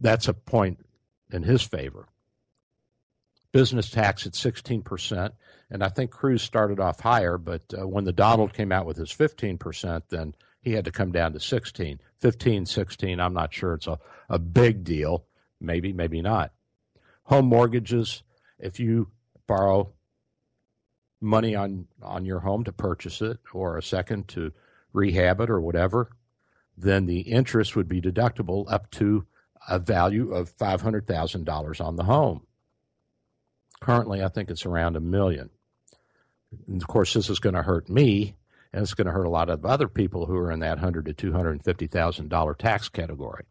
that's 0.00 0.28
a 0.28 0.32
point 0.32 0.78
in 1.32 1.42
his 1.42 1.62
favor. 1.62 2.06
Business 3.50 3.90
tax 3.90 4.28
at 4.28 4.36
sixteen 4.36 4.82
percent, 4.82 5.34
and 5.70 5.82
I 5.82 5.88
think 5.88 6.12
Cruz 6.12 6.40
started 6.40 6.78
off 6.78 7.00
higher. 7.00 7.36
But 7.36 7.62
uh, 7.76 7.88
when 7.88 8.04
the 8.04 8.12
Donald 8.12 8.54
came 8.54 8.70
out 8.70 8.86
with 8.86 8.96
his 8.96 9.10
fifteen 9.10 9.58
percent, 9.58 10.04
then 10.10 10.36
he 10.60 10.72
had 10.72 10.84
to 10.84 10.90
come 10.90 11.12
down 11.12 11.32
to 11.32 11.40
16. 11.40 12.00
15, 12.18 12.66
16, 12.66 13.20
I'm 13.20 13.34
not 13.34 13.54
sure 13.54 13.74
it's 13.74 13.86
a, 13.86 13.98
a 14.28 14.38
big 14.38 14.84
deal. 14.84 15.24
Maybe, 15.60 15.92
maybe 15.92 16.22
not. 16.22 16.52
Home 17.24 17.46
mortgages, 17.46 18.22
if 18.58 18.80
you 18.80 19.08
borrow 19.46 19.92
money 21.20 21.54
on, 21.54 21.86
on 22.02 22.24
your 22.24 22.40
home 22.40 22.64
to 22.64 22.72
purchase 22.72 23.20
it 23.20 23.38
or 23.52 23.76
a 23.76 23.82
second 23.82 24.28
to 24.28 24.52
rehab 24.92 25.40
it 25.40 25.50
or 25.50 25.60
whatever, 25.60 26.10
then 26.76 27.06
the 27.06 27.20
interest 27.20 27.74
would 27.76 27.88
be 27.88 28.00
deductible 28.00 28.70
up 28.70 28.90
to 28.92 29.26
a 29.68 29.78
value 29.78 30.32
of 30.32 30.56
$500,000 30.56 31.84
on 31.84 31.96
the 31.96 32.04
home. 32.04 32.46
Currently, 33.80 34.22
I 34.22 34.28
think 34.28 34.50
it's 34.50 34.66
around 34.66 34.96
a 34.96 35.00
million. 35.00 35.50
And 36.66 36.80
of 36.80 36.88
course, 36.88 37.14
this 37.14 37.28
is 37.28 37.38
going 37.38 37.54
to 37.54 37.62
hurt 37.62 37.88
me 37.88 38.36
and 38.72 38.82
it's 38.82 38.94
going 38.94 39.06
to 39.06 39.12
hurt 39.12 39.26
a 39.26 39.30
lot 39.30 39.48
of 39.48 39.64
other 39.64 39.88
people 39.88 40.26
who 40.26 40.36
are 40.36 40.52
in 40.52 40.60
that 40.60 40.78
hundred 40.78 41.06
to 41.06 41.12
two 41.12 41.32
hundred 41.32 41.52
and 41.52 41.64
fifty 41.64 41.86
thousand 41.86 42.28
dollar 42.28 42.54
tax 42.54 42.88
category. 42.88 43.44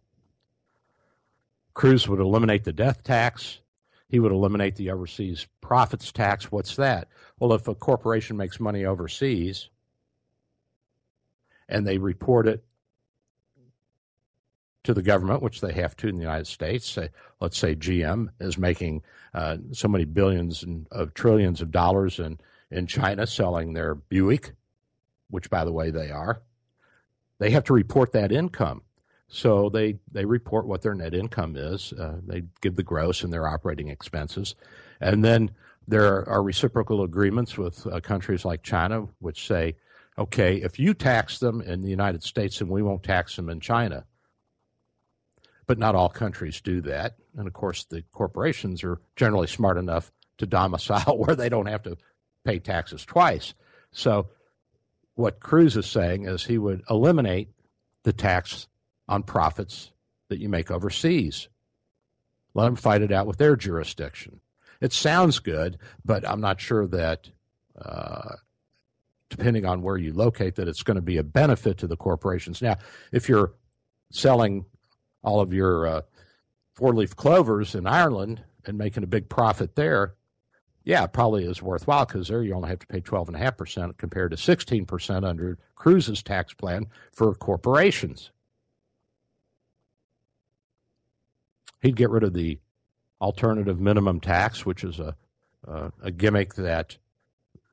Cruz 1.74 2.08
would 2.08 2.20
eliminate 2.20 2.64
the 2.64 2.74
death 2.74 3.04
tax. 3.04 3.62
He 4.10 4.20
would 4.20 4.32
eliminate 4.32 4.76
the 4.76 4.90
overseas 4.90 5.48
profits 5.62 6.12
tax. 6.12 6.52
What's 6.52 6.76
that? 6.78 7.08
Well, 7.40 7.54
if 7.54 7.68
a 7.68 7.76
corporation 7.76 8.38
makes 8.38 8.60
money 8.60 8.86
overseas 8.86 9.70
and 11.68 11.86
they 11.86 11.98
report 11.98 12.48
it 12.48 12.64
to 14.86 14.94
the 14.94 15.02
government, 15.02 15.44
which 15.44 15.60
they 15.60 15.74
have 15.74 15.96
to 15.98 16.08
in 16.08 16.16
the 16.16 16.22
United 16.22 16.48
States, 16.48 16.90
say, 16.90 17.10
let's 17.42 17.58
say 17.58 17.76
GM 17.76 18.30
is 18.40 18.58
making 18.58 19.04
uh, 19.34 19.58
so 19.74 19.90
many 19.90 20.06
billions 20.06 20.64
and, 20.64 20.88
of 20.92 21.14
trillions 21.14 21.62
of 21.62 21.72
dollars 21.72 22.20
in, 22.20 22.40
in 22.72 22.88
China 22.88 23.28
selling 23.28 23.74
their 23.74 23.96
Buick 23.96 24.54
which 25.30 25.50
by 25.50 25.66
the 25.66 25.72
way 25.72 25.92
they 25.92 26.10
are, 26.10 26.42
they 27.40 27.52
have 27.52 27.64
to 27.66 27.74
report 27.74 28.12
that 28.14 28.32
income. 28.32 28.82
So 29.30 29.70
they 29.70 30.00
they 30.12 30.26
report 30.26 30.68
what 30.68 30.82
their 30.82 30.96
net 30.96 31.14
income 31.14 31.56
is. 31.58 31.94
Uh, 31.94 32.18
they 32.26 32.44
give 32.62 32.76
the 32.76 32.84
gross 32.84 33.24
and 33.24 33.34
their 33.34 33.48
operating 33.48 33.90
expenses, 33.90 34.56
and 35.02 35.24
then 35.24 35.52
there 35.88 36.28
are 36.28 36.42
reciprocal 36.42 37.04
agreements 37.04 37.58
with 37.58 37.86
uh, 37.88 38.00
countries 38.00 38.46
like 38.46 38.64
China, 38.64 39.08
which 39.20 39.48
say, 39.48 39.76
okay, 40.18 40.58
if 40.58 40.80
you 40.80 40.94
tax 40.94 41.40
them 41.40 41.62
in 41.62 41.82
the 41.82 41.90
United 41.90 42.24
States, 42.24 42.60
then 42.60 42.70
we 42.70 42.82
won't 42.82 43.04
tax 43.04 43.36
them 43.36 43.50
in 43.50 43.60
China. 43.60 44.06
But 45.66 45.78
not 45.78 45.96
all 45.96 46.10
countries 46.10 46.62
do 46.62 46.80
that, 46.82 47.18
and 47.38 47.48
of 47.48 47.54
course, 47.54 47.84
the 47.84 48.04
corporations 48.14 48.84
are 48.84 49.00
generally 49.18 49.48
smart 49.48 49.78
enough 49.78 50.12
to 50.38 50.46
domicile 50.46 51.18
where 51.26 51.36
they 51.36 51.50
don't 51.50 51.66
have 51.68 51.84
to 51.84 51.98
pay 52.46 52.60
taxes 52.60 53.06
twice. 53.06 53.54
So 53.92 54.30
what 55.18 55.40
Cruz 55.40 55.76
is 55.76 55.88
saying 55.88 56.28
is 56.28 56.46
he 56.46 56.60
would 56.60 56.84
eliminate 56.90 57.50
the 58.04 58.14
tax 58.14 58.68
on 59.08 59.24
profits 59.24 59.92
that 60.30 60.40
you 60.40 60.48
make 60.48 60.70
overseas. 60.70 61.50
Let 62.54 62.66
them 62.66 62.76
fight 62.76 63.02
it 63.02 63.12
out 63.12 63.26
with 63.26 63.38
their 63.38 63.56
jurisdiction. 63.56 64.42
It 64.80 64.94
sounds 64.94 65.40
good, 65.40 65.80
but 66.06 66.28
I'm 66.28 66.40
not 66.40 66.62
sure 66.62 66.86
that, 66.88 67.32
uh, 67.82 68.36
depending 69.30 69.66
on 69.66 69.82
where 69.82 69.98
you 69.98 70.14
locate, 70.14 70.56
that 70.56 70.68
it's 70.68 70.84
going 70.84 70.96
to 70.96 71.02
be 71.02 71.18
a 71.18 71.24
benefit 71.24 71.80
to 71.80 71.88
the 71.88 71.98
corporations. 71.98 72.62
Now, 72.62 72.78
if 73.12 73.28
you're 73.28 73.54
selling 74.12 74.66
all 75.24 75.42
of 75.42 75.52
your 75.52 75.88
uh, 75.88 76.02
four 76.76 76.94
leaf 76.94 77.16
clovers 77.16 77.74
in 77.74 77.88
Ireland 77.88 78.44
and 78.66 78.78
making 78.78 79.02
a 79.02 79.08
big 79.08 79.30
profit 79.30 79.76
there, 79.76 80.14
yeah, 80.88 81.06
probably 81.06 81.44
is 81.44 81.62
worthwhile 81.62 82.06
because 82.06 82.30
there 82.30 82.42
you 82.42 82.54
only 82.54 82.70
have 82.70 82.80
to 82.80 82.88
pay 82.88 83.02
12.5% 83.02 83.98
compared 83.98 84.32
to 84.32 84.38
16% 84.38 85.28
under 85.28 85.58
Cruz's 85.76 86.24
tax 86.24 86.54
plan 86.54 86.88
for 87.12 87.36
corporations. 87.36 88.32
He'd 91.82 91.98
get 91.98 92.10
rid 92.10 92.24
of 92.24 92.34
the 92.34 92.58
alternative 93.20 93.82
minimum 93.82 94.22
tax, 94.22 94.66
which 94.66 94.86
is 94.86 95.02
a, 95.02 95.14
a 96.02 96.10
gimmick 96.10 96.54
that 96.54 96.96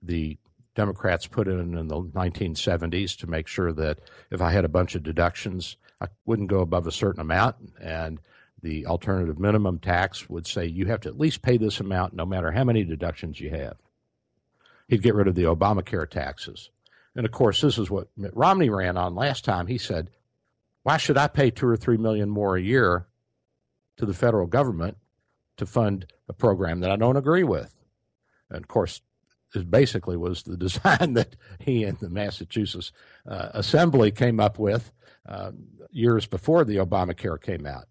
the 0.02 0.36
Democrats 0.74 1.28
put 1.28 1.46
in 1.46 1.78
in 1.78 1.86
the 1.86 2.02
1970s 2.02 3.16
to 3.18 3.28
make 3.28 3.46
sure 3.46 3.72
that 3.72 4.00
if 4.32 4.42
I 4.42 4.50
had 4.50 4.64
a 4.64 4.68
bunch 4.68 4.96
of 4.96 5.04
deductions, 5.04 5.76
I 6.00 6.08
wouldn't 6.26 6.50
go 6.50 6.62
above 6.62 6.88
a 6.88 6.92
certain 6.92 7.20
amount. 7.20 7.54
And 7.80 8.18
the 8.64 8.86
alternative 8.86 9.38
minimum 9.38 9.78
tax 9.78 10.28
would 10.30 10.46
say 10.46 10.64
you 10.64 10.86
have 10.86 11.02
to 11.02 11.08
at 11.10 11.18
least 11.20 11.42
pay 11.42 11.58
this 11.58 11.80
amount 11.80 12.14
no 12.14 12.24
matter 12.24 12.50
how 12.50 12.64
many 12.64 12.82
deductions 12.82 13.38
you 13.38 13.50
have. 13.50 13.76
He'd 14.88 15.02
get 15.02 15.14
rid 15.14 15.28
of 15.28 15.34
the 15.34 15.44
Obamacare 15.44 16.08
taxes. 16.08 16.70
And 17.14 17.26
of 17.26 17.30
course, 17.30 17.60
this 17.60 17.76
is 17.76 17.90
what 17.90 18.08
Mitt 18.16 18.34
Romney 18.34 18.70
ran 18.70 18.96
on 18.96 19.14
last 19.14 19.44
time. 19.44 19.66
He 19.66 19.76
said, 19.76 20.08
Why 20.82 20.96
should 20.96 21.18
I 21.18 21.28
pay 21.28 21.50
two 21.50 21.66
or 21.66 21.76
three 21.76 21.98
million 21.98 22.30
more 22.30 22.56
a 22.56 22.62
year 22.62 23.06
to 23.98 24.06
the 24.06 24.14
federal 24.14 24.46
government 24.46 24.96
to 25.58 25.66
fund 25.66 26.06
a 26.30 26.32
program 26.32 26.80
that 26.80 26.90
I 26.90 26.96
don't 26.96 27.18
agree 27.18 27.44
with? 27.44 27.74
And 28.48 28.62
of 28.62 28.68
course, 28.68 29.02
it 29.54 29.70
basically 29.70 30.16
was 30.16 30.42
the 30.42 30.56
design 30.66 31.12
that 31.14 31.36
he 31.58 31.84
and 31.84 31.98
the 31.98 32.08
Massachusetts 32.08 32.92
uh, 33.28 33.50
Assembly 33.52 34.10
came 34.10 34.40
up 34.40 34.58
with 34.58 34.90
uh, 35.28 35.52
years 35.90 36.24
before 36.24 36.64
the 36.64 36.76
Obamacare 36.76 37.40
came 37.40 37.66
out. 37.66 37.84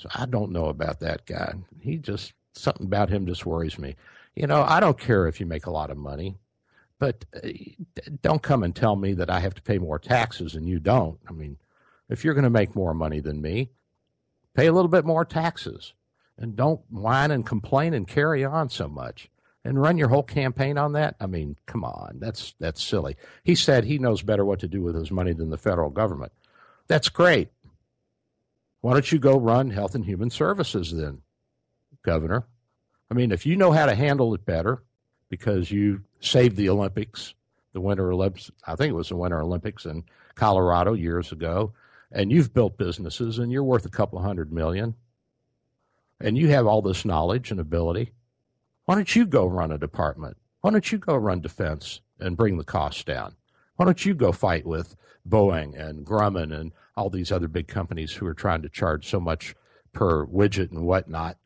So 0.00 0.08
I 0.14 0.24
don't 0.24 0.50
know 0.50 0.66
about 0.66 1.00
that 1.00 1.26
guy. 1.26 1.52
He 1.80 1.98
just, 1.98 2.32
something 2.54 2.86
about 2.86 3.10
him 3.10 3.26
just 3.26 3.44
worries 3.44 3.78
me. 3.78 3.96
You 4.34 4.46
know, 4.46 4.62
I 4.62 4.80
don't 4.80 4.98
care 4.98 5.26
if 5.26 5.40
you 5.40 5.46
make 5.46 5.66
a 5.66 5.70
lot 5.70 5.90
of 5.90 5.98
money, 5.98 6.38
but 6.98 7.26
uh, 7.36 7.48
don't 8.22 8.42
come 8.42 8.62
and 8.62 8.74
tell 8.74 8.96
me 8.96 9.12
that 9.12 9.28
I 9.28 9.40
have 9.40 9.54
to 9.54 9.62
pay 9.62 9.76
more 9.76 9.98
taxes 9.98 10.54
and 10.54 10.66
you 10.66 10.78
don't. 10.78 11.18
I 11.28 11.32
mean, 11.32 11.58
if 12.08 12.24
you're 12.24 12.32
going 12.32 12.44
to 12.44 12.50
make 12.50 12.74
more 12.74 12.94
money 12.94 13.20
than 13.20 13.42
me, 13.42 13.72
pay 14.54 14.68
a 14.68 14.72
little 14.72 14.88
bit 14.88 15.04
more 15.04 15.26
taxes 15.26 15.92
and 16.38 16.56
don't 16.56 16.80
whine 16.88 17.30
and 17.30 17.44
complain 17.44 17.92
and 17.92 18.08
carry 18.08 18.42
on 18.42 18.70
so 18.70 18.88
much 18.88 19.28
and 19.66 19.82
run 19.82 19.98
your 19.98 20.08
whole 20.08 20.22
campaign 20.22 20.78
on 20.78 20.94
that? 20.94 21.14
I 21.20 21.26
mean, 21.26 21.56
come 21.66 21.84
on, 21.84 22.20
that's 22.20 22.54
that's 22.58 22.82
silly. 22.82 23.16
He 23.44 23.54
said 23.54 23.84
he 23.84 23.98
knows 23.98 24.22
better 24.22 24.46
what 24.46 24.60
to 24.60 24.68
do 24.68 24.80
with 24.80 24.94
his 24.94 25.10
money 25.10 25.34
than 25.34 25.50
the 25.50 25.58
federal 25.58 25.90
government. 25.90 26.32
That's 26.88 27.10
great. 27.10 27.50
Why 28.80 28.94
don't 28.94 29.12
you 29.12 29.18
go 29.18 29.38
run 29.38 29.70
Health 29.70 29.94
and 29.94 30.04
Human 30.04 30.30
Services 30.30 30.92
then, 30.92 31.20
Governor? 32.02 32.46
I 33.10 33.14
mean, 33.14 33.32
if 33.32 33.44
you 33.44 33.56
know 33.56 33.72
how 33.72 33.86
to 33.86 33.94
handle 33.94 34.34
it 34.34 34.46
better 34.46 34.82
because 35.28 35.70
you 35.70 36.02
saved 36.20 36.56
the 36.56 36.68
Olympics, 36.70 37.34
the 37.72 37.80
Winter 37.80 38.10
Olympics, 38.10 38.50
I 38.66 38.76
think 38.76 38.90
it 38.90 38.96
was 38.96 39.10
the 39.10 39.16
Winter 39.16 39.40
Olympics 39.40 39.84
in 39.84 40.04
Colorado 40.34 40.94
years 40.94 41.30
ago, 41.32 41.72
and 42.10 42.32
you've 42.32 42.54
built 42.54 42.78
businesses 42.78 43.38
and 43.38 43.52
you're 43.52 43.64
worth 43.64 43.84
a 43.84 43.90
couple 43.90 44.20
hundred 44.20 44.52
million, 44.52 44.94
and 46.20 46.38
you 46.38 46.48
have 46.48 46.66
all 46.66 46.82
this 46.82 47.04
knowledge 47.04 47.50
and 47.50 47.60
ability, 47.60 48.12
why 48.86 48.94
don't 48.94 49.14
you 49.14 49.26
go 49.26 49.46
run 49.46 49.72
a 49.72 49.78
department? 49.78 50.36
Why 50.62 50.70
don't 50.70 50.90
you 50.90 50.98
go 50.98 51.16
run 51.16 51.40
defense 51.40 52.00
and 52.18 52.36
bring 52.36 52.58
the 52.58 52.64
costs 52.64 53.04
down? 53.04 53.36
Why 53.80 53.86
don't 53.86 54.04
you 54.04 54.12
go 54.12 54.30
fight 54.30 54.66
with 54.66 54.94
Boeing 55.26 55.74
and 55.74 56.04
Grumman 56.04 56.52
and 56.52 56.72
all 56.98 57.08
these 57.08 57.32
other 57.32 57.48
big 57.48 57.66
companies 57.66 58.12
who 58.12 58.26
are 58.26 58.34
trying 58.34 58.60
to 58.60 58.68
charge 58.68 59.08
so 59.08 59.18
much 59.18 59.54
per 59.94 60.26
widget 60.26 60.70
and 60.70 60.84
whatnot 60.84 61.38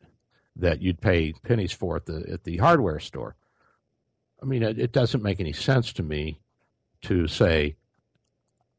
that 0.57 0.81
you'd 0.81 0.99
pay 0.99 1.31
pennies 1.31 1.71
for 1.71 1.95
at 1.95 2.07
the 2.07 2.25
at 2.29 2.43
the 2.43 2.57
hardware 2.57 2.99
store? 2.99 3.37
I 4.43 4.45
mean, 4.47 4.63
it, 4.63 4.77
it 4.77 4.91
doesn't 4.91 5.23
make 5.23 5.39
any 5.39 5.53
sense 5.53 5.93
to 5.93 6.03
me 6.03 6.41
to 7.03 7.25
say 7.29 7.77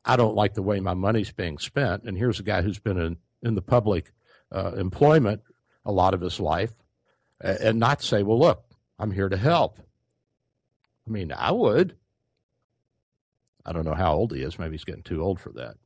I 0.05 0.17
don't 0.17 0.37
like 0.37 0.53
the 0.53 0.61
way 0.61 0.79
my 0.81 0.93
money's 0.93 1.33
being 1.33 1.57
spent, 1.57 2.03
and 2.03 2.19
here's 2.19 2.39
a 2.39 2.43
guy 2.43 2.61
who's 2.61 2.79
been 2.79 2.99
in 2.99 3.17
in 3.41 3.55
the 3.55 3.63
public 3.63 4.13
uh, 4.53 4.73
employment 4.73 5.41
a 5.87 5.93
lot 5.93 6.13
of 6.13 6.21
his 6.21 6.39
life 6.41 6.75
and 7.41 7.79
not 7.79 8.03
say, 8.03 8.23
well, 8.23 8.39
look, 8.39 8.67
I'm 8.99 9.13
here 9.13 9.31
to 9.31 9.37
help. 9.39 9.81
I 11.09 11.11
mean, 11.11 11.33
I 11.33 11.53
would. 11.53 11.97
I 13.67 13.73
don't 13.73 13.85
know 13.85 13.95
how 13.95 14.14
old 14.14 14.33
he 14.33 14.43
is. 14.43 14.59
Maybe 14.59 14.73
he's 14.73 14.85
getting 14.85 15.03
too 15.03 15.23
old 15.23 15.41
for 15.41 15.51
that. 15.53 15.77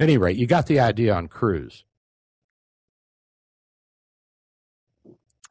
At 0.00 0.08
any 0.08 0.18
rate, 0.18 0.36
you 0.36 0.46
got 0.46 0.66
the 0.66 0.80
idea 0.80 1.14
on 1.14 1.28
Cruz. 1.28 1.84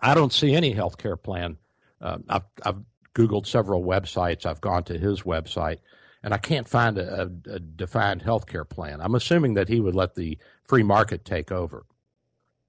I 0.01 0.15
don't 0.15 0.34
see 0.34 0.55
any 0.55 0.72
health 0.72 0.97
care 0.97 1.15
plan. 1.15 1.57
Uh, 2.01 2.17
I've, 2.28 2.43
I've, 2.65 2.78
Googled 3.13 3.45
several 3.45 3.84
websites. 3.84 4.45
I've 4.45 4.61
gone 4.61 4.84
to 4.86 4.97
his 4.97 5.24
website, 5.24 5.80
and 6.24 6.34
I 6.34 6.38
can't 6.38 6.67
find 6.67 6.97
a, 6.97 7.24
a, 7.24 7.55
a 7.55 7.59
defined 7.59 8.22
health 8.22 8.45
care 8.45 8.63
plan. 8.63 9.01
I'm 9.01 9.15
assuming 9.15 9.55
that 9.55 9.67
he 9.67 9.82
would 9.82 9.95
let 9.95 10.15
the 10.15 10.38
free 10.63 10.84
market 10.84 11.26
take 11.26 11.51
over. 11.51 11.86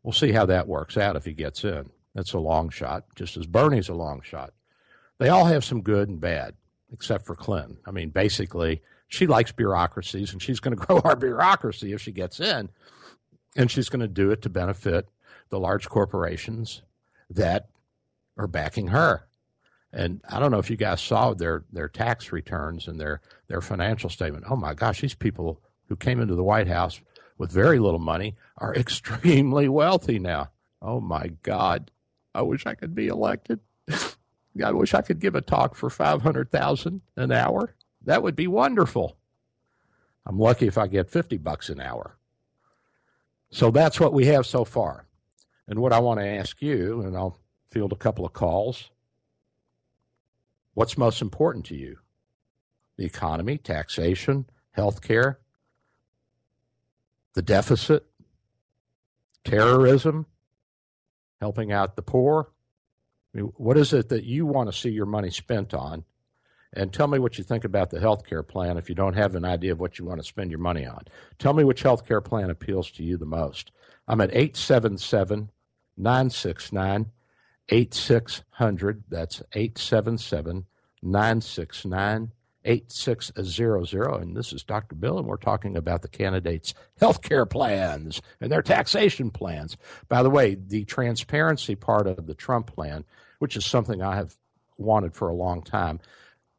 We'll 0.03 0.12
see 0.12 0.32
how 0.32 0.46
that 0.46 0.66
works 0.66 0.96
out 0.96 1.14
if 1.14 1.24
he 1.24 1.32
gets 1.32 1.62
in. 1.62 1.90
That's 2.14 2.32
a 2.32 2.40
long 2.40 2.70
shot, 2.70 3.05
just 3.14 3.36
as 3.36 3.46
Bernie's 3.46 3.88
a 3.88 3.94
long 3.94 4.20
shot. 4.22 4.53
They 5.18 5.28
all 5.28 5.44
have 5.44 5.64
some 5.64 5.82
good 5.82 6.09
and 6.09 6.20
bad, 6.20 6.55
except 6.93 7.26
for 7.26 7.34
Clinton. 7.34 7.78
I 7.86 7.90
mean, 7.90 8.11
basically, 8.11 8.82
she 9.09 9.26
likes 9.26 9.53
bureaucracies, 9.53 10.32
and 10.32 10.43
she's 10.43 10.61
going 10.61 10.76
to 10.76 10.86
grow 10.86 11.01
our 11.05 11.16
bureaucracy 11.16 11.93
if 11.93 12.01
she 12.01 12.12
gets 12.12 12.40
in, 12.40 12.70
and 13.57 13.70
she's 13.70 13.88
going 13.88 14.01
to 14.01 14.09
do 14.09 14.30
it 14.30 14.43
to 14.43 14.49
benefit 14.49 15.09
the 15.51 15.61
large 15.61 15.88
corporations 15.88 16.82
that 17.30 17.68
are 18.36 18.47
backing 18.47 18.88
her. 18.88 19.26
And 19.93 20.22
I 20.28 20.38
don't 20.38 20.51
know 20.51 20.59
if 20.59 20.70
you 20.70 20.76
guys 20.76 21.03
saw 21.03 21.34
their 21.34 21.64
their 21.70 21.88
tax 21.88 22.32
returns 22.32 22.88
and 22.88 22.99
their 22.99 23.20
their 23.49 23.61
financial 23.61 24.09
statement. 24.09 24.47
Oh 24.49 24.57
my 24.57 24.72
gosh, 24.72 25.03
these 25.03 25.14
people 25.14 25.61
who 25.88 25.97
came 25.97 26.20
into 26.20 26.34
the 26.34 26.43
White 26.43 26.68
House 26.68 27.01
with 27.36 27.53
very 27.53 27.78
little 27.78 28.01
money 28.01 28.36
are 28.57 28.74
extremely 28.76 29.68
wealthy 29.68 30.18
now. 30.18 30.51
Oh 30.80 31.01
my 31.01 31.32
God. 31.43 31.90
I 32.34 32.40
wish 32.40 32.64
I 32.64 32.74
could 32.74 32.95
be 32.95 33.09
elected. 33.09 33.61
I 34.62 34.72
wish 34.72 34.94
I 34.94 35.03
could 35.03 35.20
give 35.20 35.34
a 35.34 35.40
talk 35.40 35.74
for 35.74 35.88
500,000 35.88 37.00
an 37.16 37.32
hour. 37.32 37.74
That 38.05 38.22
would 38.22 38.36
be 38.36 38.46
wonderful. 38.46 39.16
I'm 40.26 40.38
lucky 40.38 40.66
if 40.66 40.76
I 40.76 40.86
get 40.86 41.11
50 41.11 41.38
bucks 41.38 41.68
an 41.68 41.80
hour. 41.80 42.18
So 43.50 43.70
that's 43.70 44.00
what 44.00 44.12
we 44.12 44.26
have 44.26 44.46
so 44.46 44.64
far. 44.64 45.07
And 45.66 45.78
what 45.78 45.92
I 45.92 46.00
want 46.00 46.20
to 46.20 46.26
ask 46.26 46.61
you, 46.61 47.00
and 47.03 47.16
I'll 47.16 47.38
field 47.70 47.92
a 47.92 47.96
couple 47.96 48.24
of 48.24 48.32
calls. 48.32 48.90
What's 50.74 50.98
most 50.98 51.22
important 51.22 51.64
to 51.66 51.76
you? 51.76 51.98
The 52.96 53.05
economy, 53.05 53.59
taxation, 53.59 54.46
health 54.72 55.03
care, 55.03 55.38
the 57.34 57.42
deficit, 57.42 58.07
terrorism, 59.44 60.26
helping 61.40 61.72
out 61.72 61.96
the 61.96 62.03
poor? 62.03 62.50
What 63.35 63.78
is 63.78 63.93
it 63.93 64.09
that 64.11 64.24
you 64.24 64.47
want 64.47 64.70
to 64.70 64.78
see 64.78 64.91
your 64.91 65.07
money 65.07 65.30
spent 65.30 65.72
on? 65.74 66.05
And 66.74 66.93
tell 66.93 67.07
me 67.07 67.18
what 67.18 67.37
you 67.37 67.45
think 67.45 67.64
about 67.64 67.91
the 67.91 68.01
health 68.01 68.24
care 68.24 68.43
plan 68.43 68.78
if 68.78 68.89
you 68.89 68.95
don't 68.95 69.14
have 69.14 69.35
an 69.35 69.45
idea 69.45 69.72
of 69.72 69.80
what 69.80 69.99
you 69.99 70.05
want 70.05 70.20
to 70.20 70.26
spend 70.26 70.51
your 70.51 70.61
money 70.61 70.87
on. 70.87 71.05
Tell 71.39 71.53
me 71.53 71.64
which 71.64 71.83
health 71.83 72.07
care 72.07 72.22
plan 72.22 72.51
appeals 72.51 72.91
to 72.93 73.03
you 73.03 73.16
the 73.16 73.26
most. 73.26 73.72
I'm 74.09 74.20
at 74.20 74.30
877 74.30 75.51
969 75.97 77.11
8600. 77.68 79.05
That's 79.09 79.43
877 79.53 80.66
969 81.03 82.33
8600. 82.64 84.22
And 84.22 84.37
this 84.37 84.53
is 84.53 84.62
Dr. 84.62 84.95
Bill, 84.95 85.18
and 85.18 85.26
we're 85.26 85.37
talking 85.37 85.76
about 85.76 86.03
the 86.03 86.09
candidates' 86.09 86.74
health 86.99 87.22
care 87.22 87.47
plans 87.47 88.22
and 88.41 88.51
their 88.51 88.62
taxation 88.62 89.30
plans. 89.30 89.76
By 90.09 90.22
the 90.22 90.30
way, 90.30 90.55
the 90.55 90.85
transparency 90.85 91.74
part 91.74 92.07
of 92.07 92.26
the 92.26 92.35
Trump 92.35 92.66
plan, 92.74 93.05
which 93.43 93.57
is 93.57 93.66
something 93.66 94.01
I 94.01 94.14
have 94.14 94.36
wanted 94.78 95.14
for 95.14 95.28
a 95.28 95.34
long 95.34 95.62
time, 95.62 95.99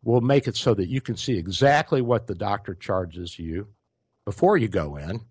will 0.04 0.20
make 0.20 0.50
it 0.50 0.58
so 0.58 0.74
that 0.74 0.90
you 0.90 1.00
can 1.00 1.16
see 1.16 1.38
exactly 1.38 2.02
what 2.02 2.28
the 2.28 2.36
doctor 2.36 2.76
charges 2.76 3.40
you 3.40 3.70
before 4.26 4.58
you 4.58 4.68
go 4.68 4.98
in. 4.98 5.22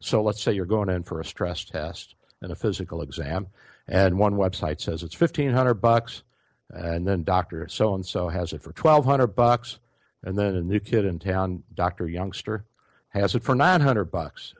So 0.00 0.22
let's 0.22 0.42
say 0.42 0.52
you're 0.52 0.66
going 0.66 0.90
in 0.90 1.02
for 1.02 1.20
a 1.20 1.24
stress 1.24 1.64
test 1.64 2.16
and 2.42 2.52
a 2.52 2.54
physical 2.54 3.00
exam, 3.00 3.46
and 3.88 4.18
one 4.18 4.34
website 4.34 4.78
says 4.78 5.02
it's 5.02 5.18
1500 5.18 5.72
bucks 5.72 6.22
and 6.68 7.08
then 7.08 7.24
doctor 7.24 7.66
so 7.66 7.94
and 7.94 8.04
so 8.04 8.28
has 8.28 8.52
it 8.52 8.60
for 8.60 8.74
1200 8.78 9.28
bucks 9.28 9.78
and 10.22 10.36
then 10.36 10.54
a 10.54 10.60
new 10.60 10.80
kid 10.80 11.06
in 11.06 11.18
town, 11.18 11.62
Dr. 11.72 12.06
Youngster, 12.08 12.66
has 13.08 13.34
it 13.34 13.42
for 13.42 13.54
900 13.54 14.04
bucks. 14.04 14.52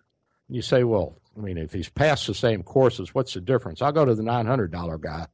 And 0.48 0.56
you 0.56 0.62
say, 0.62 0.84
well, 0.84 1.18
I 1.36 1.42
mean, 1.42 1.58
if 1.58 1.74
he's 1.74 1.90
passed 1.90 2.26
the 2.26 2.34
same 2.34 2.62
courses, 2.62 3.14
what's 3.14 3.34
the 3.34 3.42
difference? 3.42 3.82
I'll 3.82 3.92
go 3.92 4.06
to 4.06 4.14
the 4.14 4.22
$900 4.22 5.02
guy. 5.02 5.26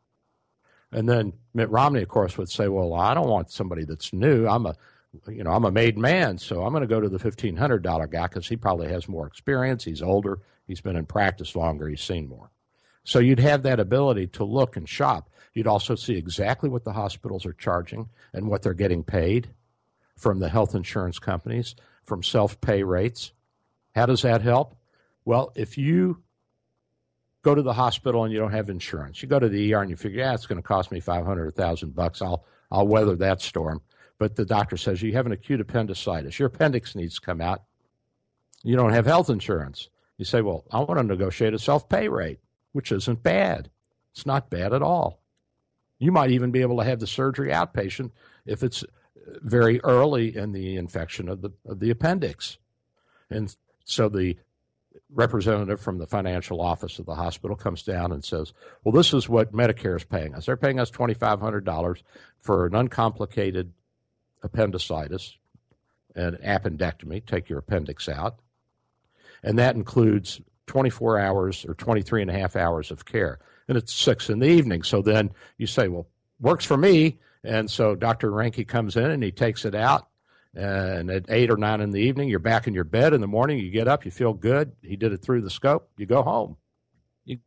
And 0.93 1.09
then 1.09 1.33
Mitt 1.55 1.71
Romney, 1.71 2.03
of 2.03 2.09
course, 2.09 2.37
would 2.37 2.49
say, 2.49 2.69
well, 2.69 2.95
I 2.95 3.15
don't 3.15 3.29
want 3.29 3.51
somebody 3.51 3.85
that's 3.85 4.13
new. 4.13 4.47
I'm 4.47 4.67
a, 4.67 4.75
you 5.29 5.45
know, 5.45 5.53
I'm 5.53 5.65
a 5.65 5.71
made 5.71 5.97
man, 5.97 6.39
so 6.39 6.63
I'm 6.63 6.73
going 6.73 6.83
to 6.83 6.89
go 6.89 7.01
to 7.01 7.09
the 7.09 7.19
$1,500 7.19 8.11
guy 8.11 8.27
because 8.27 8.49
he 8.49 8.57
probably 8.57 8.89
has 8.89 9.09
more 9.09 9.27
experience. 9.27 9.85
He's 9.85 10.03
older. 10.03 10.41
He's 10.67 10.81
been 10.81 10.97
in 10.97 11.07
practice 11.07 11.55
longer. 11.55 11.89
He's 11.89 12.01
seen 12.01 12.29
more. 12.29 12.51
So 13.05 13.19
you'd 13.19 13.41
have 13.41 13.63
that 13.63 13.81
ability 13.81 14.29
to 14.29 14.45
look 14.45 14.77
and 14.77 14.89
shop. 14.89 15.31
You'd 15.55 15.67
also 15.67 15.95
see 15.95 16.17
exactly 16.17 16.69
what 16.69 16.85
the 16.85 16.93
hospitals 16.93 17.47
are 17.47 17.53
charging 17.53 18.09
and 18.33 18.49
what 18.49 18.63
they're 18.63 18.75
getting 18.75 19.03
paid 19.03 19.51
from 20.17 20.39
the 20.39 20.49
health 20.49 20.75
insurance 20.75 21.19
companies, 21.19 21.75
from 22.05 22.23
self 22.23 22.61
pay 22.61 22.83
rates. 22.83 23.33
How 23.95 24.07
does 24.07 24.23
that 24.23 24.43
help? 24.43 24.77
Well, 25.25 25.53
if 25.57 25.77
you 25.77 26.23
go 27.43 27.55
to 27.55 27.63
the 27.63 27.73
hospital 27.73 28.25
and 28.25 28.33
you 28.33 28.39
don't 28.39 28.53
have 28.53 28.69
insurance, 28.71 29.23
you 29.23 29.29
go 29.29 29.39
to 29.39 29.49
the 29.49 29.75
ER 29.75 29.81
and 29.81 29.91
you 29.91 29.97
figure, 29.97 30.21
yeah, 30.21 30.35
it's 30.35 30.47
going 30.47 30.61
to 30.61 30.67
cost 30.67 30.91
me 30.93 31.01
500 31.01 31.45
1000 31.57 31.95
bucks. 31.95 32.23
I'll 32.23 32.45
I'll 32.71 32.87
weather 32.87 33.17
that 33.17 33.41
storm. 33.41 33.83
But 34.19 34.37
the 34.37 34.45
doctor 34.45 34.77
says 34.77 35.03
you 35.03 35.13
have 35.15 35.27
an 35.27 35.33
acute 35.33 35.61
appendicitis. 35.61 36.39
Your 36.39 36.49
appendix 36.49 36.95
needs 36.95 37.15
to 37.17 37.21
come 37.21 37.41
out. 37.41 37.63
You 38.63 38.77
don't 38.77 38.93
have 38.93 39.07
health 39.07 39.31
insurance. 39.31 39.89
You 40.19 40.25
say, 40.27 40.43
well, 40.43 40.65
I 40.71 40.81
want 40.81 40.99
to 40.99 41.03
negotiate 41.03 41.55
a 41.55 41.59
self 41.59 41.89
pay 41.89 42.09
rate, 42.09 42.41
which 42.73 42.93
isn't 42.93 43.23
bad. 43.23 43.71
It's 44.13 44.27
not 44.27 44.51
bad 44.51 44.75
at 44.75 44.83
all. 44.83 45.21
You 45.99 46.13
might 46.13 46.31
even 46.31 46.51
be 46.51 46.61
able 46.61 46.79
to 46.79 46.85
have 46.85 47.01
the 47.01 47.07
surgery 47.07 47.49
outpatient 47.49 48.11
if 48.45 48.63
it's 48.63 48.85
very 49.43 49.81
early 49.81 50.37
in 50.37 50.53
the 50.53 50.77
infection 50.77 51.29
of 51.29 51.41
the 51.41 51.51
of 51.65 51.81
the 51.81 51.91
appendix. 51.91 52.59
And 53.31 53.55
so 53.85 54.09
the 54.09 54.37
representative 55.13 55.81
from 55.81 55.99
the 55.99 56.07
financial 56.07 56.61
office 56.61 56.99
of 56.99 57.07
the 57.07 57.15
hospital 57.15 57.57
comes 57.57 57.83
down 57.83 58.13
and 58.13 58.25
says, 58.25 58.53
"Well, 58.85 58.93
this 58.93 59.13
is 59.13 59.29
what 59.29 59.53
Medicare 59.53 59.97
is 59.97 60.05
paying 60.05 60.35
us. 60.35 60.47
They're 60.47 60.57
paying 60.57 60.79
us 60.79 60.91
twenty 60.91 61.15
five 61.15 61.41
hundred 61.41 61.65
dollars 61.65 62.03
for 62.39 62.67
an 62.67 62.75
uncomplicated 62.75 63.73
appendicitis 64.43 65.37
and 66.15 66.37
appendectomy. 66.37 67.25
Take 67.25 67.49
your 67.49 67.59
appendix 67.59 68.09
out, 68.09 68.41
and 69.43 69.59
that 69.59 69.77
includes 69.77 70.41
twenty 70.67 70.91
four 70.91 71.19
hours 71.19 71.65
or 71.67 71.75
23 71.75 72.23
and 72.23 72.31
a 72.31 72.39
half 72.39 72.55
hours 72.55 72.91
of 72.91 73.05
care, 73.05 73.41
and 73.69 73.77
it's 73.77 73.93
six 73.93 74.31
in 74.31 74.39
the 74.39 74.49
evening. 74.49 74.83
So 74.83 75.03
then 75.03 75.31
you 75.59 75.67
say, 75.67 75.89
"Well, 75.89 76.07
works 76.41 76.65
for 76.65 76.77
me." 76.77 77.19
And 77.43 77.71
so 77.71 77.95
Dr. 77.95 78.31
Ranke 78.31 78.69
comes 78.69 78.97
in 78.97 79.11
and 79.11 79.23
he 79.23 79.33
takes 79.33 79.65
it 79.65 79.75
out 79.75 80.10
and 80.55 81.11
at 81.11 81.27
eight 81.29 81.51
or 81.51 81.57
nine 81.57 81.81
in 81.81 81.91
the 81.91 82.01
evening, 82.01 82.29
you're 82.29 82.39
back 82.39 82.67
in 82.67 82.75
your 82.75 82.85
bed. 82.85 83.15
In 83.15 83.21
the 83.21 83.27
morning, 83.27 83.59
you 83.59 83.71
get 83.71 83.89
up, 83.89 84.05
you 84.05 84.11
feel 84.11 84.33
good. 84.33 84.73
He 84.83 84.97
did 84.97 85.13
it 85.13 85.19
through 85.19 85.43
the 85.43 85.51
scope. 85.51 85.89
You 85.97 86.07
go 86.07 86.23
home. 86.23 86.57
You, 87.25 87.39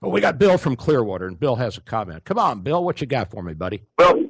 well, 0.00 0.12
we 0.12 0.20
got 0.20 0.38
Bill 0.38 0.58
from 0.58 0.76
Clearwater, 0.76 1.26
and 1.26 1.38
Bill 1.38 1.56
has 1.56 1.76
a 1.76 1.80
comment. 1.80 2.24
Come 2.24 2.38
on, 2.38 2.60
Bill, 2.60 2.84
what 2.84 3.00
you 3.00 3.06
got 3.06 3.30
for 3.30 3.42
me, 3.42 3.54
buddy? 3.54 3.82
Well, 3.98 4.22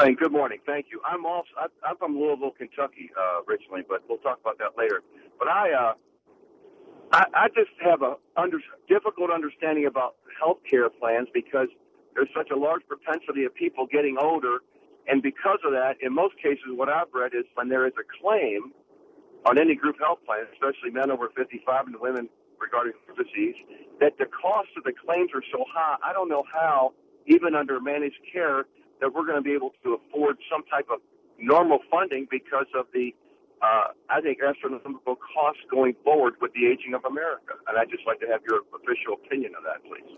hey, 0.00 0.14
good 0.14 0.32
morning. 0.32 0.58
Thank 0.66 0.86
you. 0.90 1.00
I'm 1.08 1.24
also 1.24 1.48
I'm 1.82 1.96
from 1.96 2.18
Louisville, 2.18 2.52
Kentucky, 2.56 3.10
uh, 3.18 3.40
originally, 3.48 3.82
but 3.88 4.02
we'll 4.08 4.18
talk 4.18 4.38
about 4.40 4.58
that 4.58 4.76
later. 4.76 5.02
But 5.38 5.48
I 5.48 5.72
uh, 5.72 5.92
I, 7.12 7.24
I 7.34 7.48
just 7.48 7.70
have 7.82 8.02
a 8.02 8.16
under, 8.36 8.58
difficult 8.88 9.30
understanding 9.30 9.86
about 9.86 10.16
health 10.38 10.58
care 10.68 10.90
plans 10.90 11.28
because 11.32 11.68
there's 12.14 12.28
such 12.36 12.50
a 12.50 12.56
large 12.56 12.82
propensity 12.88 13.44
of 13.44 13.54
people 13.54 13.86
getting 13.90 14.16
older 14.20 14.58
and 15.08 15.22
because 15.22 15.58
of 15.64 15.72
that, 15.72 15.96
in 16.00 16.14
most 16.14 16.36
cases, 16.36 16.66
what 16.70 16.88
I've 16.88 17.12
read 17.14 17.32
is 17.34 17.44
when 17.54 17.68
there 17.68 17.86
is 17.86 17.92
a 17.98 18.06
claim 18.20 18.72
on 19.44 19.58
any 19.58 19.74
group 19.74 19.96
health 20.00 20.18
plan, 20.26 20.44
especially 20.52 20.90
men 20.90 21.10
over 21.10 21.30
55 21.36 21.86
and 21.86 21.96
women 22.00 22.28
regarding 22.60 22.94
disease, 23.16 23.54
that 24.00 24.18
the 24.18 24.26
cost 24.26 24.68
of 24.76 24.82
the 24.84 24.92
claims 24.92 25.30
are 25.34 25.44
so 25.52 25.64
high. 25.72 25.96
I 26.04 26.12
don't 26.12 26.28
know 26.28 26.44
how, 26.52 26.92
even 27.26 27.54
under 27.54 27.80
managed 27.80 28.18
care, 28.32 28.66
that 29.00 29.14
we're 29.14 29.24
going 29.24 29.38
to 29.38 29.46
be 29.46 29.52
able 29.52 29.72
to 29.84 29.98
afford 30.00 30.36
some 30.50 30.64
type 30.64 30.86
of 30.90 30.98
normal 31.38 31.78
funding 31.90 32.26
because 32.30 32.66
of 32.74 32.86
the, 32.92 33.14
uh, 33.62 33.92
I 34.10 34.20
think, 34.20 34.38
astronomical 34.42 35.16
costs 35.16 35.62
going 35.70 35.94
forward 36.02 36.34
with 36.40 36.52
the 36.54 36.66
aging 36.66 36.94
of 36.94 37.04
America. 37.04 37.54
And 37.68 37.78
I'd 37.78 37.90
just 37.90 38.06
like 38.06 38.20
to 38.20 38.26
have 38.26 38.40
your 38.48 38.62
official 38.74 39.14
opinion 39.14 39.52
on 39.54 39.62
that, 39.64 39.84
please. 39.86 40.10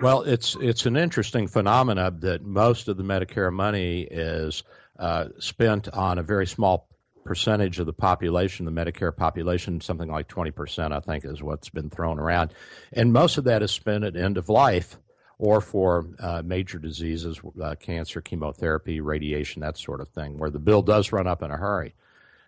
Well, 0.00 0.22
it's 0.22 0.56
it's 0.62 0.86
an 0.86 0.96
interesting 0.96 1.46
phenomenon 1.46 2.20
that 2.20 2.42
most 2.42 2.88
of 2.88 2.96
the 2.96 3.02
Medicare 3.02 3.52
money 3.52 4.08
is 4.10 4.62
uh, 4.98 5.26
spent 5.38 5.90
on 5.90 6.18
a 6.18 6.22
very 6.22 6.46
small 6.46 6.88
percentage 7.22 7.78
of 7.78 7.84
the 7.84 7.92
population, 7.92 8.64
the 8.64 8.72
Medicare 8.72 9.14
population, 9.14 9.78
something 9.82 10.10
like 10.10 10.26
20%, 10.26 10.92
I 10.92 11.00
think, 11.00 11.26
is 11.26 11.42
what's 11.42 11.68
been 11.68 11.90
thrown 11.90 12.18
around. 12.18 12.54
And 12.94 13.12
most 13.12 13.36
of 13.36 13.44
that 13.44 13.62
is 13.62 13.72
spent 13.72 14.04
at 14.04 14.16
end 14.16 14.38
of 14.38 14.48
life 14.48 14.96
or 15.38 15.60
for 15.60 16.06
uh, 16.18 16.40
major 16.42 16.78
diseases, 16.78 17.38
uh, 17.62 17.74
cancer, 17.74 18.22
chemotherapy, 18.22 19.00
radiation, 19.02 19.60
that 19.60 19.76
sort 19.76 20.00
of 20.00 20.08
thing, 20.08 20.38
where 20.38 20.50
the 20.50 20.58
bill 20.58 20.80
does 20.80 21.12
run 21.12 21.26
up 21.26 21.42
in 21.42 21.50
a 21.50 21.56
hurry. 21.58 21.94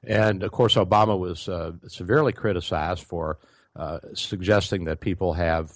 And 0.02 0.42
of 0.42 0.52
course, 0.52 0.76
Obama 0.76 1.18
was 1.18 1.50
uh, 1.50 1.72
severely 1.86 2.32
criticized 2.32 3.04
for 3.04 3.38
uh, 3.76 3.98
suggesting 4.14 4.84
that 4.84 5.00
people 5.00 5.34
have 5.34 5.70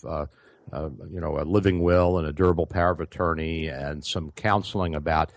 you 0.73 1.21
know, 1.21 1.39
a 1.39 1.45
living 1.45 1.81
will 1.81 2.19
and 2.19 2.27
a 2.27 2.33
durable 2.33 2.67
power 2.67 2.91
of 2.91 3.01
attorney 3.01 3.69
and 3.69 4.05
some 4.05 4.31
counseling 4.33 4.95
about 4.95 5.33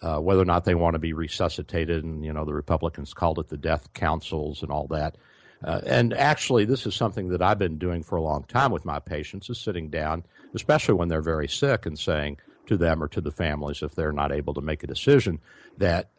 uh, 0.00 0.18
whether 0.18 0.42
or 0.42 0.46
not 0.46 0.64
they 0.64 0.74
want 0.74 0.94
to 0.94 0.98
be 0.98 1.12
resuscitated. 1.12 2.04
And, 2.04 2.24
you 2.24 2.32
know, 2.32 2.44
the 2.44 2.54
Republicans 2.54 3.12
called 3.14 3.38
it 3.38 3.48
the 3.48 3.56
death 3.56 3.92
councils 3.92 4.62
and 4.62 4.70
all 4.70 4.86
that. 4.88 5.16
Uh, 5.64 5.80
and 5.86 6.12
actually, 6.14 6.64
this 6.64 6.86
is 6.86 6.94
something 6.94 7.28
that 7.28 7.42
I've 7.42 7.58
been 7.58 7.78
doing 7.78 8.02
for 8.02 8.16
a 8.16 8.22
long 8.22 8.44
time 8.44 8.72
with 8.72 8.84
my 8.84 8.98
patients 8.98 9.48
is 9.48 9.58
sitting 9.58 9.90
down, 9.90 10.24
especially 10.54 10.94
when 10.94 11.08
they're 11.08 11.22
very 11.22 11.48
sick, 11.48 11.86
and 11.86 11.98
saying 11.98 12.38
to 12.66 12.76
them 12.76 13.02
or 13.02 13.08
to 13.08 13.20
the 13.20 13.30
families, 13.30 13.82
if 13.82 13.94
they're 13.94 14.12
not 14.12 14.32
able 14.32 14.54
to 14.54 14.60
make 14.60 14.82
a 14.82 14.88
decision, 14.88 15.38
that, 15.78 16.10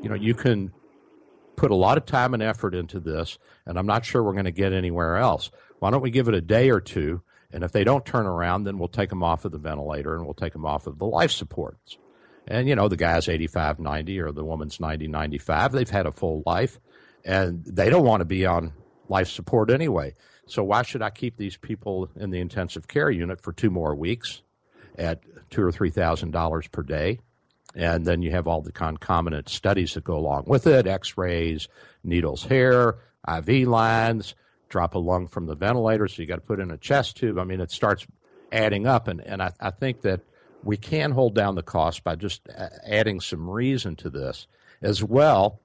you 0.00 0.08
know, 0.08 0.14
you 0.14 0.34
can 0.34 0.72
put 1.56 1.70
a 1.70 1.76
lot 1.76 1.98
of 1.98 2.06
time 2.06 2.34
and 2.34 2.42
effort 2.42 2.74
into 2.74 3.00
this, 3.00 3.38
and 3.66 3.78
I'm 3.78 3.86
not 3.86 4.04
sure 4.04 4.22
we're 4.22 4.32
going 4.32 4.44
to 4.44 4.52
get 4.52 4.72
anywhere 4.72 5.16
else. 5.16 5.50
Why 5.80 5.90
don't 5.90 6.02
we 6.02 6.10
give 6.10 6.28
it 6.28 6.34
a 6.34 6.40
day 6.40 6.70
or 6.70 6.80
two 6.80 7.22
and 7.52 7.64
if 7.64 7.72
they 7.72 7.84
don't 7.84 8.04
turn 8.04 8.26
around, 8.26 8.64
then 8.64 8.78
we'll 8.78 8.88
take 8.88 9.10
them 9.10 9.22
off 9.22 9.44
of 9.44 9.52
the 9.52 9.58
ventilator 9.58 10.14
and 10.14 10.24
we'll 10.24 10.34
take 10.34 10.52
them 10.52 10.64
off 10.64 10.86
of 10.86 10.98
the 10.98 11.06
life 11.06 11.30
supports. 11.30 11.98
And, 12.46 12.68
you 12.68 12.74
know, 12.74 12.88
the 12.88 12.96
guy's 12.96 13.28
85, 13.28 13.78
90, 13.78 14.20
or 14.20 14.32
the 14.32 14.44
woman's 14.44 14.80
90, 14.80 15.06
95. 15.08 15.72
They've 15.72 15.88
had 15.88 16.06
a 16.06 16.12
full 16.12 16.42
life 16.44 16.80
and 17.24 17.64
they 17.64 17.90
don't 17.90 18.04
want 18.04 18.20
to 18.20 18.24
be 18.24 18.46
on 18.46 18.72
life 19.08 19.28
support 19.28 19.70
anyway. 19.70 20.14
So 20.46 20.64
why 20.64 20.82
should 20.82 21.02
I 21.02 21.10
keep 21.10 21.36
these 21.36 21.56
people 21.56 22.10
in 22.16 22.30
the 22.30 22.40
intensive 22.40 22.88
care 22.88 23.10
unit 23.10 23.40
for 23.40 23.52
two 23.52 23.70
more 23.70 23.94
weeks 23.94 24.42
at 24.98 25.20
two 25.50 25.62
or 25.62 25.72
three 25.72 25.90
thousand 25.90 26.32
dollars 26.32 26.66
per 26.66 26.82
day? 26.82 27.20
And 27.74 28.04
then 28.04 28.22
you 28.22 28.32
have 28.32 28.46
all 28.46 28.60
the 28.60 28.72
concomitant 28.72 29.48
studies 29.48 29.94
that 29.94 30.04
go 30.04 30.16
along 30.16 30.44
with 30.46 30.66
it, 30.66 30.86
x-rays, 30.86 31.68
needles 32.04 32.44
hair, 32.44 32.96
IV 33.26 33.66
lines, 33.68 34.34
drop 34.72 34.94
a 34.94 34.98
lung 34.98 35.28
from 35.28 35.46
the 35.46 35.54
ventilator, 35.54 36.08
so 36.08 36.22
you 36.22 36.26
got 36.26 36.36
to 36.36 36.40
put 36.40 36.58
in 36.58 36.70
a 36.70 36.78
chest 36.78 37.18
tube. 37.18 37.38
I 37.38 37.44
mean, 37.44 37.60
it 37.60 37.70
starts 37.70 38.06
adding 38.50 38.86
up, 38.86 39.06
and 39.06 39.20
and 39.20 39.42
I, 39.42 39.52
I 39.60 39.70
think 39.70 40.00
that 40.00 40.22
we 40.64 40.76
can 40.76 41.12
hold 41.12 41.34
down 41.34 41.54
the 41.54 41.62
cost 41.62 42.02
by 42.02 42.16
just 42.16 42.48
adding 42.84 43.20
some 43.20 43.48
reason 43.48 43.94
to 43.96 44.10
this 44.10 44.46
as 44.80 45.04
well. 45.04 45.60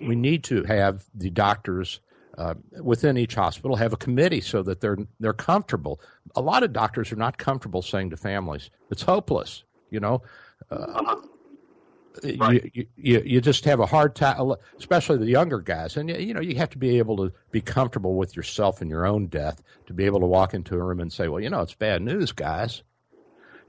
We 0.00 0.16
need 0.16 0.42
to 0.44 0.64
have 0.64 1.04
the 1.14 1.30
doctors 1.30 2.00
uh, 2.38 2.54
within 2.82 3.16
each 3.16 3.34
hospital 3.34 3.76
have 3.76 3.92
a 3.92 3.96
committee 3.96 4.40
so 4.40 4.62
that 4.62 4.80
they're 4.80 4.98
they're 5.20 5.32
comfortable. 5.34 6.00
A 6.34 6.40
lot 6.40 6.62
of 6.62 6.72
doctors 6.72 7.12
are 7.12 7.16
not 7.16 7.36
comfortable 7.38 7.82
saying 7.82 8.10
to 8.10 8.16
families, 8.16 8.70
"It's 8.90 9.02
hopeless." 9.02 9.64
You 9.90 10.00
know, 10.00 10.22
uh. 10.70 11.16
Right. 12.38 12.70
You, 12.74 12.86
you, 12.96 13.22
you 13.24 13.40
just 13.40 13.64
have 13.64 13.80
a 13.80 13.86
hard 13.86 14.14
time, 14.14 14.54
especially 14.78 15.18
the 15.18 15.26
younger 15.26 15.60
guys. 15.60 15.96
And, 15.96 16.08
you 16.08 16.34
know, 16.34 16.40
you 16.40 16.56
have 16.56 16.70
to 16.70 16.78
be 16.78 16.98
able 16.98 17.16
to 17.18 17.32
be 17.50 17.60
comfortable 17.60 18.14
with 18.14 18.36
yourself 18.36 18.80
and 18.80 18.90
your 18.90 19.06
own 19.06 19.26
death 19.26 19.62
to 19.86 19.92
be 19.92 20.04
able 20.04 20.20
to 20.20 20.26
walk 20.26 20.54
into 20.54 20.74
a 20.74 20.82
room 20.82 21.00
and 21.00 21.12
say, 21.12 21.28
well, 21.28 21.40
you 21.40 21.50
know, 21.50 21.60
it's 21.60 21.74
bad 21.74 22.02
news, 22.02 22.32
guys. 22.32 22.82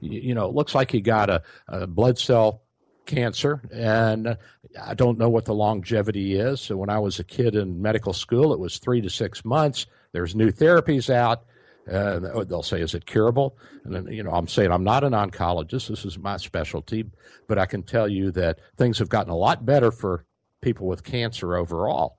You, 0.00 0.20
you 0.20 0.34
know, 0.34 0.46
it 0.46 0.54
looks 0.54 0.74
like 0.74 0.94
you 0.94 1.00
got 1.00 1.30
a, 1.30 1.42
a 1.68 1.86
blood 1.86 2.18
cell 2.18 2.62
cancer, 3.06 3.62
and 3.72 4.36
I 4.80 4.94
don't 4.94 5.18
know 5.18 5.30
what 5.30 5.46
the 5.46 5.54
longevity 5.54 6.34
is. 6.34 6.60
So 6.60 6.76
when 6.76 6.90
I 6.90 6.98
was 6.98 7.18
a 7.18 7.24
kid 7.24 7.56
in 7.56 7.80
medical 7.80 8.12
school, 8.12 8.52
it 8.52 8.58
was 8.58 8.78
three 8.78 9.00
to 9.00 9.10
six 9.10 9.44
months. 9.44 9.86
There's 10.12 10.34
new 10.34 10.50
therapies 10.52 11.08
out. 11.12 11.44
Uh, 11.90 12.44
they'll 12.44 12.62
say, 12.62 12.80
"Is 12.80 12.94
it 12.94 13.06
curable?" 13.06 13.56
And 13.84 13.94
then, 13.94 14.06
you 14.08 14.22
know, 14.22 14.30
I'm 14.30 14.48
saying 14.48 14.70
I'm 14.70 14.84
not 14.84 15.04
an 15.04 15.12
oncologist. 15.12 15.88
This 15.88 16.04
is 16.04 16.18
my 16.18 16.36
specialty, 16.36 17.06
but 17.46 17.58
I 17.58 17.66
can 17.66 17.82
tell 17.82 18.08
you 18.08 18.30
that 18.32 18.60
things 18.76 18.98
have 18.98 19.08
gotten 19.08 19.32
a 19.32 19.36
lot 19.36 19.64
better 19.64 19.90
for 19.90 20.24
people 20.60 20.86
with 20.86 21.04
cancer 21.04 21.56
overall. 21.56 22.18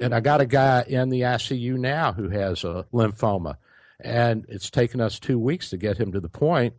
And 0.00 0.14
I 0.14 0.20
got 0.20 0.40
a 0.40 0.46
guy 0.46 0.84
in 0.86 1.08
the 1.08 1.22
ICU 1.22 1.78
now 1.78 2.12
who 2.12 2.28
has 2.28 2.64
a 2.64 2.84
lymphoma, 2.92 3.56
and 4.00 4.44
it's 4.48 4.70
taken 4.70 5.00
us 5.00 5.18
two 5.18 5.38
weeks 5.38 5.70
to 5.70 5.76
get 5.76 5.96
him 5.98 6.12
to 6.12 6.20
the 6.20 6.28
point 6.28 6.74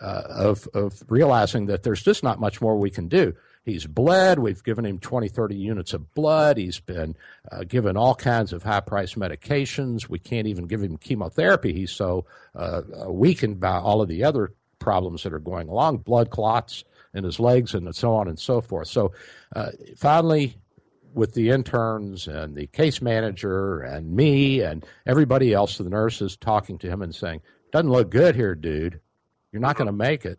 uh, 0.00 0.22
of 0.28 0.66
of 0.74 1.04
realizing 1.08 1.66
that 1.66 1.82
there's 1.82 2.02
just 2.02 2.22
not 2.22 2.40
much 2.40 2.60
more 2.60 2.78
we 2.78 2.90
can 2.90 3.08
do. 3.08 3.34
He's 3.66 3.84
bled. 3.84 4.38
We've 4.38 4.62
given 4.62 4.86
him 4.86 5.00
20, 5.00 5.26
30 5.26 5.56
units 5.56 5.92
of 5.92 6.14
blood. 6.14 6.56
He's 6.56 6.78
been 6.78 7.16
uh, 7.50 7.64
given 7.64 7.96
all 7.96 8.14
kinds 8.14 8.52
of 8.52 8.62
high 8.62 8.78
priced 8.78 9.18
medications. 9.18 10.08
We 10.08 10.20
can't 10.20 10.46
even 10.46 10.68
give 10.68 10.84
him 10.84 10.96
chemotherapy. 10.96 11.72
He's 11.72 11.90
so 11.90 12.26
uh, 12.54 12.82
uh, 13.04 13.10
weakened 13.10 13.58
by 13.58 13.76
all 13.78 14.00
of 14.00 14.08
the 14.08 14.22
other 14.22 14.54
problems 14.78 15.24
that 15.24 15.32
are 15.32 15.40
going 15.40 15.68
along 15.68 15.98
blood 15.98 16.30
clots 16.30 16.84
in 17.12 17.24
his 17.24 17.40
legs 17.40 17.74
and 17.74 17.92
so 17.92 18.14
on 18.14 18.28
and 18.28 18.38
so 18.38 18.60
forth. 18.60 18.86
So 18.86 19.10
uh, 19.56 19.72
finally, 19.96 20.56
with 21.12 21.34
the 21.34 21.50
interns 21.50 22.28
and 22.28 22.54
the 22.54 22.68
case 22.68 23.02
manager 23.02 23.80
and 23.80 24.14
me 24.14 24.60
and 24.60 24.86
everybody 25.06 25.52
else, 25.52 25.76
the 25.78 25.90
nurses 25.90 26.36
talking 26.36 26.78
to 26.78 26.88
him 26.88 27.02
and 27.02 27.12
saying, 27.12 27.40
Doesn't 27.72 27.90
look 27.90 28.10
good 28.10 28.36
here, 28.36 28.54
dude. 28.54 29.00
You're 29.50 29.62
not 29.62 29.76
going 29.76 29.86
to 29.86 29.92
make 29.92 30.24
it. 30.24 30.38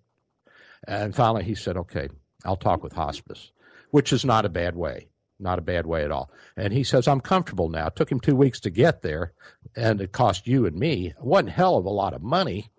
And 0.88 1.14
finally, 1.14 1.44
he 1.44 1.56
said, 1.56 1.76
Okay, 1.76 2.08
I'll 2.48 2.56
talk 2.56 2.82
with 2.82 2.94
hospice, 2.94 3.52
which 3.92 4.14
is 4.14 4.24
not 4.24 4.46
a 4.46 4.50
bad 4.50 4.76
way, 4.76 5.10
not 5.40 5.60
a 5.60 5.64
bad 5.64 5.86
way 5.86 6.04
at 6.04 6.12
all. 6.12 6.32
And 6.56 6.72
he 6.74 6.84
says, 6.84 7.08
I'm 7.08 7.20
comfortable 7.20 7.70
now. 7.70 7.88
It 7.88 7.96
took 7.96 8.12
him 8.12 8.22
two 8.22 8.36
weeks 8.36 8.60
to 8.62 8.70
get 8.70 9.02
there, 9.02 9.34
and 9.76 10.00
it 10.02 10.14
cost 10.14 10.48
you 10.48 10.66
and 10.66 10.78
me 10.78 11.14
one 11.20 11.48
hell 11.48 11.76
of 11.78 11.86
a 11.86 11.90
lot 11.90 12.14
of 12.14 12.24
money, 12.24 12.72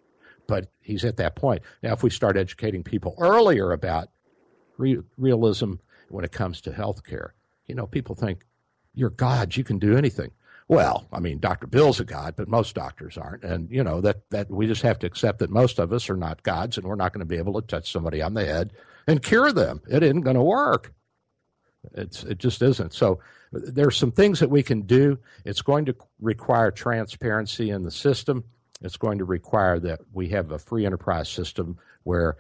but 0.47 0.71
he's 0.81 1.05
at 1.05 1.19
that 1.19 1.37
point. 1.37 1.62
Now, 1.83 1.93
if 1.93 2.03
we 2.03 2.11
start 2.11 2.39
educating 2.39 2.83
people 2.83 3.14
earlier 3.19 3.73
about 3.73 4.09
re- 4.79 5.03
realism 5.19 5.75
when 6.09 6.25
it 6.25 6.33
comes 6.33 6.62
to 6.62 6.73
health 6.73 7.05
care, 7.05 7.35
you 7.66 7.75
know, 7.75 7.87
people 7.87 8.14
think 8.14 8.45
you're 8.95 9.11
gods, 9.11 9.57
you 9.57 9.64
can 9.64 9.79
do 9.79 9.97
anything. 9.97 10.31
Well, 10.66 11.09
I 11.12 11.21
mean, 11.21 11.39
Dr. 11.39 11.66
Bill's 11.66 12.01
a 12.01 12.05
god, 12.05 12.35
but 12.37 12.49
most 12.49 12.75
doctors 12.75 13.16
aren't. 13.16 13.43
And, 13.43 13.71
you 13.71 13.83
know, 13.83 14.03
that, 14.03 14.29
that 14.31 14.51
we 14.51 14.66
just 14.66 14.83
have 14.83 14.99
to 15.01 15.07
accept 15.07 15.39
that 15.39 15.51
most 15.51 15.79
of 15.79 15.93
us 15.93 16.11
are 16.11 16.16
not 16.16 16.43
gods 16.43 16.77
and 16.77 16.87
we're 16.87 16.95
not 16.95 17.12
going 17.12 17.21
to 17.21 17.27
be 17.27 17.39
able 17.39 17.59
to 17.61 17.66
touch 17.66 17.91
somebody 17.91 18.21
on 18.21 18.35
the 18.35 18.45
head 18.45 18.73
and 19.09 19.23
cure 19.23 19.51
them. 19.51 19.81
It 19.91 20.05
isn't 20.05 20.21
going 20.21 20.37
to 20.37 20.43
work. 20.43 20.95
It's, 21.95 22.23
it 22.23 22.39
just 22.39 22.63
isn't. 22.63 22.93
So 22.93 23.19
there's 23.51 23.97
some 23.97 24.13
things 24.13 24.39
that 24.39 24.51
we 24.51 24.63
can 24.63 24.83
do. 24.83 25.19
It's 25.45 25.63
going 25.63 25.87
to 25.87 25.97
require 26.21 26.71
transparency 26.71 27.71
in 27.71 27.83
the 27.83 27.91
system. 27.91 28.45
It's 28.83 28.97
going 28.97 29.19
to 29.19 29.25
require 29.25 29.81
that 29.81 30.01
we 30.13 30.29
have 30.29 30.53
a 30.53 30.59
free 30.59 30.87
enterprise 30.87 31.29
system 31.29 31.79
where 32.05 32.37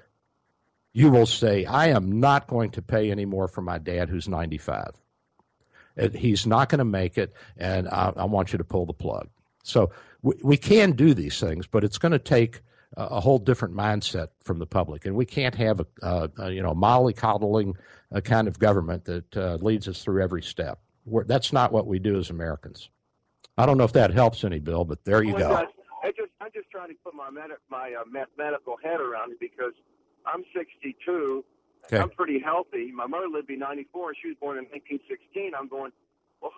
you 0.92 1.10
will 1.10 1.26
say, 1.26 1.64
I 1.64 1.88
am 1.88 2.20
not 2.20 2.46
going 2.46 2.70
to 2.72 2.82
pay 2.82 3.10
any 3.10 3.24
more 3.24 3.48
for 3.48 3.62
my 3.62 3.78
dad 3.78 4.08
who's 4.08 4.28
95 4.28 4.92
he's 6.14 6.46
not 6.46 6.68
going 6.68 6.78
to 6.78 6.84
make 6.84 7.18
it, 7.18 7.34
and 7.56 7.88
I, 7.88 8.12
I, 8.16 8.24
want 8.24 8.52
you 8.52 8.58
to 8.58 8.64
pull 8.64 8.86
the 8.86 8.92
plug. 8.92 9.28
So 9.62 9.90
we, 10.22 10.34
we 10.42 10.56
can 10.56 10.92
do 10.92 11.14
these 11.14 11.40
things, 11.40 11.66
but 11.66 11.84
it's 11.84 11.98
going 11.98 12.12
to 12.12 12.18
take 12.18 12.60
a, 12.98 13.20
whole 13.20 13.38
different 13.38 13.74
mindset 13.74 14.28
from 14.42 14.58
the 14.58 14.66
public, 14.66 15.06
and 15.06 15.14
we 15.14 15.24
can't 15.24 15.54
have 15.54 15.80
a, 15.80 15.86
a, 16.02 16.30
a 16.38 16.50
you 16.50 16.62
know 16.62 16.74
mollycoddling 16.74 17.74
a 18.10 18.20
kind 18.20 18.48
of 18.48 18.58
government 18.58 19.04
that 19.04 19.36
uh, 19.36 19.58
leads 19.60 19.88
us 19.88 20.02
through 20.02 20.22
every 20.22 20.42
step. 20.42 20.80
We're, 21.04 21.24
that's 21.24 21.52
not 21.52 21.72
what 21.72 21.86
we 21.86 21.98
do 21.98 22.18
as 22.18 22.30
Americans. 22.30 22.90
I 23.56 23.66
don't 23.66 23.78
know 23.78 23.84
if 23.84 23.92
that 23.92 24.12
helps 24.12 24.44
any, 24.44 24.60
Bill, 24.60 24.84
but 24.84 25.04
there 25.04 25.22
you 25.22 25.34
well, 25.34 25.48
go. 25.48 25.68
I 26.04 26.10
just, 26.12 26.30
I'm 26.40 26.50
just 26.54 26.70
trying 26.70 26.88
to 26.88 26.94
put 27.04 27.14
my 27.14 27.30
med- 27.30 27.50
my 27.70 27.94
uh, 27.98 28.04
mathematical 28.10 28.76
head 28.82 29.00
around 29.00 29.32
it 29.32 29.40
because 29.40 29.72
I'm 30.26 30.44
62 30.54 31.44
Okay. 31.86 32.02
I'm 32.02 32.10
pretty 32.10 32.38
healthy. 32.38 32.92
My 32.92 33.06
mother 33.06 33.28
lived 33.28 33.48
to 33.48 33.54
be 33.54 33.56
94, 33.56 34.08
and 34.08 34.16
she 34.20 34.28
was 34.28 34.36
born 34.40 34.58
in 34.58 34.64
1916. 34.64 35.52
I'm 35.58 35.68
going, 35.68 35.90
well, 36.42 36.52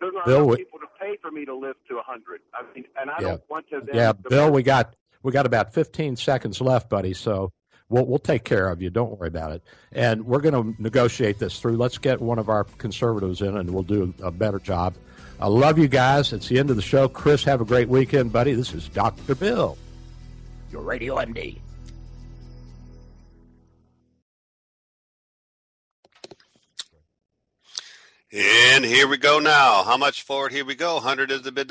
there's 0.00 0.12
not 0.12 0.26
Bill, 0.26 0.44
enough 0.44 0.58
people 0.58 0.78
to 0.80 0.86
pay 1.00 1.16
for 1.22 1.30
me 1.30 1.44
to 1.44 1.54
live 1.54 1.76
to 1.88 1.94
100. 1.96 2.40
I 2.54 2.74
mean, 2.74 2.84
and 3.00 3.10
I 3.10 3.14
yeah. 3.20 3.28
don't 3.28 3.42
want 3.48 3.68
to. 3.70 3.82
yeah, 3.92 4.12
Bill, 4.12 4.50
we 4.50 4.62
got 4.62 4.96
we 5.22 5.32
got 5.32 5.46
about 5.46 5.72
15 5.72 6.16
seconds 6.16 6.60
left, 6.60 6.88
buddy. 6.88 7.14
So 7.14 7.52
we'll 7.88 8.06
we'll 8.06 8.18
take 8.18 8.44
care 8.44 8.68
of 8.68 8.82
you. 8.82 8.90
Don't 8.90 9.18
worry 9.18 9.28
about 9.28 9.52
it. 9.52 9.62
And 9.92 10.26
we're 10.26 10.40
going 10.40 10.74
to 10.74 10.82
negotiate 10.82 11.38
this 11.38 11.58
through. 11.60 11.76
Let's 11.76 11.98
get 11.98 12.20
one 12.20 12.38
of 12.38 12.48
our 12.48 12.64
conservatives 12.64 13.42
in, 13.42 13.56
and 13.56 13.70
we'll 13.70 13.82
do 13.82 14.12
a 14.22 14.30
better 14.30 14.58
job. 14.58 14.94
I 15.40 15.46
love 15.46 15.78
you 15.78 15.88
guys. 15.88 16.32
It's 16.32 16.48
the 16.48 16.58
end 16.58 16.70
of 16.70 16.76
the 16.76 16.82
show. 16.82 17.08
Chris, 17.08 17.42
have 17.44 17.60
a 17.60 17.64
great 17.64 17.88
weekend, 17.88 18.32
buddy. 18.32 18.54
This 18.54 18.72
is 18.74 18.88
Dr. 18.88 19.34
Bill, 19.34 19.76
your 20.70 20.82
radio 20.82 21.16
MD. 21.16 21.58
And 28.34 28.82
here 28.82 29.06
we 29.06 29.18
go 29.18 29.40
now. 29.40 29.82
How 29.82 29.98
much 29.98 30.22
forward? 30.22 30.52
Here 30.52 30.64
we 30.64 30.74
go. 30.74 30.94
100 30.94 31.30
is 31.30 31.42
the 31.42 31.52
bid. 31.52 31.68